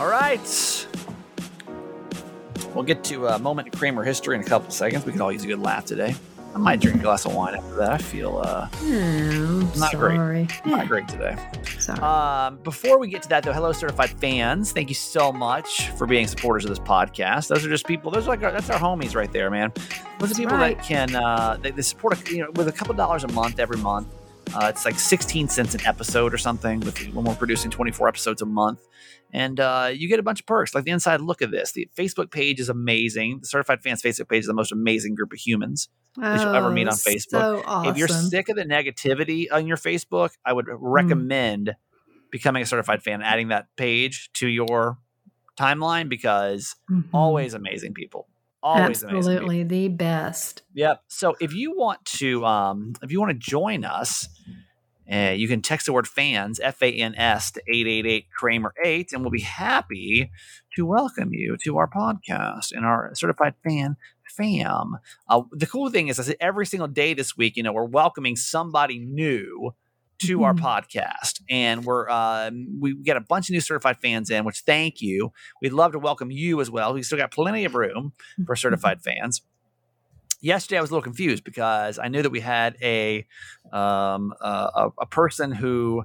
All 0.00 0.08
right. 0.08 0.86
We'll 2.74 2.84
get 2.84 3.04
to 3.04 3.26
a 3.26 3.38
moment 3.38 3.68
in 3.68 3.78
Kramer 3.78 4.02
history 4.02 4.34
in 4.34 4.40
a 4.40 4.44
couple 4.44 4.70
seconds. 4.70 5.04
We 5.04 5.12
can 5.12 5.20
all 5.20 5.30
use 5.30 5.44
a 5.44 5.46
good 5.46 5.60
laugh 5.60 5.84
today. 5.84 6.14
I 6.54 6.58
might 6.58 6.80
drink 6.80 7.00
a 7.00 7.02
glass 7.02 7.26
of 7.26 7.34
wine 7.34 7.54
after 7.54 7.74
that. 7.76 7.90
I 7.90 7.98
feel 7.98 8.38
uh, 8.38 8.68
Oh, 8.72 9.72
Not 9.76 9.92
great. 9.94 10.16
sorry. 10.16 10.48
not 10.64 10.88
great 10.88 11.06
today. 11.06 11.36
Sorry. 11.78 12.00
Um, 12.00 12.56
before 12.62 12.98
we 12.98 13.08
get 13.08 13.22
to 13.24 13.28
that, 13.28 13.42
though, 13.42 13.52
hello, 13.52 13.72
certified 13.72 14.08
fans. 14.18 14.72
Thank 14.72 14.88
you 14.88 14.94
so 14.94 15.32
much 15.32 15.90
for 15.90 16.06
being 16.06 16.26
supporters 16.26 16.64
of 16.64 16.70
this 16.70 16.78
podcast. 16.78 17.48
Those 17.48 17.66
are 17.66 17.68
just 17.68 17.86
people. 17.86 18.10
Those 18.10 18.26
are 18.26 18.30
like 18.30 18.42
our, 18.42 18.52
that's 18.52 18.70
our 18.70 18.80
homies 18.80 19.14
right 19.14 19.30
there, 19.30 19.50
man. 19.50 19.70
Those 20.18 20.32
are 20.32 20.34
people 20.34 20.56
right. 20.56 20.78
that 20.78 20.86
can 20.86 21.14
uh, 21.14 21.58
they, 21.60 21.72
they 21.72 21.82
support 21.82 22.18
a, 22.18 22.34
you 22.34 22.42
know 22.44 22.50
with 22.52 22.68
a 22.68 22.72
couple 22.72 22.94
dollars 22.94 23.22
a 23.24 23.28
month 23.28 23.58
every 23.60 23.76
month. 23.76 24.08
Uh, 24.54 24.66
it's 24.66 24.84
like 24.84 24.98
16 24.98 25.48
cents 25.48 25.74
an 25.74 25.80
episode 25.86 26.34
or 26.34 26.38
something 26.38 26.80
with, 26.80 26.98
when 27.14 27.24
we're 27.24 27.34
producing 27.36 27.70
24 27.70 28.08
episodes 28.08 28.42
a 28.42 28.46
month. 28.46 28.80
And 29.32 29.60
uh, 29.60 29.90
you 29.92 30.08
get 30.08 30.18
a 30.18 30.22
bunch 30.22 30.40
of 30.40 30.46
perks, 30.46 30.74
like 30.74 30.84
the 30.84 30.90
inside 30.90 31.20
look 31.20 31.40
of 31.40 31.50
this. 31.52 31.72
The 31.72 31.88
Facebook 31.96 32.30
page 32.32 32.58
is 32.58 32.68
amazing. 32.68 33.38
The 33.42 33.46
Certified 33.46 33.82
Fans 33.82 34.02
Facebook 34.02 34.28
page 34.28 34.40
is 34.40 34.46
the 34.46 34.54
most 34.54 34.72
amazing 34.72 35.14
group 35.14 35.32
of 35.32 35.38
humans 35.38 35.88
that 36.16 36.40
you'll 36.40 36.54
ever 36.54 36.70
meet 36.70 36.88
on 36.88 36.94
Oh, 36.94 36.96
Facebook. 36.96 37.30
So 37.30 37.62
awesome. 37.64 37.90
If 37.92 37.96
you're 37.96 38.08
sick 38.08 38.48
of 38.48 38.56
the 38.56 38.64
negativity 38.64 39.46
on 39.52 39.66
your 39.68 39.76
Facebook, 39.76 40.30
I 40.44 40.52
would 40.52 40.66
recommend 40.68 41.74
becoming 42.32 42.62
a 42.62 42.66
certified 42.66 43.02
fan, 43.02 43.22
adding 43.22 43.48
that 43.48 43.66
page 43.76 44.30
to 44.34 44.48
your 44.48 44.98
timeline 45.58 46.08
because 46.08 46.74
Mhm. 46.90 47.04
always 47.12 47.54
amazing 47.54 47.94
people. 47.94 48.26
Always 48.62 49.02
amazing. 49.02 49.08
people. 49.08 49.18
absolutely 49.18 49.62
the 49.62 49.88
best. 49.88 50.62
Yep. 50.74 51.02
So 51.08 51.36
if 51.40 51.54
you 51.54 51.76
want 51.76 52.04
to, 52.18 52.44
um, 52.44 52.92
if 53.02 53.10
you 53.12 53.18
want 53.20 53.30
to 53.30 53.38
join 53.38 53.84
us, 53.84 54.28
uh, 55.12 55.30
you 55.36 55.48
can 55.48 55.62
text 55.62 55.86
the 55.86 55.92
word 55.92 56.06
fans, 56.06 56.60
F 56.60 56.82
A 56.82 56.92
N 56.92 57.14
S, 57.16 57.50
to 57.52 57.60
888 57.68 58.26
Kramer 58.36 58.72
8, 58.84 59.12
and 59.12 59.22
we'll 59.22 59.30
be 59.30 59.40
happy 59.40 60.30
to 60.76 60.86
welcome 60.86 61.30
you 61.32 61.56
to 61.64 61.78
our 61.78 61.88
podcast 61.88 62.72
and 62.72 62.84
our 62.86 63.10
certified 63.14 63.54
fan 63.64 63.96
fam. 64.36 64.98
Uh, 65.28 65.42
the 65.50 65.66
cool 65.66 65.90
thing 65.90 66.08
is, 66.08 66.20
I 66.20 66.22
said 66.22 66.36
every 66.40 66.64
single 66.64 66.86
day 66.88 67.14
this 67.14 67.36
week, 67.36 67.56
you 67.56 67.62
know, 67.64 67.72
we're 67.72 67.84
welcoming 67.84 68.36
somebody 68.36 68.98
new 69.00 69.72
to 70.20 70.44
our 70.44 70.52
Mhm. 70.52 70.60
podcast 70.60 71.40
and 71.48 71.82
we're 71.86 72.06
um, 72.10 72.78
we 72.78 72.94
got 72.94 73.16
a 73.16 73.22
bunch 73.22 73.48
of 73.48 73.54
new 73.54 73.60
certified 73.60 73.96
fans 74.02 74.28
in 74.28 74.44
which 74.44 74.60
thank 74.66 75.00
you 75.00 75.32
we'd 75.62 75.72
love 75.72 75.92
to 75.92 75.98
welcome 75.98 76.30
you 76.30 76.60
as 76.60 76.70
well 76.70 76.92
we 76.92 77.02
still 77.02 77.16
got 77.16 77.30
plenty 77.30 77.64
of 77.64 77.74
room 77.74 78.12
for 78.44 78.54
certified 78.64 79.00
fans 79.00 79.40
yesterday 80.40 80.78
I 80.78 80.80
was 80.80 80.90
a 80.90 80.94
little 80.94 81.02
confused 81.04 81.44
because 81.44 81.98
I 81.98 82.08
knew 82.08 82.22
that 82.22 82.30
we 82.30 82.40
had 82.40 82.76
a 82.82 83.26
um, 83.72 84.32
a, 84.40 84.90
a 85.00 85.06
person 85.06 85.52
who 85.52 86.04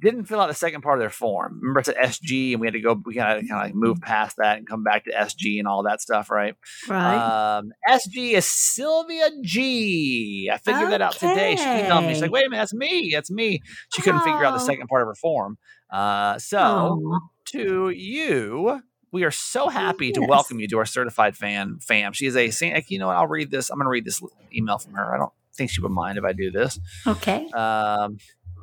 didn't 0.00 0.24
fill 0.24 0.40
out 0.40 0.46
the 0.46 0.54
second 0.54 0.80
part 0.80 0.96
of 0.96 1.00
their 1.02 1.10
form. 1.10 1.58
Remember, 1.60 1.80
it's 1.80 1.90
an 1.90 1.96
SG, 2.02 2.52
and 2.52 2.60
we 2.60 2.66
had 2.66 2.72
to 2.72 2.80
go. 2.80 2.98
We 3.04 3.14
got 3.14 3.34
to 3.34 3.40
kind 3.40 3.50
of 3.52 3.58
like 3.58 3.74
move 3.74 4.00
past 4.00 4.36
that 4.38 4.56
and 4.56 4.66
come 4.66 4.82
back 4.82 5.04
to 5.04 5.10
SG 5.12 5.58
and 5.58 5.68
all 5.68 5.82
that 5.82 6.00
stuff, 6.00 6.30
right? 6.30 6.54
Right. 6.88 7.58
Um, 7.58 7.70
SG 7.86 8.32
is 8.32 8.46
Sylvia 8.46 9.28
G. 9.42 10.48
I 10.50 10.56
figured 10.56 10.90
that 10.90 11.02
out 11.02 11.12
today. 11.16 11.56
She 11.56 11.64
emailed 11.64 12.06
me. 12.06 12.14
She's 12.14 12.22
like, 12.22 12.30
"Wait 12.30 12.46
a 12.46 12.48
minute, 12.50 12.62
that's 12.62 12.72
me. 12.74 13.10
That's 13.12 13.30
me." 13.30 13.60
She 13.94 14.00
couldn't 14.00 14.20
figure 14.20 14.42
out 14.44 14.56
the 14.56 14.62
Oh. 14.62 14.66
second 14.66 14.86
part 14.88 15.02
of 15.02 15.08
her 15.08 15.14
form. 15.16 15.58
Uh, 15.90 16.38
so 16.38 16.58
Aw. 16.58 17.18
to 17.46 17.90
you. 17.90 18.80
We 19.14 19.22
are 19.24 19.30
so 19.30 19.68
happy 19.68 20.10
to 20.12 20.20
Yes. 20.20 20.28
welcome 20.28 20.58
you 20.60 20.66
to 20.68 20.78
our 20.78 20.84
certified 20.84 21.36
fan 21.36 21.78
fam. 21.80 22.12
She 22.12 22.26
is 22.26 22.36
a 22.36 22.50
San- 22.50 22.82
you 22.88 22.98
know 22.98 23.06
what? 23.06 23.16
I'll 23.16 23.28
read 23.28 23.50
this. 23.50 23.70
I'm 23.70 23.78
going 23.78 23.86
to 23.86 23.90
read 23.90 24.04
this 24.04 24.20
email 24.52 24.78
from 24.78 24.94
her. 24.94 25.14
I 25.14 25.18
don't 25.18 25.32
think 25.56 25.70
she 25.70 25.80
would 25.80 25.92
mind 25.92 26.18
if 26.18 26.24
I 26.24 26.32
do 26.32 26.50
this. 26.50 26.80
okay. 27.06 27.48
Um, 27.50 28.18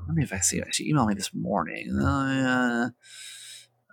let 0.07 0.15
me 0.15 0.23
if 0.23 0.33
I 0.33 0.39
see. 0.39 0.61
She 0.71 0.91
emailed 0.93 1.07
me 1.07 1.13
this 1.13 1.33
morning. 1.33 1.97
Uh, 1.97 2.89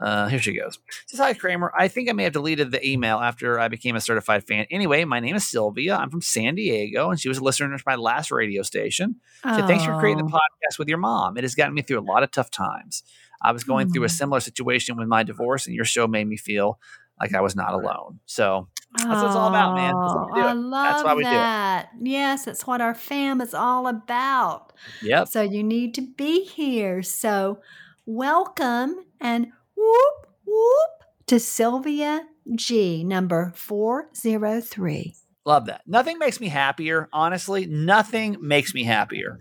uh, 0.00 0.28
here 0.28 0.38
she 0.40 0.52
goes. 0.56 0.78
Says 1.06 1.20
hi 1.20 1.34
Kramer. 1.34 1.72
I 1.76 1.86
think 1.88 2.08
I 2.08 2.12
may 2.12 2.24
have 2.24 2.32
deleted 2.32 2.70
the 2.72 2.84
email 2.88 3.18
after 3.18 3.58
I 3.60 3.68
became 3.68 3.94
a 3.96 4.00
certified 4.00 4.44
fan. 4.44 4.66
Anyway, 4.70 5.04
my 5.04 5.20
name 5.20 5.36
is 5.36 5.46
Sylvia. 5.46 5.96
I'm 5.96 6.10
from 6.10 6.22
San 6.22 6.54
Diego, 6.56 7.10
and 7.10 7.20
she 7.20 7.28
was 7.28 7.38
a 7.38 7.44
listener 7.44 7.76
to 7.76 7.82
my 7.86 7.94
last 7.96 8.30
radio 8.32 8.62
station. 8.62 9.16
She 9.44 9.50
said, 9.54 9.66
Thanks 9.66 9.84
for 9.84 9.98
creating 10.00 10.24
the 10.26 10.32
Oh. 10.32 10.36
podcast 10.38 10.78
with 10.78 10.88
your 10.88 10.98
mom. 10.98 11.36
It 11.36 11.44
has 11.44 11.54
gotten 11.54 11.74
me 11.74 11.82
through 11.82 12.00
a 12.00 12.02
lot 12.08 12.22
of 12.24 12.30
tough 12.30 12.50
times. 12.50 13.02
I 13.42 13.52
was 13.52 13.64
going 13.64 13.90
through 13.92 14.02
a 14.02 14.06
Oh. 14.06 14.08
similar 14.08 14.40
situation 14.40 14.96
with 14.96 15.08
my 15.08 15.22
divorce, 15.22 15.66
and 15.66 15.74
your 15.74 15.84
show 15.84 16.06
made 16.06 16.26
me 16.26 16.36
feel 16.36 16.78
like 17.20 17.34
I 17.34 17.40
was 17.40 17.56
not 17.56 17.72
alone. 17.74 18.20
So 18.26 18.68
That's 18.96 19.06
what 19.08 19.26
it's 19.26 19.34
all 19.34 19.48
about, 19.48 19.74
man. 19.74 19.92
That's 19.94 20.14
why 20.14 20.24
we 20.24 20.30
oh, 20.30 20.34
do 20.34 20.40
Oh, 20.40 20.46
I 20.46 20.50
it. 20.50 20.54
love 20.54 20.92
That's 20.92 21.04
why 21.04 21.14
we 21.14 21.22
do 21.24 21.28
it. 21.28 21.32
that. 21.32 21.88
Yes, 22.00 22.44
that's 22.44 22.66
what 22.66 22.80
our 22.80 22.94
fam 22.94 23.40
is 23.40 23.54
all 23.54 23.86
about. 23.88 24.72
Yep. 25.02 25.28
So 25.28 25.42
you 25.42 25.62
need 25.64 25.94
to 25.94 26.02
be 26.02 26.44
here. 26.44 27.02
So 27.02 27.60
welcome 28.06 28.96
and 29.20 29.48
whoop 29.76 30.26
whoop 30.46 30.90
to 31.26 31.38
Sylvia 31.38 32.22
G 32.54 33.04
number 33.04 33.52
403. 33.54 35.14
Love 35.44 35.66
that. 35.66 35.82
Nothing 35.86 36.18
makes 36.18 36.40
me 36.40 36.48
happier, 36.48 37.08
honestly. 37.12 37.66
Nothing 37.66 38.36
makes 38.40 38.74
me 38.74 38.84
happier. 38.84 39.38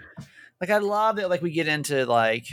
Like 0.61 0.69
I 0.69 0.77
love 0.79 1.17
that 1.17 1.29
like 1.29 1.41
we 1.41 1.51
get 1.51 1.67
into 1.67 2.05
like 2.05 2.45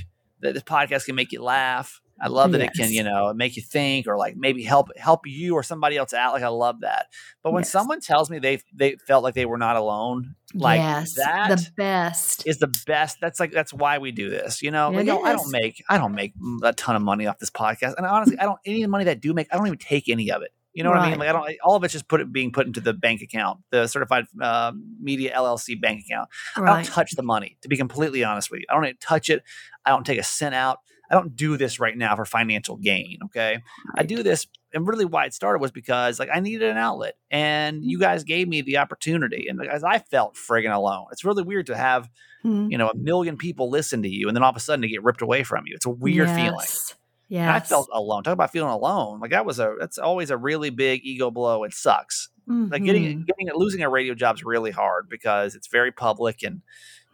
that 0.44 0.54
this 0.54 0.62
podcast 0.62 1.06
can 1.06 1.16
make 1.16 1.32
you 1.32 1.42
laugh. 1.42 2.00
I 2.20 2.28
love 2.28 2.52
that 2.52 2.60
it 2.60 2.72
can, 2.74 2.92
you 2.92 3.02
know, 3.02 3.34
make 3.34 3.56
you 3.56 3.62
think 3.62 4.06
or 4.06 4.16
like 4.16 4.36
maybe 4.36 4.62
help 4.62 4.88
help 4.96 5.26
you 5.26 5.54
or 5.54 5.64
somebody 5.64 5.96
else 5.96 6.14
out. 6.14 6.32
Like 6.32 6.44
I 6.44 6.48
love 6.48 6.82
that. 6.82 7.06
But 7.42 7.52
when 7.52 7.62
Yes. 7.62 7.70
someone 7.72 8.00
tells 8.00 8.30
me 8.30 8.38
they 8.38 8.60
they 8.72 8.94
felt 9.04 9.24
like 9.24 9.34
they 9.34 9.46
were 9.46 9.58
not 9.58 9.74
alone, 9.74 10.36
like 10.54 10.78
yes, 10.78 11.14
that 11.14 11.48
the 11.58 11.70
best. 11.76 12.46
is 12.46 12.58
the 12.58 12.72
best. 12.86 13.18
That's 13.20 13.40
like 13.40 13.50
that's 13.50 13.74
why 13.74 13.98
we 13.98 14.12
do 14.12 14.30
this. 14.30 14.62
You 14.62 14.70
know, 14.70 14.90
like, 14.90 15.08
I 15.08 15.32
don't 15.32 15.50
make 15.50 15.82
I 15.88 15.98
don't 15.98 16.14
make 16.14 16.34
a 16.62 16.72
ton 16.72 16.94
of 16.94 17.02
money 17.02 17.26
off 17.26 17.40
this 17.40 17.50
podcast, 17.50 17.94
and 17.96 18.06
honestly, 18.06 18.38
I 18.38 18.44
don't 18.44 18.60
any 18.64 18.82
of 18.82 18.86
the 18.86 18.90
money 18.90 19.04
that 19.06 19.10
I 19.10 19.14
do 19.14 19.34
make. 19.34 19.48
I 19.52 19.56
don't 19.56 19.66
even 19.66 19.78
take 19.78 20.08
any 20.08 20.30
of 20.30 20.42
it. 20.42 20.52
You 20.74 20.82
know 20.82 20.90
what 20.90 20.98
I 20.98 21.10
mean? 21.10 21.18
Like 21.20 21.28
I 21.28 21.32
don't. 21.32 21.56
All 21.62 21.76
of 21.76 21.84
it's 21.84 21.92
just 21.92 22.08
put 22.08 22.20
it 22.20 22.32
being 22.32 22.50
put 22.52 22.66
into 22.66 22.80
the 22.80 22.92
bank 22.92 23.22
account, 23.22 23.60
the 23.70 23.86
certified 23.86 24.24
uh, 24.40 24.72
media 25.00 25.32
LLC 25.34 25.80
bank 25.80 26.02
account. 26.04 26.28
I 26.56 26.60
don't 26.60 26.84
touch 26.84 27.12
the 27.12 27.22
money. 27.22 27.56
To 27.62 27.68
be 27.68 27.76
completely 27.76 28.24
honest 28.24 28.50
with 28.50 28.60
you, 28.60 28.66
I 28.68 28.74
don't 28.74 28.84
even 28.84 28.96
touch 28.98 29.30
it. 29.30 29.42
I 29.84 29.90
don't 29.90 30.04
take 30.04 30.18
a 30.18 30.24
cent 30.24 30.54
out. 30.54 30.78
I 31.10 31.14
don't 31.14 31.36
do 31.36 31.56
this 31.56 31.78
right 31.78 31.96
now 31.96 32.16
for 32.16 32.24
financial 32.24 32.76
gain. 32.76 33.18
Okay, 33.26 33.58
I 33.94 34.02
do 34.04 34.22
this, 34.22 34.46
and 34.72 34.86
really 34.88 35.04
why 35.04 35.26
it 35.26 35.34
started 35.34 35.60
was 35.60 35.70
because 35.70 36.18
like 36.18 36.30
I 36.34 36.40
needed 36.40 36.68
an 36.68 36.76
outlet, 36.78 37.14
and 37.30 37.84
you 37.84 38.00
guys 38.00 38.24
gave 38.24 38.48
me 38.48 38.62
the 38.62 38.78
opportunity, 38.78 39.46
and 39.48 39.60
as 39.70 39.84
I 39.84 39.98
felt 39.98 40.34
friggin' 40.34 40.74
alone. 40.74 41.06
It's 41.12 41.24
really 41.24 41.42
weird 41.44 41.66
to 41.66 41.76
have 41.76 42.10
Mhm. 42.44 42.70
you 42.70 42.78
know 42.78 42.88
a 42.88 42.96
million 42.96 43.36
people 43.36 43.70
listen 43.70 44.02
to 44.02 44.08
you, 44.08 44.26
and 44.28 44.36
then 44.36 44.42
all 44.42 44.50
of 44.50 44.56
a 44.56 44.60
sudden 44.60 44.82
to 44.82 44.88
get 44.88 45.04
ripped 45.04 45.22
away 45.22 45.44
from 45.44 45.64
you. 45.66 45.74
It's 45.76 45.86
a 45.86 45.90
weird 45.90 46.28
feeling. 46.30 46.54
Yes. 46.58 46.90
And 46.92 46.98
Yes. 47.28 47.48
I 47.50 47.60
felt 47.66 47.88
alone. 47.92 48.22
Talk 48.22 48.32
about 48.34 48.52
feeling 48.52 48.70
alone. 48.70 49.20
Like 49.20 49.30
that 49.30 49.46
was 49.46 49.58
a 49.58 49.74
that's 49.80 49.98
always 49.98 50.30
a 50.30 50.36
really 50.36 50.70
big 50.70 51.00
ego 51.04 51.30
blow. 51.30 51.64
It 51.64 51.72
sucks. 51.74 52.28
Like 52.46 52.84
getting 52.84 53.04
Mhm. 53.04 53.26
getting 53.26 53.48
losing 53.54 53.80
a 53.82 53.88
radio 53.88 54.14
job 54.14 54.36
is 54.36 54.44
really 54.44 54.70
hard 54.70 55.08
because 55.08 55.54
it's 55.54 55.66
very 55.68 55.90
public 55.90 56.42
and 56.42 56.60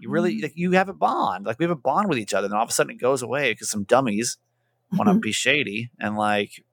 you 0.00 0.10
really 0.10 0.34
Mm-hmm. 0.34 0.42
like 0.42 0.52
you 0.56 0.72
have 0.72 0.88
a 0.88 0.92
bond. 0.94 1.46
Like 1.46 1.58
we 1.60 1.64
have 1.64 1.70
a 1.70 1.76
bond 1.76 2.08
with 2.08 2.18
each 2.18 2.34
other, 2.34 2.46
and 2.46 2.54
all 2.54 2.62
of 2.64 2.68
a 2.68 2.72
sudden 2.72 2.90
it 2.90 3.00
goes 3.00 3.22
away 3.22 3.52
because 3.52 3.70
some 3.70 3.84
dummies 3.84 4.38
want 4.92 5.08
to 5.08 5.14
Mhm. 5.14 5.22
be 5.22 5.30
shady 5.32 5.90
and 6.00 6.16
like 6.16 6.64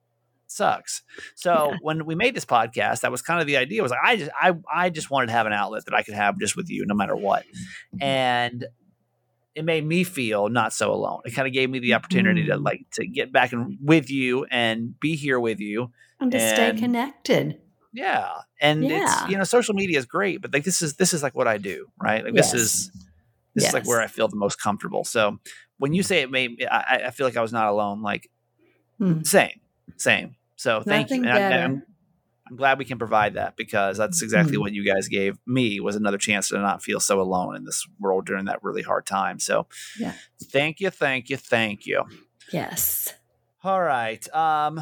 sucks. 0.48 1.02
So 1.36 1.70
Yeah. 1.72 1.76
when 1.82 2.04
we 2.06 2.14
made 2.16 2.34
this 2.34 2.44
podcast, 2.46 3.02
that 3.02 3.12
was 3.12 3.22
kind 3.22 3.40
of 3.40 3.46
the 3.46 3.56
idea. 3.58 3.82
Was 3.82 3.92
like 3.92 4.00
I 4.02 4.16
just 4.16 4.30
I 4.40 4.54
I 4.74 4.90
just 4.90 5.10
wanted 5.10 5.26
to 5.26 5.32
have 5.32 5.46
an 5.46 5.52
outlet 5.52 5.84
that 5.84 5.94
I 5.94 6.02
could 6.02 6.14
have 6.14 6.38
just 6.40 6.56
with 6.56 6.68
you, 6.68 6.84
no 6.86 6.94
matter 6.94 7.14
what, 7.14 7.44
and 8.00 8.66
it 9.58 9.64
made 9.64 9.84
me 9.84 10.04
feel 10.04 10.48
not 10.48 10.72
so 10.72 10.92
alone. 10.92 11.20
It 11.24 11.32
kind 11.34 11.46
of 11.48 11.52
gave 11.52 11.68
me 11.68 11.78
the 11.80 11.94
opportunity 11.94 12.46
to 12.46 12.54
Mhm. 12.56 12.64
like 12.64 12.86
to 12.92 13.06
get 13.06 13.32
back 13.32 13.52
and 13.52 13.76
with 13.82 14.08
you 14.10 14.44
and 14.50 14.98
be 15.00 15.16
here 15.16 15.38
with 15.40 15.60
you. 15.60 15.90
and 16.20 16.32
to 16.32 16.38
stay 16.40 16.72
connected. 16.74 17.60
Yeah, 17.92 18.28
and 18.60 18.84
Yeah. 18.84 18.98
it's 18.98 19.30
you 19.30 19.36
know 19.38 19.44
social 19.44 19.74
media 19.74 19.98
is 19.98 20.06
great, 20.06 20.40
but 20.42 20.52
like 20.52 20.64
this 20.64 20.82
is 20.82 20.94
this 20.94 21.12
is 21.14 21.22
like 21.22 21.34
what 21.34 21.48
I 21.48 21.58
do, 21.58 21.86
right? 22.00 22.24
Like 22.24 22.34
this 22.34 22.52
is 22.54 22.90
this 23.54 23.64
is 23.68 23.72
like 23.74 23.86
where 23.86 24.00
I 24.00 24.06
feel 24.08 24.28
the 24.28 24.36
most 24.36 24.60
comfortable. 24.60 25.04
So 25.04 25.38
when 25.78 25.92
you 25.94 26.02
say 26.02 26.20
it 26.22 26.30
made, 26.30 26.64
I, 26.70 27.02
I 27.06 27.10
feel 27.10 27.26
like 27.26 27.36
I 27.36 27.42
was 27.42 27.52
not 27.52 27.66
alone. 27.68 28.02
Like 28.02 28.28
Mhm. 29.00 29.26
same, 29.26 29.60
same. 29.96 30.36
So 30.56 30.82
thank 30.82 31.10
Nothing 31.10 31.22
you. 31.24 31.28
And 31.30 31.44
I, 31.44 31.48
better. 31.50 31.82
I'm 32.50 32.56
glad 32.56 32.78
we 32.78 32.84
can 32.84 32.98
provide 32.98 33.34
that 33.34 33.56
because 33.56 33.98
that's 33.98 34.22
exactly 34.22 34.56
Mhm. 34.56 34.60
what 34.60 34.72
you 34.72 34.84
guys 34.84 35.08
gave 35.08 35.36
me 35.46 35.80
was 35.80 35.96
another 35.96 36.18
chance 36.18 36.48
to 36.48 36.58
not 36.58 36.82
feel 36.82 37.00
so 37.00 37.20
alone 37.20 37.56
in 37.56 37.64
this 37.64 37.86
world 38.00 38.26
during 38.26 38.46
that 38.46 38.62
really 38.62 38.82
hard 38.82 39.06
time. 39.06 39.38
So 39.38 39.66
Yeah. 39.98 40.14
thank 40.44 40.80
you, 40.80 40.90
thank 40.90 41.28
you, 41.28 41.36
thank 41.36 41.86
you. 41.86 42.04
Yes. 42.52 43.14
All 43.64 43.82
right. 43.82 44.26
Um, 44.34 44.80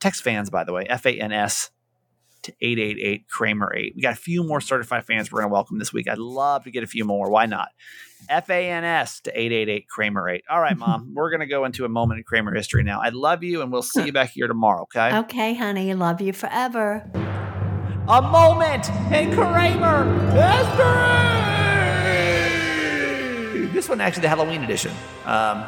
text 0.00 0.22
fans, 0.22 0.50
by 0.50 0.64
the 0.64 0.72
way, 0.72 0.84
F 0.88 1.06
A 1.06 1.12
N 1.18 1.32
S 1.32 1.70
to 2.42 2.52
888 2.60 3.28
Kramer 3.28 3.72
8. 3.74 3.92
We 3.94 4.02
got 4.02 4.12
a 4.14 4.16
few 4.16 4.42
more 4.42 4.60
certified 4.60 5.04
fans 5.06 5.30
we're 5.30 5.40
going 5.40 5.50
to 5.50 5.52
welcome 5.52 5.78
this 5.78 5.92
week. 5.92 6.08
I'd 6.08 6.18
love 6.18 6.64
to 6.64 6.70
get 6.72 6.82
a 6.82 6.88
few 6.88 7.04
more. 7.04 7.30
Why 7.30 7.46
not? 7.46 7.68
F 8.28 8.50
A 8.50 8.70
N 8.70 8.84
S 8.84 9.20
to 9.20 9.30
888 9.30 9.88
Kramer 9.88 10.28
8. 10.28 10.44
All 10.50 10.60
right, 10.60 10.76
mom. 10.76 11.10
we're 11.14 11.30
going 11.30 11.40
to 11.40 11.46
go 11.46 11.64
into 11.64 11.84
a 11.84 11.88
moment 11.88 12.18
in 12.18 12.24
Kramer 12.24 12.54
history 12.54 12.82
now. 12.82 13.00
I 13.00 13.10
love 13.10 13.42
you, 13.42 13.62
and 13.62 13.72
we'll 13.72 13.82
see 13.82 14.06
you 14.06 14.12
back 14.12 14.30
here 14.30 14.46
tomorrow, 14.46 14.82
okay? 14.82 15.16
Okay, 15.18 15.54
honey. 15.54 15.92
Love 15.94 16.20
you 16.20 16.32
forever. 16.32 17.08
A 18.08 18.20
moment 18.22 18.88
in 19.12 19.32
Kramer 19.34 20.04
history. 20.32 21.32
This 23.72 23.88
one 23.88 24.00
actually 24.00 24.22
the 24.22 24.28
Halloween 24.28 24.62
edition. 24.64 24.92
Um, 25.24 25.64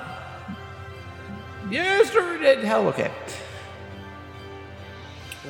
yesterday, 1.71 2.65
hell, 2.65 2.89
okay. 2.89 3.11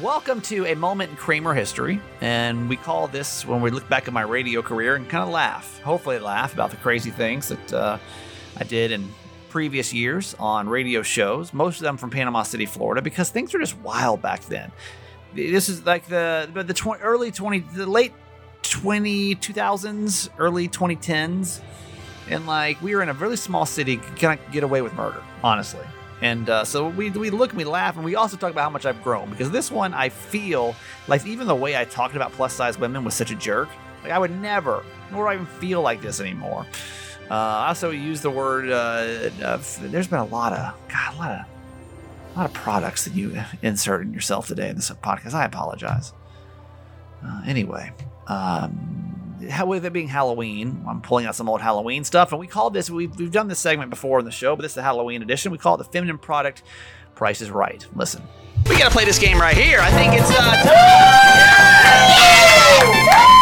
Welcome 0.03 0.41
to 0.43 0.67
a 0.67 0.75
moment 0.75 1.11
in 1.11 1.17
Kramer 1.17 1.55
history, 1.55 2.01
and 2.21 2.69
we 2.69 2.77
call 2.77 3.07
this 3.07 3.47
when 3.47 3.61
we 3.61 3.71
look 3.71 3.89
back 3.89 4.09
at 4.09 4.13
my 4.13 4.23
radio 4.23 4.61
career 4.61 4.97
and 4.97 5.09
kind 5.09 5.23
of 5.23 5.31
laugh. 5.31 5.81
Hopefully, 5.83 6.19
laugh 6.19 6.53
about 6.53 6.71
the 6.71 6.77
crazy 6.77 7.11
things 7.11 7.49
that 7.49 7.73
uh, 7.73 7.99
I 8.57 8.65
did 8.65 8.91
in 8.91 9.09
previous 9.51 9.93
years 9.93 10.35
on 10.41 10.69
radio 10.69 11.03
shows. 11.03 11.53
Most 11.53 11.77
of 11.77 11.83
them 11.83 11.97
from 11.97 12.11
Panama 12.11 12.43
City, 12.43 12.67
Florida, 12.67 13.03
because 13.03 13.31
things 13.31 13.55
were 13.55 13.61
just 13.61 13.79
wild 13.79 14.21
back 14.21 14.41
then 14.47 14.73
this 15.35 15.69
is 15.69 15.85
like 15.85 16.07
the 16.07 16.49
the, 16.55 16.75
tw- 16.75 17.01
early 17.01 17.31
20 17.31 17.61
the 17.75 17.87
late 17.87 18.13
20 18.63 19.37
2000s 19.37 20.29
early 20.39 20.69
2010s 20.69 21.61
and 22.29 22.47
like 22.47 22.81
we 22.81 22.95
were 22.95 23.03
in 23.03 23.09
a 23.09 23.13
really 23.15 23.37
small 23.37 23.67
city 23.67 23.97
kind 23.97 24.39
of 24.39 24.53
get 24.53 24.63
away 24.63 24.81
with 24.81 24.95
murder 24.95 25.23
honestly 25.43 25.85
and 26.21 26.49
uh, 26.49 26.65
so 26.65 26.89
we, 26.89 27.11
we 27.11 27.31
look 27.31 27.51
and 27.51 27.59
we 27.59 27.65
laugh 27.65 27.97
and 27.97 28.05
we 28.05 28.15
also 28.15 28.37
talk 28.37 28.51
about 28.51 28.63
how 28.63 28.71
much 28.71 28.87
i've 28.87 29.03
grown 29.03 29.29
because 29.31 29.51
this 29.51 29.71
one 29.71 29.93
i 29.95 30.09
feel 30.09 30.75
like 31.09 31.25
even 31.27 31.47
the 31.47 31.55
way 31.55 31.77
i 31.77 31.85
talked 31.85 32.17
about 32.17 32.33
plus 32.33 32.53
size 32.53 32.79
women 32.79 33.05
was 33.05 33.15
such 33.15 33.31
a 33.31 33.35
jerk 33.37 33.69
like 34.03 34.13
i 34.13 34.19
would 34.19 34.31
never 34.41 34.85
nor 35.11 35.25
do 35.25 35.31
i 35.31 35.35
even 35.35 35.47
feel 35.47 35.83
like 35.83 36.01
this 36.01 36.21
anymore 36.21 36.67
uh, 37.31 37.35
i 37.35 37.69
also 37.69 37.91
use 37.91 38.21
the 38.21 38.31
word 38.31 38.71
uh, 38.71 39.31
of, 39.43 39.79
there's 39.91 40.09
been 40.09 40.19
a 40.19 40.25
lot 40.25 40.53
of 40.53 40.75
god 40.89 41.15
a 41.15 41.19
lot 41.19 41.31
of 41.33 41.47
a 42.35 42.39
lot 42.39 42.47
of 42.47 42.53
products 42.53 43.05
that 43.05 43.15
you 43.15 43.41
insert 43.63 44.03
in 44.03 44.13
yourself 44.13 44.49
today 44.49 44.69
in 44.69 44.77
this 44.77 44.91
podcast. 44.91 45.35
I 45.35 45.45
apologize. 45.45 46.13
Uh, 47.25 47.43
anyway, 47.47 47.93
um, 48.27 48.94
with 49.67 49.85
it 49.85 49.93
being 49.93 50.09
Halloween, 50.09 50.85
I'm 50.89 51.01
pulling 51.01 51.27
out 51.27 51.35
some 51.35 51.49
old 51.49 51.61
Halloween 51.61 52.05
stuff, 52.05 52.33
and 52.33 52.39
we 52.41 52.47
call 52.47 52.71
this. 52.71 52.89
We've, 52.91 53.15
we've 53.17 53.33
done 53.33 53.49
this 53.49 53.59
segment 53.59 53.91
before 53.91 54.19
in 54.19 54.25
the 54.25 54.31
show, 54.31 54.57
but 54.57 54.63
this 54.63 54.73
is 54.73 54.77
the 54.77 54.83
Halloween 54.83 55.23
edition. 55.23 55.53
We 55.53 55.59
call 55.59 55.75
it 55.75 55.79
the 55.79 55.85
feminine 55.85 56.19
product. 56.19 56.63
Price 57.15 57.41
is 57.41 57.51
right. 57.51 57.87
Listen, 57.95 58.23
we 58.69 58.77
gotta 58.79 58.91
play 58.91 59.05
this 59.05 59.19
game 59.19 59.41
right 59.41 59.57
here. 59.57 59.81
I 59.81 59.91
think 59.91 60.15
it's 60.15 60.31
uh. 60.31 60.91
We 63.29 63.34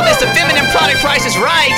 call 0.00 0.08
this 0.08 0.20
the 0.20 0.26
feminine 0.32 0.64
product. 0.72 1.00
Price 1.00 1.26
is 1.26 1.36
right. 1.36 1.76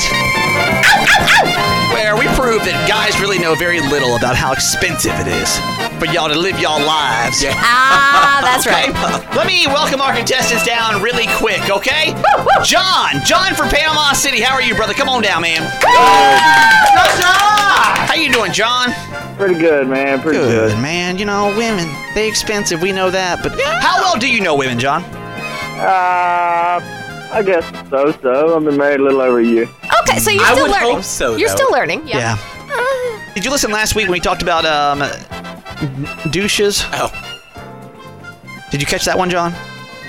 Where 1.92 2.14
we 2.16 2.26
prove 2.38 2.62
that 2.64 2.86
guys 2.88 3.18
really 3.20 3.38
know 3.38 3.54
very 3.54 3.80
little 3.80 4.14
about 4.16 4.36
how 4.36 4.52
expensive 4.52 5.12
it 5.18 5.26
is 5.26 5.58
for 5.98 6.06
y'all 6.06 6.28
to 6.30 6.38
live 6.38 6.58
y'all 6.60 6.80
lives. 6.80 7.42
Ah, 7.50 8.38
that's 8.42 8.66
Okay, 8.66 8.90
right. 8.94 9.34
Let 9.34 9.46
me 9.46 9.66
welcome 9.66 10.00
our 10.00 10.14
contestants 10.14 10.64
down 10.64 11.02
really 11.02 11.26
quick, 11.42 11.66
okay? 11.68 12.14
John, 12.62 13.18
John 13.26 13.54
from 13.54 13.68
Panama 13.68 14.12
City. 14.14 14.40
How 14.40 14.54
are 14.54 14.62
you, 14.62 14.74
brother? 14.74 14.94
Come 14.94 15.08
on 15.08 15.22
down, 15.22 15.42
man. 15.42 15.62
How 18.06 18.14
you 18.14 18.30
doing, 18.32 18.52
John? 18.52 18.92
Pretty 19.36 19.58
good, 19.58 19.88
man. 19.88 20.20
Pretty 20.20 20.38
good. 20.38 20.78
man. 20.78 21.18
You 21.18 21.24
know, 21.24 21.48
women, 21.58 21.88
they 22.14 22.28
expensive. 22.28 22.80
We 22.82 22.92
know 22.92 23.10
that. 23.10 23.42
But 23.42 23.58
how 23.82 23.98
well 23.98 24.18
do 24.18 24.30
you 24.30 24.40
know 24.40 24.54
women, 24.54 24.78
John? 24.78 25.02
Uh, 25.82 26.78
I 27.32 27.42
guess 27.42 27.64
so. 27.90 28.12
So 28.20 28.56
I've 28.56 28.64
been 28.64 28.76
married 28.76 29.00
a 29.00 29.04
little 29.04 29.20
over 29.22 29.40
a 29.40 29.44
year. 29.44 29.68
Okay, 30.02 30.18
so 30.18 30.30
you're 30.30 30.42
I 30.44 30.52
still 30.52 30.62
would 30.64 30.70
learning. 30.72 30.94
hope 30.96 31.02
so, 31.04 31.36
You're 31.36 31.48
though. 31.48 31.54
still 31.56 31.72
learning. 31.72 32.06
Yeah. 32.06 32.36
Did 33.34 33.44
you 33.44 33.50
listen 33.50 33.70
last 33.70 33.94
week 33.94 34.04
when 34.04 34.12
we 34.12 34.20
talked 34.20 34.42
about 34.42 34.64
um, 34.66 34.98
douches? 36.30 36.84
Oh. 36.92 37.10
Did 38.70 38.80
you 38.82 38.86
catch 38.86 39.04
that 39.06 39.16
one, 39.16 39.30
John? 39.30 39.52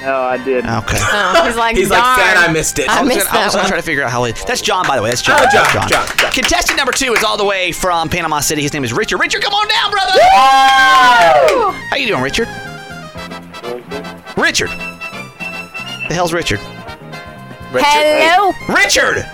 No, 0.01 0.19
I 0.21 0.37
didn't. 0.37 0.69
Okay. 0.69 0.97
Oh, 0.99 1.43
he's 1.47 1.55
like, 1.55 1.77
He's 1.77 1.89
like, 1.89 2.03
darn. 2.03 2.19
sad 2.19 2.37
I 2.37 2.51
missed 2.51 2.77
it. 2.79 2.89
I 2.89 3.01
was 3.03 3.15
missed 3.15 3.27
gonna, 3.27 3.39
I 3.39 3.45
was 3.45 3.53
gonna 3.55 3.63
one. 3.63 3.69
try 3.69 3.77
to 3.77 3.83
figure 3.83 4.03
out 4.03 4.11
how 4.11 4.25
it. 4.25 4.35
That's 4.45 4.61
John, 4.61 4.85
by 4.85 4.97
the 4.97 5.01
way. 5.01 5.09
That's 5.09 5.21
John. 5.21 5.39
Oh, 5.39 5.47
John, 5.49 5.65
John, 5.71 5.87
John. 6.17 6.31
Contestant 6.33 6.75
number 6.77 6.91
two 6.91 7.13
is 7.13 7.23
all 7.23 7.37
the 7.37 7.45
way 7.45 7.71
from 7.71 8.09
Panama 8.09 8.41
City. 8.41 8.61
His 8.61 8.73
name 8.73 8.83
is 8.83 8.91
Richard. 8.91 9.19
Richard, 9.19 9.41
come 9.41 9.53
on 9.53 9.65
down, 9.69 9.91
brother. 9.91 10.19
How 10.21 11.95
you 11.95 12.07
doing, 12.07 12.21
Richard? 12.21 12.49
Richard. 14.35 14.69
The 16.09 16.13
hell's 16.13 16.33
Richard? 16.33 16.59
Hello. 17.81 18.51
Richard. 18.69 19.25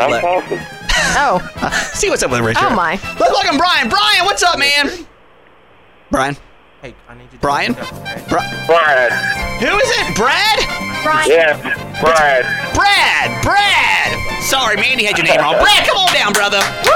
I'm 0.00 0.10
Let- 0.10 0.20
talking. 0.22 0.58
Oh, 1.16 1.40
See 1.94 2.10
what's 2.10 2.22
up 2.22 2.30
with 2.30 2.40
Richard. 2.40 2.64
oh 2.64 2.74
my. 2.74 2.92
Let's 3.18 3.30
welcome 3.32 3.56
Brian. 3.58 3.88
Brian, 3.88 4.24
what's 4.24 4.42
up, 4.42 4.58
man? 4.58 5.06
Brian. 6.10 6.36
Hey, 6.82 6.94
I 7.08 7.14
need 7.14 7.24
you 7.24 7.30
to 7.30 7.38
Brian? 7.38 7.74
pick 7.74 7.84
up, 7.84 7.92
okay? 8.00 8.24
Brad. 8.66 9.12
Who 9.60 9.76
is 9.78 9.90
it? 9.90 10.16
Brad? 10.16 10.58
Brian. 11.02 11.30
Yeah, 11.30 11.56
Brad. 12.00 12.44
Brad. 12.74 13.42
Brad. 13.44 14.42
Sorry, 14.42 14.76
Mandy 14.76 15.04
had 15.04 15.16
your 15.18 15.26
name 15.26 15.40
wrong. 15.40 15.54
Brad, 15.60 15.86
come 15.86 15.98
on 15.98 16.12
down, 16.12 16.32
brother. 16.32 16.58
Woo! 16.84 16.90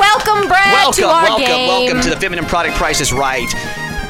Welcome, 0.00 0.48
Brad, 0.48 0.72
welcome, 0.72 1.02
to 1.02 1.08
our 1.08 1.22
welcome, 1.24 1.44
game. 1.46 1.68
welcome 1.68 2.00
to 2.02 2.10
the 2.10 2.16
Feminine 2.16 2.44
Product 2.46 2.76
Price 2.76 3.00
is 3.00 3.12
Right. 3.12 3.48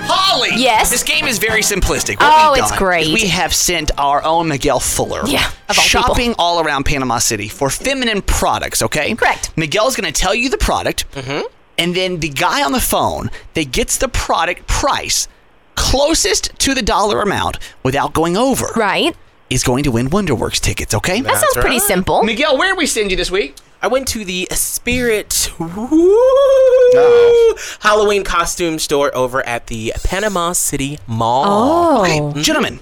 Molly. 0.09 0.50
Yes? 0.56 0.90
This 0.90 1.02
game 1.02 1.26
is 1.26 1.38
very 1.38 1.61
simplistic. 1.62 2.18
What 2.20 2.32
Oh, 2.32 2.52
we've 2.52 2.62
it's 2.62 2.70
done 2.70 2.78
great. 2.78 3.06
is 3.09 3.12
We 3.12 3.28
have 3.28 3.54
sent 3.54 3.90
our 3.98 4.22
own 4.24 4.48
Miguel 4.48 4.80
Fuller. 4.80 5.22
Yeah, 5.26 5.46
of 5.68 5.78
all 5.78 5.84
shopping 5.84 6.30
people. 6.30 6.44
all 6.44 6.61
around 6.64 6.84
Panama 6.84 7.18
City 7.18 7.48
for 7.48 7.70
feminine 7.70 8.22
products. 8.22 8.82
Okay. 8.82 9.14
Correct. 9.14 9.50
Miguel's 9.56 9.94
going 9.96 10.11
to 10.12 10.20
tell 10.20 10.34
you 10.34 10.48
the 10.48 10.59
product, 10.59 11.04
Mm-hmm. 11.12 11.46
and 11.78 11.94
then 11.94 12.20
the 12.20 12.28
guy 12.30 12.62
on 12.64 12.72
the 12.72 12.80
phone 12.80 13.30
that 13.54 13.70
gets 13.72 13.98
the 13.98 14.09
product 14.09 14.66
price 14.66 15.28
closest 15.76 16.59
to 16.59 16.74
the 16.74 16.82
dollar 16.82 17.20
amount 17.22 17.59
without 17.84 18.12
going 18.12 18.36
over 18.36 18.66
Right. 18.74 19.14
is 19.50 19.62
going 19.62 19.84
to 19.84 19.90
win 19.92 20.11
Wonderworks 20.11 20.59
tickets. 20.61 20.92
Okay. 20.94 21.20
That 21.20 21.36
sounds 21.36 21.56
pretty 21.56 21.78
simple. 21.78 22.22
Miguel, 22.24 22.59
where 22.59 22.70
did 22.72 22.78
we 22.78 22.86
send 22.86 23.11
you 23.11 23.16
this 23.16 23.30
week? 23.30 23.54
I 23.81 23.87
went 23.89 24.09
to 24.09 24.24
the 24.24 24.49
Spirit 24.53 25.53
Oh. 25.61 27.59
Halloween 27.81 28.24
costume 28.24 28.79
store 28.79 29.14
over 29.14 29.47
at 29.47 29.66
the 29.66 29.93
Panama 30.05 30.53
City 30.53 30.99
Mall. 31.07 31.45
Oh. 31.47 32.03
Okay, 32.03 32.43
gentlemen, 32.43 32.81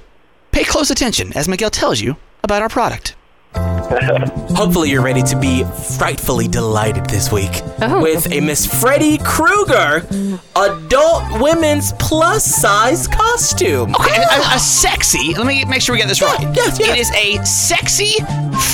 pay 0.53 0.63
close 0.65 0.91
attention 0.91 1.33
as 1.37 1.49
Miguel 1.49 1.71
tells 1.71 2.01
you 2.01 2.17
about 2.45 2.63
our 2.63 2.69
product. 2.69 3.16
Hopefully, 4.57 4.91
you're 4.91 5.03
ready 5.03 5.23
to 5.23 5.39
be 5.39 5.65
frightfully 5.65 6.49
delighted 6.49 7.07
this 7.07 7.31
week 7.33 7.51
Oh. 7.81 8.01
with 8.03 8.31
a 8.33 8.41
Miss 8.41 8.67
Freddy 8.67 9.19
Krueger 9.19 10.07
adult 10.57 11.41
women's 11.41 11.93
plus 11.95 12.45
size 12.45 13.07
costume. 13.07 13.95
Okay, 13.95 14.17
a, 14.23 14.55
a 14.55 14.59
sexy. 14.59 15.35
Let 15.35 15.47
me 15.47 15.65
make 15.67 15.83
sure 15.83 15.95
we 15.95 15.99
get 15.99 16.09
this 16.09 16.23
right. 16.23 16.41
yes, 16.55 16.79
yes. 16.79 16.89
It 16.91 16.99
is 16.99 17.11
a 17.13 17.45
sexy 17.45 18.15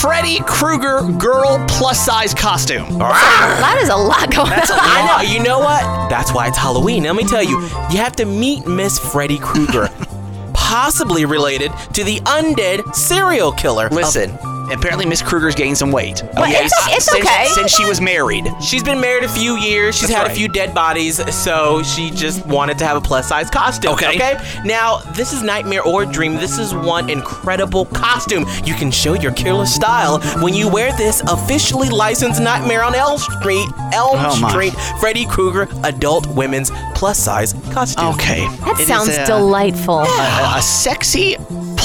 Freddy 0.00 0.38
Krueger 0.46 1.02
girl 1.18 1.64
plus 1.68 2.04
size 2.04 2.32
costume. 2.34 2.98
That 2.98 3.78
is 3.82 3.88
a 3.88 3.96
lot 3.96 4.30
going 4.30 4.52
on. 4.52 4.60
I 4.62 5.22
know. 5.22 5.28
You 5.32 5.42
know 5.42 5.58
what? 5.58 6.08
That's 6.08 6.32
why 6.32 6.48
it's 6.48 6.58
Halloween. 6.58 7.04
Let 7.04 7.16
me 7.16 7.24
tell 7.24 7.42
you, 7.42 7.60
you 7.90 7.98
have 7.98 8.14
to 8.16 8.24
meet 8.24 8.66
Miss 8.66 8.98
Freddy 8.98 9.38
Krueger, 9.38 9.88
possibly 10.54 11.24
related 11.24 11.72
to 11.94 12.04
the 12.04 12.20
undead 12.20 12.94
serial 12.94 13.52
killer. 13.52 13.86
of- 13.86 13.92
Listen, 13.92 14.38
apparently 14.70 15.06
Miss 15.06 15.22
Krueger's 15.22 15.54
gained 15.54 15.76
some 15.78 15.90
weight. 15.90 16.22
Well, 16.36 16.44
it's- 16.50 16.70
it's 16.90 17.06
since, 17.10 17.24
okay. 17.26 17.46
Since 17.54 17.70
she 17.74 17.84
was 17.84 18.00
married. 18.00 18.52
She's 18.60 18.82
been 18.82 19.00
married 19.00 19.24
a 19.24 19.28
few 19.28 19.56
years. 19.56 19.94
She's 19.94 20.08
That's 20.08 20.14
had 20.18 20.22
right. 20.28 20.32
a 20.32 20.34
few 20.34 20.48
dead 20.48 20.74
bodies, 20.74 21.20
so 21.34 21.82
she 21.82 22.10
just 22.10 22.44
wanted 22.46 22.78
to 22.78 22.84
have 22.86 22.96
a 22.96 23.00
plus 23.00 23.28
size 23.28 23.50
costume. 23.50 23.92
Okay. 23.92 24.08
Okay. 24.16 24.38
Now, 24.64 24.98
this 25.14 25.32
is 25.32 25.42
Nightmare 25.42 25.82
or 25.82 26.04
Dream. 26.04 26.34
This 26.36 26.58
is 26.58 26.74
one 26.74 27.08
incredible 27.10 27.86
costume. 27.86 28.46
You 28.64 28.74
can 28.74 28.90
show 28.90 29.14
your 29.14 29.32
killer 29.32 29.66
style 29.66 30.20
when 30.42 30.54
you 30.54 30.68
wear 30.68 30.92
this 30.96 31.20
officially 31.28 31.88
licensed 31.88 32.40
Nightmare 32.40 32.82
on 32.84 32.94
Elm 32.94 33.18
Street, 33.18 33.66
Elm 33.92 34.16
Oh. 34.24 34.48
Street, 34.48 34.74
Freddy 35.00 35.26
Krueger 35.26 35.68
adult 35.84 36.26
women's 36.28 36.70
plus 36.94 37.18
size 37.18 37.54
costume. 37.70 38.06
Okay. 38.14 38.46
That 38.64 38.74
It 38.78 38.80
is 38.80 38.86
sounds 38.88 39.08
a- 39.08 39.26
delightful. 39.26 40.00
A, 40.00 40.54
a 40.56 40.62
sexy 40.62 41.36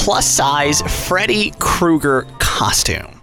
plus 0.07 0.25
size 0.25 0.81
Freddy 1.05 1.51
Krueger 1.59 2.25
costume. 2.39 3.19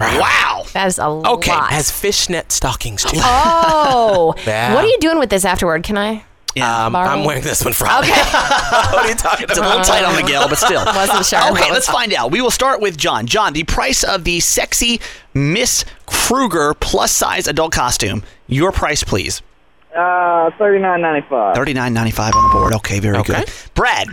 Wow. 0.00 0.64
That 0.72 0.88
is 0.88 0.98
a 0.98 1.06
lot. 1.06 1.34
Okay, 1.34 1.52
lot. 1.52 1.70
Has 1.70 1.88
fishnet 1.92 2.50
stockings 2.50 3.04
too. 3.04 3.20
oh. 3.22 4.34
Yeah. 4.44 4.74
What 4.74 4.84
are 4.84 4.88
you 4.88 4.98
doing 4.98 5.20
with 5.20 5.30
this 5.30 5.44
afterward? 5.44 5.84
Can 5.84 5.96
I? 5.96 6.24
Um, 6.60 6.96
I'm 6.96 7.22
wearing 7.22 7.44
this 7.44 7.62
one 7.64 7.74
Friday. 7.74 8.10
Okay. 8.10 8.20
what 8.22 8.94
are 9.04 9.08
you 9.08 9.14
talking 9.14 9.44
about? 9.44 9.50
It's 9.56 9.58
a 9.60 9.62
little 9.62 9.84
tight 9.84 10.04
on 10.04 10.16
Miguel, 10.16 10.48
but 10.48 10.58
still. 10.58 10.84
Wasn't 10.86 11.24
sure. 11.26 11.52
Okay, 11.52 11.70
let's 11.70 11.86
find 11.88 12.12
out. 12.12 12.32
We 12.32 12.40
will 12.40 12.50
start 12.50 12.80
with 12.80 12.96
John. 12.98 13.26
John, 13.26 13.52
the 13.52 13.62
price 13.62 14.02
of 14.02 14.24
the 14.24 14.40
sexy 14.40 15.00
Miss 15.32 15.84
Krueger 16.06 16.74
plus 16.74 17.12
size 17.12 17.46
adult 17.46 17.70
costume. 17.70 18.24
Your 18.48 18.72
price, 18.72 19.04
please. 19.04 19.42
Uh, 19.96 20.50
thirty 20.58 20.80
nine 20.80 21.00
ninety 21.02 21.24
five. 21.28 21.54
Thirty 21.54 21.72
nine 21.72 21.94
ninety 21.94 22.10
five 22.10 22.34
on 22.34 22.48
the 22.48 22.52
board. 22.58 22.72
Okay, 22.74 22.98
very 22.98 23.18
Okay. 23.18 23.44
good. 23.44 23.50
Brad, 23.74 24.08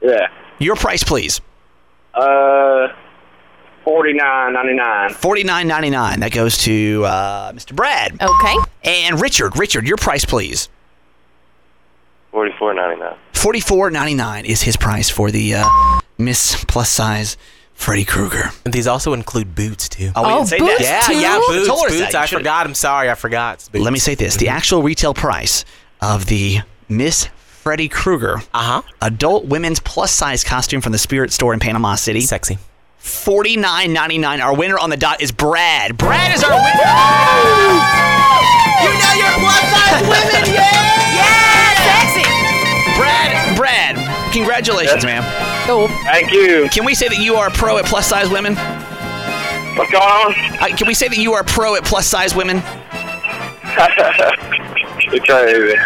Yeah. 0.00 0.28
Your 0.58 0.76
price, 0.76 1.02
please. 1.04 1.40
Uh, 2.14 2.88
forty 3.84 4.12
nine 4.12 4.52
ninety 4.52 4.74
nine. 4.74 5.10
Forty 5.10 5.44
nine 5.44 5.68
ninety 5.68 5.90
nine. 5.90 6.20
That 6.20 6.32
goes 6.32 6.58
to 6.58 7.04
uh, 7.06 7.52
Mr. 7.52 7.74
Brad 7.74 8.20
Okay. 8.20 8.56
and 8.84 9.20
Richard. 9.20 9.56
Richard, 9.58 9.86
your 9.86 9.96
price, 9.96 10.24
please. 10.24 10.68
Forty 12.30 12.52
four 12.58 12.74
ninety 12.74 13.00
nine. 13.00 13.14
Forty 13.32 13.60
four 13.60 13.90
ninety 13.90 14.14
nine 14.14 14.44
is 14.44 14.62
his 14.62 14.76
price 14.76 15.08
for 15.08 15.30
the 15.30 15.54
uh, 15.54 16.00
Miss 16.18 16.62
plus 16.66 16.90
size 16.90 17.36
Freddy 17.74 18.04
Krueger. 18.04 18.50
And 18.64 18.74
these 18.74 18.86
also 18.86 19.12
include 19.12 19.54
boots 19.54 19.88
too. 19.88 20.10
Oh, 20.16 20.22
we 20.22 20.28
Oh, 20.32 20.36
didn't 20.38 20.48
say 20.48 20.58
boots 20.58 20.78
that. 20.80 21.08
Yeah, 21.08 21.14
too? 21.14 21.20
yeah, 21.20 21.40
boots, 21.46 21.68
Told 21.68 21.88
boots. 21.88 22.14
I 22.14 22.26
forgot. 22.26 22.66
I'm 22.66 22.74
sorry, 22.74 23.08
I 23.10 23.14
forgot. 23.14 23.68
Boots. 23.72 23.84
Let 23.84 23.92
me 23.92 23.98
say 23.98 24.14
this: 24.14 24.36
the 24.36 24.48
actual 24.48 24.82
retail 24.82 25.14
price 25.14 25.64
of 26.00 26.26
the 26.26 26.58
Miss 26.88 27.28
Freddy 27.68 27.88
Krueger 27.90 28.36
Uh 28.54 28.80
huh. 28.80 28.82
adult 29.02 29.44
women's 29.44 29.78
plus 29.78 30.10
size 30.10 30.42
costume 30.42 30.80
from 30.80 30.92
the 30.92 30.98
Spirit 30.98 31.30
Store 31.32 31.52
in 31.52 31.60
Panama 31.60 31.96
City. 31.96 32.22
Sexy. 32.22 32.56
Forty 32.96 33.58
nine 33.58 33.92
ninety 33.92 34.16
nine. 34.16 34.40
Our 34.40 34.56
winner 34.56 34.78
on 34.78 34.88
the 34.88 34.96
dot 34.96 35.20
is 35.20 35.32
Brad. 35.32 35.98
Brad 35.98 36.34
is 36.34 36.42
our 36.42 36.50
winner. 36.50 36.64
You 38.80 38.88
know 38.88 39.12
your 39.20 39.32
plus 39.36 39.60
size 39.68 40.00
women, 40.00 40.48
yeah. 40.54 41.12
Yeah, 41.12 41.76
sexy. 41.84 42.24
Brad, 42.98 43.28
Brad, 43.54 44.32
congratulations, 44.32 45.04
ma'am. 45.04 45.22
Oh, 45.68 45.88
Thank 46.04 46.32
you. 46.32 46.70
Can 46.72 46.86
we 46.86 46.94
say 46.94 47.08
that 47.08 47.18
you 47.18 47.34
are 47.34 47.48
a 47.48 47.50
pro 47.50 47.76
at 47.76 47.84
plus 47.84 48.06
size 48.08 48.30
women? 48.30 48.54
What's 49.76 49.90
going 49.92 50.02
on? 50.02 50.32
Uh, 50.58 50.68
can 50.74 50.86
we 50.86 50.94
say 50.94 51.08
that 51.08 51.18
you 51.18 51.34
are 51.34 51.42
a 51.42 51.44
pro 51.44 51.74
at 51.74 51.84
plus 51.84 52.06
size 52.06 52.34
women? 52.34 52.62
You're 55.12 55.24
crazy. 55.24 55.74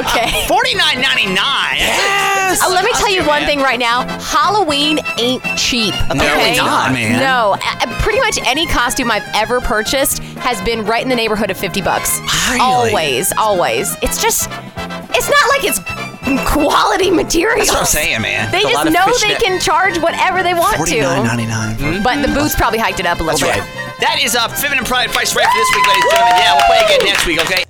okay. 0.00 0.46
Forty 0.48 0.74
nine 0.74 1.00
ninety 1.00 1.26
nine. 1.26 1.76
Yes. 1.78 2.60
Uh, 2.62 2.70
let 2.70 2.84
me 2.84 2.90
tell 2.92 3.10
you 3.10 3.24
one 3.26 3.44
thing 3.44 3.60
right 3.60 3.78
now. 3.78 4.02
Halloween 4.20 4.98
ain't 5.18 5.42
cheap. 5.56 5.94
Apparently 6.08 6.50
okay? 6.50 6.56
not, 6.56 6.92
man. 6.92 7.20
No, 7.20 7.56
uh, 7.62 8.00
pretty 8.02 8.20
much 8.20 8.38
any 8.46 8.66
costume 8.66 9.10
I've 9.10 9.28
ever 9.34 9.60
purchased 9.60 10.18
has 10.40 10.60
been 10.62 10.84
right 10.84 11.02
in 11.02 11.08
the 11.08 11.16
neighborhood 11.16 11.50
of 11.50 11.56
50 11.58 11.80
bucks. 11.82 12.18
Really? 12.48 12.60
Always, 12.60 13.32
always. 13.38 13.94
It's 14.02 14.20
just, 14.20 14.48
it's 14.50 15.30
not 15.30 15.48
like 15.50 15.64
it's 15.64 15.80
quality 16.50 17.10
material. 17.10 17.58
That's 17.58 17.70
what 17.70 17.80
I'm 17.80 17.86
saying, 17.86 18.22
man. 18.22 18.50
They 18.50 18.62
a 18.62 18.64
lot 18.68 18.84
just 18.86 18.92
know 18.94 19.06
they 19.06 19.34
fishnet. 19.34 19.42
can 19.42 19.60
charge 19.60 19.98
whatever 19.98 20.42
they 20.42 20.54
want 20.54 20.76
Forty 20.76 21.00
nine 21.00 21.22
to. 21.22 21.28
ninety 21.28 21.46
nine. 21.46 22.02
But 22.02 22.22
the 22.26 22.32
boots 22.32 22.54
probably 22.56 22.78
hiked 22.78 23.00
it 23.00 23.06
up 23.06 23.20
a 23.20 23.22
little 23.22 23.38
That's 23.38 23.58
bit. 23.58 23.64
right. 23.76 23.79
That 24.00 24.18
is 24.20 24.34
a 24.34 24.48
feminine 24.48 24.84
pride 24.84 25.10
price 25.10 25.36
right 25.36 25.46
for 25.46 25.58
this 25.58 25.70
week, 25.76 25.86
ladies 25.86 26.04
and 26.04 26.12
gentlemen. 26.12 26.36
Yeah, 26.40 26.54
we'll 26.56 26.66
play 26.66 26.80
again 26.84 27.06
next 27.06 27.26
week. 27.26 27.40
Okay. 27.42 27.69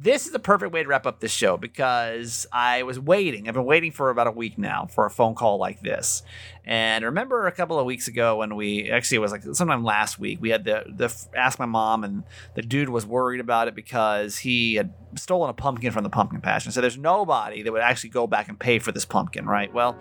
This 0.00 0.26
is 0.26 0.32
the 0.32 0.38
perfect 0.38 0.72
way 0.72 0.82
to 0.82 0.88
wrap 0.88 1.06
up 1.06 1.18
this 1.18 1.32
show 1.32 1.56
because 1.56 2.46
I 2.52 2.84
was 2.84 3.00
waiting. 3.00 3.48
I've 3.48 3.54
been 3.54 3.64
waiting 3.64 3.90
for 3.90 4.10
about 4.10 4.28
a 4.28 4.30
week 4.30 4.56
now 4.56 4.86
for 4.86 5.06
a 5.06 5.10
phone 5.10 5.34
call 5.34 5.58
like 5.58 5.80
this. 5.80 6.22
And 6.64 7.04
remember 7.04 7.46
a 7.46 7.52
couple 7.52 7.80
of 7.80 7.86
weeks 7.86 8.06
ago 8.06 8.36
when 8.36 8.54
we 8.54 8.90
actually 8.90 9.16
it 9.16 9.20
was 9.20 9.32
like 9.32 9.42
sometime 9.52 9.82
last 9.82 10.18
week 10.18 10.38
we 10.40 10.50
had 10.50 10.64
the 10.64 10.84
the 10.86 11.12
ask 11.34 11.58
my 11.58 11.66
mom 11.66 12.04
and 12.04 12.22
the 12.54 12.62
dude 12.62 12.90
was 12.90 13.06
worried 13.06 13.40
about 13.40 13.66
it 13.66 13.74
because 13.74 14.38
he 14.38 14.74
had 14.74 14.92
stolen 15.16 15.50
a 15.50 15.54
pumpkin 15.54 15.90
from 15.90 16.04
the 16.04 16.10
pumpkin 16.10 16.40
patch 16.40 16.66
and 16.66 16.74
so 16.74 16.80
there's 16.80 16.98
nobody 16.98 17.62
that 17.62 17.72
would 17.72 17.82
actually 17.82 18.10
go 18.10 18.26
back 18.26 18.48
and 18.48 18.60
pay 18.60 18.78
for 18.78 18.92
this 18.92 19.06
pumpkin, 19.06 19.46
right? 19.46 19.72
Well, 19.72 19.98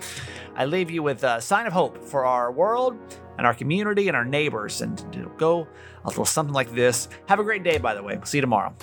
I 0.55 0.65
leave 0.65 0.91
you 0.91 1.01
with 1.01 1.23
a 1.23 1.41
sign 1.41 1.65
of 1.65 1.73
hope 1.73 2.03
for 2.03 2.25
our 2.25 2.51
world 2.51 2.97
and 3.37 3.47
our 3.47 3.53
community 3.53 4.09
and 4.09 4.17
our 4.17 4.25
neighbors 4.25 4.81
and 4.81 5.31
go 5.37 5.67
a 6.03 6.09
little 6.09 6.25
something 6.25 6.53
like 6.53 6.71
this. 6.73 7.07
Have 7.27 7.39
a 7.39 7.43
great 7.43 7.63
day, 7.63 7.77
by 7.77 7.95
the 7.95 8.03
way. 8.03 8.19
See 8.25 8.37
you 8.37 8.41
tomorrow. 8.41 8.75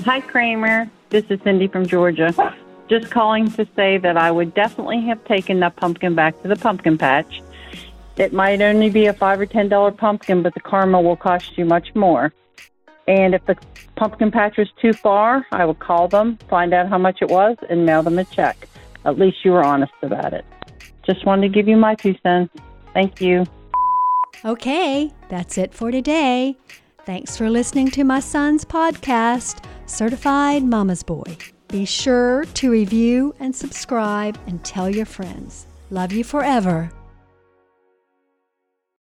Hi, 0.00 0.20
Kramer. 0.20 0.90
This 1.10 1.24
is 1.28 1.38
Cindy 1.44 1.68
from 1.68 1.86
Georgia. 1.86 2.34
Just 2.88 3.10
calling 3.10 3.48
to 3.52 3.66
say 3.76 3.98
that 3.98 4.16
I 4.16 4.32
would 4.32 4.52
definitely 4.52 5.00
have 5.02 5.24
taken 5.26 5.60
that 5.60 5.76
pumpkin 5.76 6.16
back 6.16 6.40
to 6.42 6.48
the 6.48 6.56
pumpkin 6.56 6.98
patch. 6.98 7.40
It 8.16 8.32
might 8.32 8.60
only 8.60 8.90
be 8.90 9.06
a 9.06 9.12
five 9.12 9.38
or 9.38 9.46
ten 9.46 9.68
dollar 9.68 9.92
pumpkin, 9.92 10.42
but 10.42 10.54
the 10.54 10.60
karma 10.60 11.00
will 11.00 11.16
cost 11.16 11.56
you 11.56 11.64
much 11.64 11.94
more. 11.94 12.32
And 13.06 13.32
if 13.32 13.46
the 13.46 13.56
pumpkin 13.94 14.32
patch 14.32 14.56
was 14.56 14.68
too 14.80 14.92
far, 14.92 15.46
I 15.52 15.64
would 15.64 15.78
call 15.78 16.08
them, 16.08 16.36
find 16.48 16.74
out 16.74 16.88
how 16.88 16.98
much 16.98 17.22
it 17.22 17.30
was, 17.30 17.56
and 17.70 17.86
mail 17.86 18.02
them 18.02 18.18
a 18.18 18.24
check. 18.24 18.68
At 19.04 19.18
least 19.18 19.44
you 19.44 19.52
were 19.52 19.64
honest 19.64 19.92
about 20.02 20.32
it. 20.32 20.44
Just 21.06 21.24
wanted 21.24 21.42
to 21.42 21.54
give 21.54 21.68
you 21.68 21.76
my 21.76 21.94
two 21.94 22.16
cents. 22.24 22.52
Thank 22.92 23.20
you. 23.20 23.44
Okay, 24.44 25.12
that's 25.28 25.58
it 25.58 25.72
for 25.72 25.92
today. 25.92 26.56
Thanks 27.04 27.36
for 27.36 27.50
listening 27.50 27.90
to 27.92 28.04
my 28.04 28.20
son's 28.20 28.64
podcast, 28.64 29.64
Certified 29.92 30.62
Mama's 30.64 31.02
Boy. 31.02 31.36
Be 31.68 31.84
sure 31.84 32.46
to 32.54 32.70
review 32.70 33.34
and 33.38 33.54
subscribe 33.54 34.38
and 34.46 34.64
tell 34.64 34.88
your 34.88 35.04
friends. 35.04 35.66
Love 35.90 36.12
you 36.12 36.24
forever. 36.24 36.90